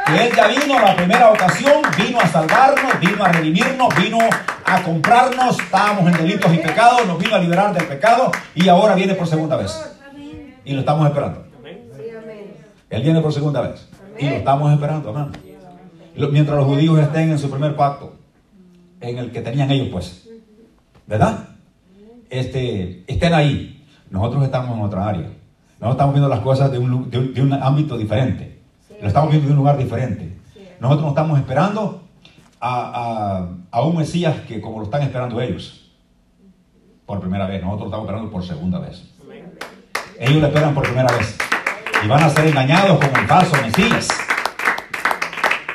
que 0.06 0.28
Él 0.28 0.36
ya 0.36 0.48
vino 0.48 0.80
la 0.80 0.96
primera 0.96 1.32
ocasión, 1.32 1.82
vino 1.98 2.20
a 2.20 2.28
salvarnos, 2.28 3.00
vino 3.00 3.24
a 3.24 3.32
redimirnos, 3.32 3.96
vino 3.96 4.20
a 4.66 4.84
comprarnos, 4.84 5.60
estábamos 5.60 6.08
en 6.12 6.18
delitos 6.18 6.54
y 6.54 6.58
pecados, 6.60 7.08
nos 7.08 7.18
vino 7.18 7.36
a 7.36 7.40
liberar 7.40 7.74
del 7.74 7.88
pecado 7.88 8.32
y 8.54 8.70
ahora 8.70 8.94
viene 8.94 9.16
por 9.16 9.26
segunda 9.26 9.58
vez. 9.58 9.96
Y 10.64 10.74
lo 10.74 10.82
estamos 10.82 11.08
esperando. 11.08 11.45
Él 12.96 13.04
viene 13.04 13.20
por 13.20 13.34
segunda 13.34 13.60
vez. 13.60 13.90
Y 14.18 14.30
lo 14.30 14.36
estamos 14.36 14.72
esperando, 14.72 15.10
hermano. 15.10 15.32
Mientras 16.32 16.58
los 16.58 16.66
judíos 16.66 16.98
estén 16.98 17.30
en 17.30 17.38
su 17.38 17.50
primer 17.50 17.76
pacto, 17.76 18.14
en 19.02 19.18
el 19.18 19.32
que 19.32 19.42
tenían 19.42 19.70
ellos, 19.70 19.90
pues. 19.92 20.30
¿Verdad? 21.06 21.50
Este, 22.30 23.04
estén 23.06 23.34
ahí. 23.34 23.86
Nosotros 24.10 24.46
estamos 24.46 24.78
en 24.78 24.84
otra 24.86 25.10
área. 25.10 25.28
Nosotros 25.74 25.92
estamos 25.92 26.14
viendo 26.14 26.30
las 26.30 26.40
cosas 26.40 26.72
de 26.72 26.80
un, 26.80 27.10
de 27.10 27.42
un, 27.42 27.52
ámbito 27.52 27.98
diferente. 27.98 28.62
Lo 29.02 29.10
estamos 29.10 29.30
viendo 29.30 29.48
de 29.48 29.52
un 29.52 29.60
lugar 29.60 29.78
diferente. 29.78 30.38
Nosotros 30.80 31.04
no 31.04 31.10
estamos 31.10 31.38
esperando 31.38 32.02
a, 32.62 33.50
a, 33.72 33.78
a, 33.78 33.82
un 33.82 33.98
Mesías 33.98 34.38
que 34.48 34.62
como 34.62 34.80
lo 34.80 34.86
están 34.86 35.02
esperando 35.02 35.42
ellos. 35.42 35.92
Por 37.06 37.20
primera 37.20 37.46
vez. 37.46 37.62
Nosotros 37.62 37.82
lo 37.82 37.88
estamos 37.88 38.06
esperando 38.06 38.32
por 38.32 38.46
segunda 38.46 38.80
vez. 38.80 39.04
Ellos 40.18 40.42
lo 40.42 40.48
esperan 40.48 40.74
por 40.74 40.84
primera 40.86 41.14
vez 41.18 41.38
y 42.06 42.08
van 42.08 42.22
a 42.22 42.30
ser 42.30 42.46
engañados 42.46 43.04
como 43.04 43.18
el 43.18 43.28
falso 43.28 43.56
Mesías. 43.64 44.08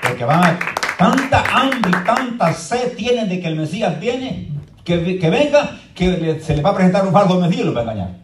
Porque 0.01 0.25
van 0.25 0.45
a, 0.45 0.59
tanta 0.97 1.43
hambre 1.43 1.91
y 1.91 2.05
tanta 2.05 2.53
sed 2.53 2.95
tienen 2.97 3.29
de 3.29 3.41
que 3.41 3.49
el 3.49 3.57
Mesías 3.57 3.99
viene, 3.99 4.49
que, 4.85 5.19
que 5.19 5.29
venga, 5.31 5.77
que 5.93 6.41
se 6.41 6.55
les 6.55 6.65
va 6.65 6.71
a 6.71 6.75
presentar 6.77 7.05
un 7.05 7.13
falso 7.13 7.41
Mesías 7.41 7.63
y 7.63 7.65
los 7.65 7.75
va 7.75 7.81
a 7.81 7.83
engañar. 7.83 8.17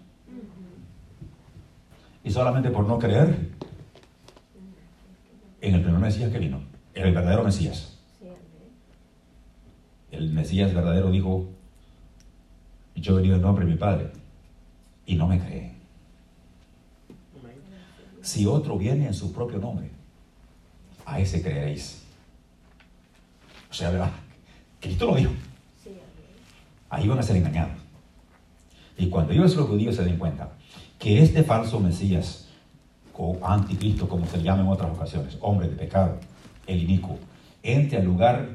Y 2.22 2.30
solamente 2.30 2.70
por 2.70 2.86
no 2.86 2.96
creer 2.98 3.50
en 5.60 5.74
el 5.74 5.82
primer 5.82 6.00
Mesías 6.00 6.30
que 6.30 6.38
vino, 6.38 6.60
el 6.94 7.12
verdadero 7.12 7.42
Mesías. 7.42 7.98
El 10.12 10.32
Mesías 10.32 10.72
verdadero 10.72 11.10
dijo, 11.10 11.48
yo 12.94 13.14
he 13.14 13.16
venido 13.16 13.34
en 13.34 13.42
nombre 13.42 13.64
de 13.64 13.72
mi 13.72 13.76
Padre, 13.76 14.12
y 15.06 15.16
no 15.16 15.26
me 15.26 15.40
creen 15.40 15.75
si 18.26 18.44
otro 18.44 18.76
viene 18.76 19.06
en 19.06 19.14
su 19.14 19.32
propio 19.32 19.60
nombre, 19.60 19.88
a 21.04 21.20
ese 21.20 21.40
creeréis. 21.40 22.02
O 23.70 23.72
sea, 23.72 23.90
¿verdad? 23.90 24.10
Cristo 24.80 25.06
lo 25.06 25.14
dijo. 25.14 25.30
Ahí 26.90 27.06
van 27.06 27.20
a 27.20 27.22
ser 27.22 27.36
engañados. 27.36 27.76
Y 28.98 29.08
cuando 29.10 29.32
ellos 29.32 29.54
los 29.54 29.68
judíos 29.68 29.94
se 29.94 30.04
den 30.04 30.18
cuenta 30.18 30.50
que 30.98 31.22
este 31.22 31.44
falso 31.44 31.78
Mesías, 31.78 32.48
o 33.14 33.38
anticristo, 33.46 34.08
como 34.08 34.26
se 34.26 34.38
le 34.38 34.42
llama 34.42 34.62
en 34.62 34.68
otras 34.68 34.90
ocasiones, 34.90 35.38
hombre 35.40 35.68
de 35.68 35.76
pecado, 35.76 36.18
el 36.66 36.82
inicuo, 36.82 37.18
entre 37.62 37.98
al 37.98 38.04
lugar, 38.06 38.48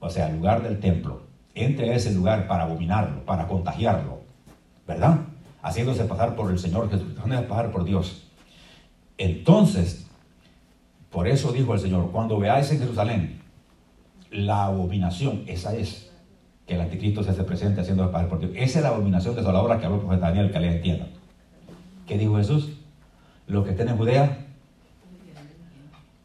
o 0.00 0.10
sea, 0.10 0.26
al 0.26 0.36
lugar 0.36 0.62
del 0.62 0.80
templo, 0.80 1.22
entre 1.54 1.90
a 1.90 1.94
ese 1.94 2.12
lugar 2.12 2.46
para 2.46 2.64
abominarlo, 2.64 3.24
para 3.24 3.48
contagiarlo, 3.48 4.20
¿verdad? 4.86 5.20
Haciéndose 5.62 6.04
pasar 6.04 6.36
por 6.36 6.50
el 6.50 6.58
Señor 6.58 6.90
Jesús, 6.90 7.16
haciéndose 7.16 7.48
pasar 7.48 7.72
por 7.72 7.84
Dios. 7.84 8.23
Entonces, 9.18 10.06
por 11.10 11.28
eso 11.28 11.52
dijo 11.52 11.74
el 11.74 11.80
Señor, 11.80 12.10
cuando 12.10 12.38
veáis 12.38 12.70
en 12.72 12.80
Jerusalén 12.80 13.40
la 14.30 14.64
abominación, 14.64 15.44
esa 15.46 15.76
es 15.76 16.10
que 16.66 16.74
el 16.74 16.80
anticristo 16.80 17.22
se 17.22 17.30
hace 17.30 17.44
presente 17.44 17.82
haciendo 17.82 18.04
el 18.04 18.10
Padre 18.10 18.28
por 18.28 18.40
Dios. 18.40 18.52
Esa 18.54 18.78
es 18.78 18.82
la 18.82 18.90
abominación 18.90 19.36
desoladora 19.36 19.78
que 19.78 19.86
habló 19.86 19.98
el 19.98 20.04
profeta 20.04 20.28
Daniel, 20.28 20.50
que 20.50 20.60
le 20.60 20.76
entienda. 20.76 21.06
¿Qué 22.06 22.18
dijo 22.18 22.36
Jesús? 22.36 22.70
Los 23.46 23.64
que 23.64 23.70
estén 23.72 23.88
en 23.88 23.96
Judea, 23.96 24.46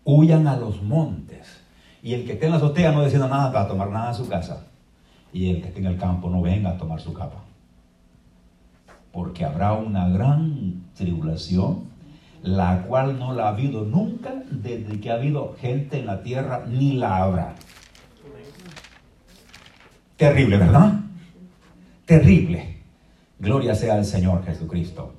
huyan 0.04 0.48
a 0.48 0.58
los 0.58 0.82
montes. 0.82 1.62
Y 2.02 2.14
el 2.14 2.26
que 2.26 2.34
esté 2.34 2.46
en 2.46 2.54
la 2.54 2.58
azotea 2.58 2.92
no 2.92 3.02
decida 3.02 3.28
nada 3.28 3.52
para 3.52 3.68
tomar 3.68 3.90
nada 3.90 4.10
a 4.10 4.14
su 4.14 4.28
casa. 4.28 4.66
Y 5.34 5.50
el 5.50 5.62
que 5.62 5.68
esté 5.68 5.80
en 5.80 5.88
el 5.88 5.98
campo 5.98 6.30
no 6.30 6.42
venga 6.42 6.72
a 6.72 6.78
tomar 6.78 7.00
su 7.02 7.14
capa. 7.14 7.44
Porque 9.12 9.44
habrá 9.44 9.74
una 9.74 10.08
gran 10.10 10.84
tribulación, 10.96 11.84
la 12.42 12.84
cual 12.84 13.20
no 13.20 13.34
la 13.34 13.46
ha 13.46 13.50
habido 13.50 13.84
nunca 13.84 14.44
desde 14.50 15.00
que 15.00 15.12
ha 15.12 15.16
habido 15.16 15.56
gente 15.60 16.00
en 16.00 16.06
la 16.06 16.24
tierra, 16.24 16.66
ni 16.68 16.94
la 16.94 17.18
habrá. 17.18 17.56
Terrible, 20.16 20.58
¿verdad? 20.58 21.00
Terrible. 22.06 22.78
Gloria 23.40 23.76
sea 23.76 23.96
al 23.96 24.06
Señor 24.06 24.44
Jesucristo. 24.46 25.14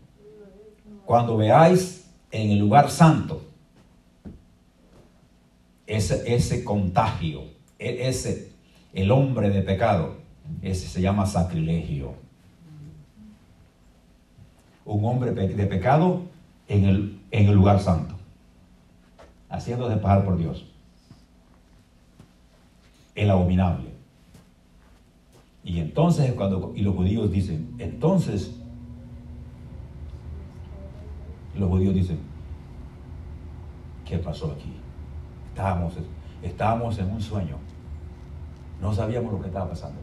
Cuando 1.05 1.37
veáis 1.37 2.11
en 2.31 2.51
el 2.51 2.59
lugar 2.59 2.91
santo 2.91 3.43
ese, 5.87 6.35
ese 6.35 6.63
contagio, 6.65 7.45
e, 7.79 8.09
ese, 8.09 8.53
el 8.93 9.11
hombre 9.11 9.51
de 9.51 9.63
pecado, 9.63 10.17
ese 10.63 10.87
se 10.87 11.01
llama 11.01 11.27
sacrilegio. 11.27 12.15
Un 14.85 15.05
hombre 15.05 15.33
de 15.33 15.67
pecado 15.67 16.23
en 16.71 16.85
el, 16.85 17.21
en 17.33 17.49
el 17.49 17.55
lugar 17.55 17.81
santo, 17.81 18.15
haciendo 19.49 19.89
de 19.89 19.97
pagar 19.97 20.25
por 20.25 20.39
Dios. 20.39 20.65
El 23.17 23.29
abominable. 23.29 23.91
Y 25.65 25.81
entonces 25.81 26.33
cuando 26.35 26.73
y 26.77 26.83
los 26.83 26.95
judíos 26.95 27.31
dicen, 27.33 27.75
entonces 27.79 28.55
los 31.59 31.69
judíos 31.69 31.93
dicen, 31.93 32.21
¿qué 34.07 34.19
pasó 34.19 34.53
aquí? 34.53 34.73
Estábamos, 35.49 35.95
estábamos 36.41 36.99
en 36.99 37.11
un 37.11 37.21
sueño. 37.21 37.57
No 38.81 38.95
sabíamos 38.95 39.33
lo 39.33 39.41
que 39.41 39.49
estaba 39.49 39.71
pasando. 39.71 39.99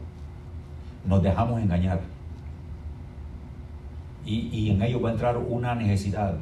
Nos 1.06 1.22
dejamos 1.22 1.62
engañar. 1.62 2.00
Y, 4.26 4.48
y 4.48 4.70
en 4.70 4.82
ello 4.82 5.00
va 5.00 5.08
a 5.08 5.12
entrar 5.12 5.38
una 5.38 5.74
necesidad 5.74 6.36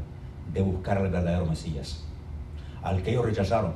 de 0.53 0.63
buscar 0.63 0.99
al 0.99 1.05
verdadero 1.05 1.47
Mesías, 1.47 2.05
al 2.83 3.03
que 3.03 3.11
ellos 3.11 3.25
rechazaron, 3.25 3.73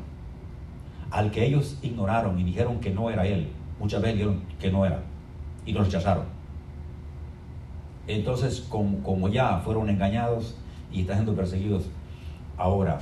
al 1.11 1.31
que 1.31 1.45
ellos 1.45 1.79
ignoraron 1.83 2.39
y 2.39 2.45
dijeron 2.45 2.81
que 2.81 2.91
no 2.91 3.11
era 3.11 3.27
él. 3.27 3.51
Muchas 3.79 4.01
veces 4.03 4.19
dijeron 4.19 4.43
que 4.59 4.71
no 4.71 4.85
era 4.85 5.03
y 5.67 5.73
lo 5.73 5.83
rechazaron. 5.83 6.25
Entonces, 8.07 8.61
como, 8.61 9.03
como 9.03 9.29
ya 9.29 9.59
fueron 9.59 9.89
engañados 9.89 10.57
y 10.93 11.03
están 11.03 11.17
siendo 11.17 11.35
perseguidos, 11.35 11.89
ahora 12.57 12.99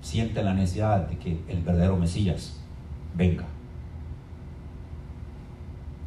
sienten 0.00 0.44
la 0.44 0.54
necesidad 0.54 1.08
de 1.08 1.16
que 1.16 1.40
el 1.48 1.62
verdadero 1.62 1.96
Mesías 1.96 2.60
venga 3.14 3.44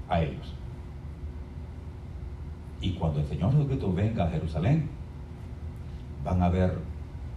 a 0.09 0.21
ellos. 0.21 0.53
Y 2.81 2.93
cuando 2.93 3.19
el 3.19 3.25
Señor 3.27 3.51
Jesucristo 3.51 3.93
venga 3.93 4.25
a 4.25 4.29
Jerusalén, 4.29 4.89
van 6.23 6.41
a 6.41 6.45
haber 6.45 6.77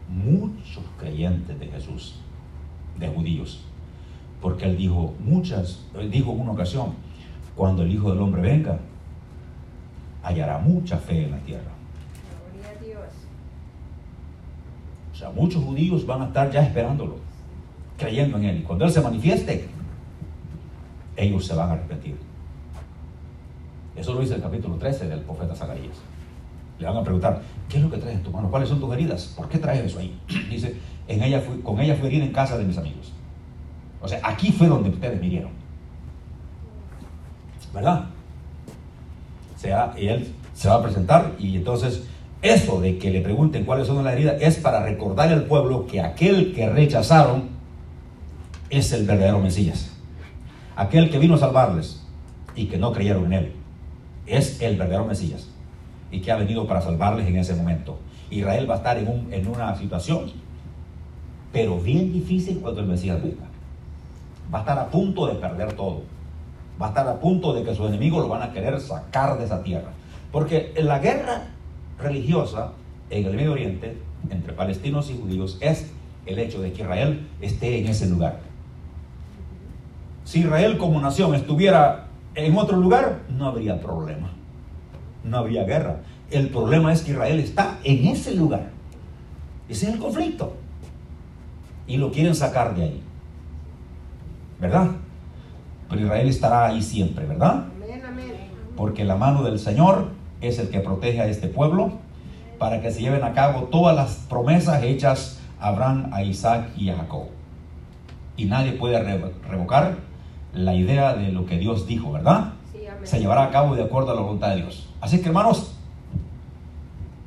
muchos 0.08 0.84
creyentes 0.98 1.58
de 1.58 1.66
Jesús, 1.66 2.16
de 2.98 3.08
judíos. 3.08 3.64
Porque 4.40 4.66
él 4.66 4.76
dijo 4.76 5.14
muchas, 5.20 5.84
él 5.94 6.10
dijo 6.10 6.32
en 6.32 6.40
una 6.40 6.52
ocasión, 6.52 6.94
cuando 7.54 7.82
el 7.82 7.92
Hijo 7.92 8.10
del 8.10 8.20
Hombre 8.20 8.42
venga, 8.42 8.78
hallará 10.22 10.58
mucha 10.58 10.98
fe 10.98 11.24
en 11.24 11.30
la 11.30 11.38
tierra. 11.38 11.70
O 15.12 15.16
sea, 15.16 15.30
muchos 15.30 15.62
judíos 15.62 16.04
van 16.04 16.22
a 16.22 16.26
estar 16.26 16.50
ya 16.50 16.62
esperándolo, 16.62 17.16
creyendo 17.96 18.36
en 18.38 18.44
Él. 18.44 18.58
Y 18.58 18.62
cuando 18.62 18.84
Él 18.84 18.90
se 18.90 19.00
manifieste, 19.00 19.68
ellos 21.16 21.46
se 21.46 21.54
van 21.54 21.70
a 21.70 21.72
arrepentir. 21.74 22.16
Eso 23.94 24.12
lo 24.12 24.20
dice 24.20 24.34
el 24.34 24.42
capítulo 24.42 24.74
13 24.74 25.08
del 25.08 25.20
profeta 25.20 25.54
Zacarías. 25.54 25.96
Le 26.84 26.90
van 26.90 26.98
a 26.98 27.02
preguntar, 27.02 27.40
¿qué 27.66 27.78
es 27.78 27.82
lo 27.82 27.90
que 27.90 27.96
traes 27.96 28.16
en 28.16 28.22
tu 28.22 28.30
mano? 28.30 28.50
¿Cuáles 28.50 28.68
son 28.68 28.78
tus 28.78 28.92
heridas? 28.92 29.32
¿Por 29.34 29.48
qué 29.48 29.56
traes 29.56 29.86
eso 29.86 30.00
ahí? 30.00 30.20
Dice, 30.50 30.76
en 31.08 31.22
ella 31.22 31.40
fui, 31.40 31.62
con 31.62 31.80
ella 31.80 31.96
fui 31.96 32.08
herida 32.08 32.26
en 32.26 32.32
casa 32.32 32.58
de 32.58 32.64
mis 32.64 32.76
amigos. 32.76 33.10
O 34.02 34.06
sea, 34.06 34.20
aquí 34.22 34.52
fue 34.52 34.66
donde 34.66 34.90
ustedes 34.90 35.18
vinieron. 35.18 35.50
¿Verdad? 37.72 38.04
O 39.56 39.58
sea, 39.58 39.94
y 39.96 40.08
él 40.08 40.30
se 40.52 40.68
va 40.68 40.74
a 40.74 40.82
presentar 40.82 41.32
y 41.38 41.56
entonces 41.56 42.02
eso 42.42 42.82
de 42.82 42.98
que 42.98 43.10
le 43.10 43.22
pregunten 43.22 43.64
cuáles 43.64 43.86
son 43.86 44.04
las 44.04 44.12
heridas 44.12 44.36
es 44.42 44.56
para 44.56 44.84
recordar 44.84 45.30
al 45.30 45.44
pueblo 45.44 45.86
que 45.86 46.02
aquel 46.02 46.54
que 46.54 46.68
rechazaron 46.68 47.48
es 48.68 48.92
el 48.92 49.06
verdadero 49.06 49.40
Mesías. 49.40 49.90
Aquel 50.76 51.08
que 51.08 51.18
vino 51.18 51.36
a 51.36 51.38
salvarles 51.38 52.04
y 52.54 52.66
que 52.66 52.76
no 52.76 52.92
creyeron 52.92 53.24
en 53.24 53.32
él 53.32 53.52
es 54.26 54.60
el 54.60 54.76
verdadero 54.76 55.06
Mesías 55.06 55.48
y 56.14 56.20
que 56.20 56.30
ha 56.30 56.36
venido 56.36 56.64
para 56.66 56.80
salvarles 56.80 57.26
en 57.26 57.36
ese 57.36 57.56
momento. 57.56 57.98
Israel 58.30 58.70
va 58.70 58.74
a 58.74 58.76
estar 58.78 58.96
en, 58.96 59.26
en 59.32 59.48
una 59.48 59.76
situación, 59.76 60.30
pero 61.52 61.80
bien 61.80 62.12
difícil 62.12 62.60
cuando 62.60 62.82
el 62.82 62.86
Mesías 62.86 63.20
venga. 63.20 63.46
Va 64.52 64.58
a 64.58 64.60
estar 64.60 64.78
a 64.78 64.86
punto 64.86 65.26
de 65.26 65.34
perder 65.34 65.72
todo. 65.72 66.02
Va 66.80 66.86
a 66.86 66.88
estar 66.90 67.08
a 67.08 67.18
punto 67.18 67.52
de 67.52 67.64
que 67.64 67.74
sus 67.74 67.88
enemigos 67.88 68.22
lo 68.22 68.28
van 68.28 68.42
a 68.42 68.52
querer 68.52 68.80
sacar 68.80 69.36
de 69.38 69.44
esa 69.44 69.64
tierra. 69.64 69.90
Porque 70.30 70.72
la 70.76 71.00
guerra 71.00 71.48
religiosa 71.98 72.72
en 73.10 73.26
el 73.26 73.34
Medio 73.34 73.52
Oriente, 73.52 73.98
entre 74.30 74.52
palestinos 74.52 75.10
y 75.10 75.18
judíos, 75.18 75.58
es 75.60 75.90
el 76.26 76.38
hecho 76.38 76.62
de 76.62 76.72
que 76.72 76.82
Israel 76.82 77.26
esté 77.40 77.80
en 77.80 77.88
ese 77.88 78.08
lugar. 78.08 78.38
Si 80.24 80.40
Israel 80.40 80.78
como 80.78 81.00
nación 81.00 81.34
estuviera 81.34 82.06
en 82.36 82.56
otro 82.56 82.76
lugar, 82.76 83.22
no 83.36 83.46
habría 83.46 83.80
problema. 83.80 84.30
No 85.24 85.38
habría 85.38 85.64
guerra. 85.64 86.00
El 86.30 86.48
problema 86.50 86.92
es 86.92 87.02
que 87.02 87.12
Israel 87.12 87.40
está 87.40 87.78
en 87.82 88.06
ese 88.06 88.34
lugar. 88.34 88.70
Ese 89.68 89.88
es 89.88 89.94
el 89.94 89.98
conflicto. 89.98 90.54
Y 91.86 91.96
lo 91.96 92.12
quieren 92.12 92.34
sacar 92.34 92.74
de 92.74 92.84
ahí. 92.84 93.02
¿Verdad? 94.60 94.90
Pero 95.88 96.02
Israel 96.02 96.28
estará 96.28 96.66
ahí 96.66 96.82
siempre, 96.82 97.26
¿verdad? 97.26 97.64
Porque 98.76 99.04
la 99.04 99.16
mano 99.16 99.42
del 99.42 99.58
Señor 99.58 100.08
es 100.40 100.58
el 100.58 100.68
que 100.68 100.80
protege 100.80 101.20
a 101.20 101.26
este 101.26 101.48
pueblo 101.48 101.92
para 102.58 102.80
que 102.80 102.90
se 102.90 103.00
lleven 103.00 103.24
a 103.24 103.32
cabo 103.32 103.64
todas 103.64 103.94
las 103.94 104.16
promesas 104.28 104.82
hechas 104.82 105.40
a 105.60 105.68
Abraham, 105.68 106.10
a 106.12 106.22
Isaac 106.22 106.70
y 106.76 106.90
a 106.90 106.96
Jacob. 106.96 107.26
Y 108.36 108.46
nadie 108.46 108.72
puede 108.72 109.00
revocar 109.48 109.96
la 110.52 110.74
idea 110.74 111.14
de 111.14 111.32
lo 111.32 111.46
que 111.46 111.58
Dios 111.58 111.86
dijo, 111.86 112.12
¿verdad? 112.12 112.52
se 113.02 113.20
llevará 113.20 113.44
a 113.44 113.50
cabo 113.50 113.74
de 113.76 113.82
acuerdo 113.82 114.12
a 114.12 114.14
la 114.14 114.22
voluntad 114.22 114.50
de 114.50 114.56
Dios. 114.56 114.88
Así 115.04 115.20
que 115.20 115.28
hermanos, 115.28 115.74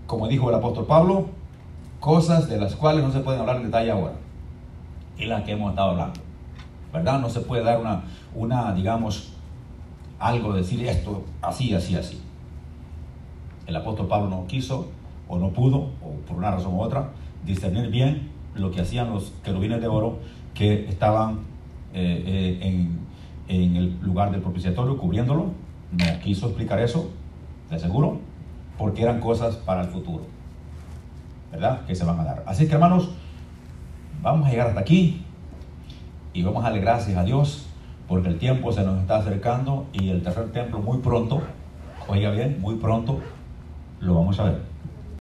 como 0.07 0.27
dijo 0.27 0.49
el 0.49 0.55
apóstol 0.55 0.87
Pablo, 0.87 1.27
cosas 1.99 2.49
de 2.49 2.57
las 2.59 2.75
cuales 2.75 3.03
no 3.03 3.11
se 3.11 3.19
pueden 3.19 3.41
hablar 3.41 3.57
en 3.57 3.65
detalle 3.65 3.91
ahora. 3.91 4.13
Y 5.15 5.25
las 5.25 5.43
que 5.43 5.51
hemos 5.51 5.69
estado 5.69 5.91
hablando. 5.91 6.19
¿Verdad? 6.91 7.19
No 7.19 7.29
se 7.29 7.41
puede 7.41 7.63
dar 7.63 7.79
una, 7.79 8.01
una 8.33 8.73
digamos, 8.73 9.33
algo, 10.17 10.53
decir 10.53 10.87
esto 10.87 11.23
así, 11.43 11.75
así, 11.75 11.95
así 11.95 12.19
el 13.67 13.75
apóstol 13.75 14.07
Pablo 14.07 14.29
no 14.29 14.47
quiso 14.47 14.87
o 15.27 15.37
no 15.37 15.51
pudo, 15.51 15.89
o 16.01 16.13
por 16.27 16.37
una 16.37 16.49
razón 16.49 16.73
u 16.73 16.81
otra, 16.81 17.11
discernir 17.45 17.91
bien 17.91 18.29
lo 18.55 18.71
que 18.71 18.81
hacían 18.81 19.13
los 19.13 19.33
querubines 19.43 19.81
de 19.81 19.87
oro 19.87 20.17
que 20.55 20.89
estaban 20.89 21.41
eh, 21.93 22.23
eh, 22.25 22.59
en, 22.61 22.99
en, 23.47 23.75
el 23.75 23.99
lugar 24.01 24.31
del 24.31 24.41
propiciatorio 24.41 24.97
cubriéndolo. 24.97 25.51
No 25.91 26.19
quiso 26.23 26.47
explicar 26.47 26.79
eso, 26.79 27.11
de 27.69 27.75
aseguro, 27.75 28.19
porque 28.77 29.03
eran 29.03 29.19
cosas 29.19 29.55
para 29.55 29.81
el 29.81 29.87
futuro, 29.87 30.25
¿verdad? 31.51 31.85
Que 31.85 31.95
se 31.95 32.05
van 32.05 32.19
a 32.19 32.23
dar. 32.23 32.43
Así 32.45 32.67
que 32.67 32.73
hermanos, 32.73 33.11
vamos 34.21 34.47
a 34.47 34.49
llegar 34.49 34.67
hasta 34.67 34.79
aquí 34.79 35.23
y 36.33 36.43
vamos 36.43 36.61
a 36.61 36.67
darle 36.67 36.81
gracias 36.81 37.17
a 37.17 37.23
Dios 37.23 37.67
porque 38.07 38.29
el 38.29 38.37
tiempo 38.37 38.71
se 38.71 38.83
nos 38.83 38.99
está 39.01 39.17
acercando 39.17 39.87
y 39.91 40.09
el 40.09 40.21
tercer 40.21 40.51
templo 40.51 40.79
muy 40.79 40.99
pronto, 40.99 41.41
oiga 42.07 42.31
bien, 42.31 42.59
muy 42.61 42.75
pronto 42.75 43.19
lo 43.99 44.15
vamos 44.15 44.39
a 44.39 44.43
ver. 44.43 44.76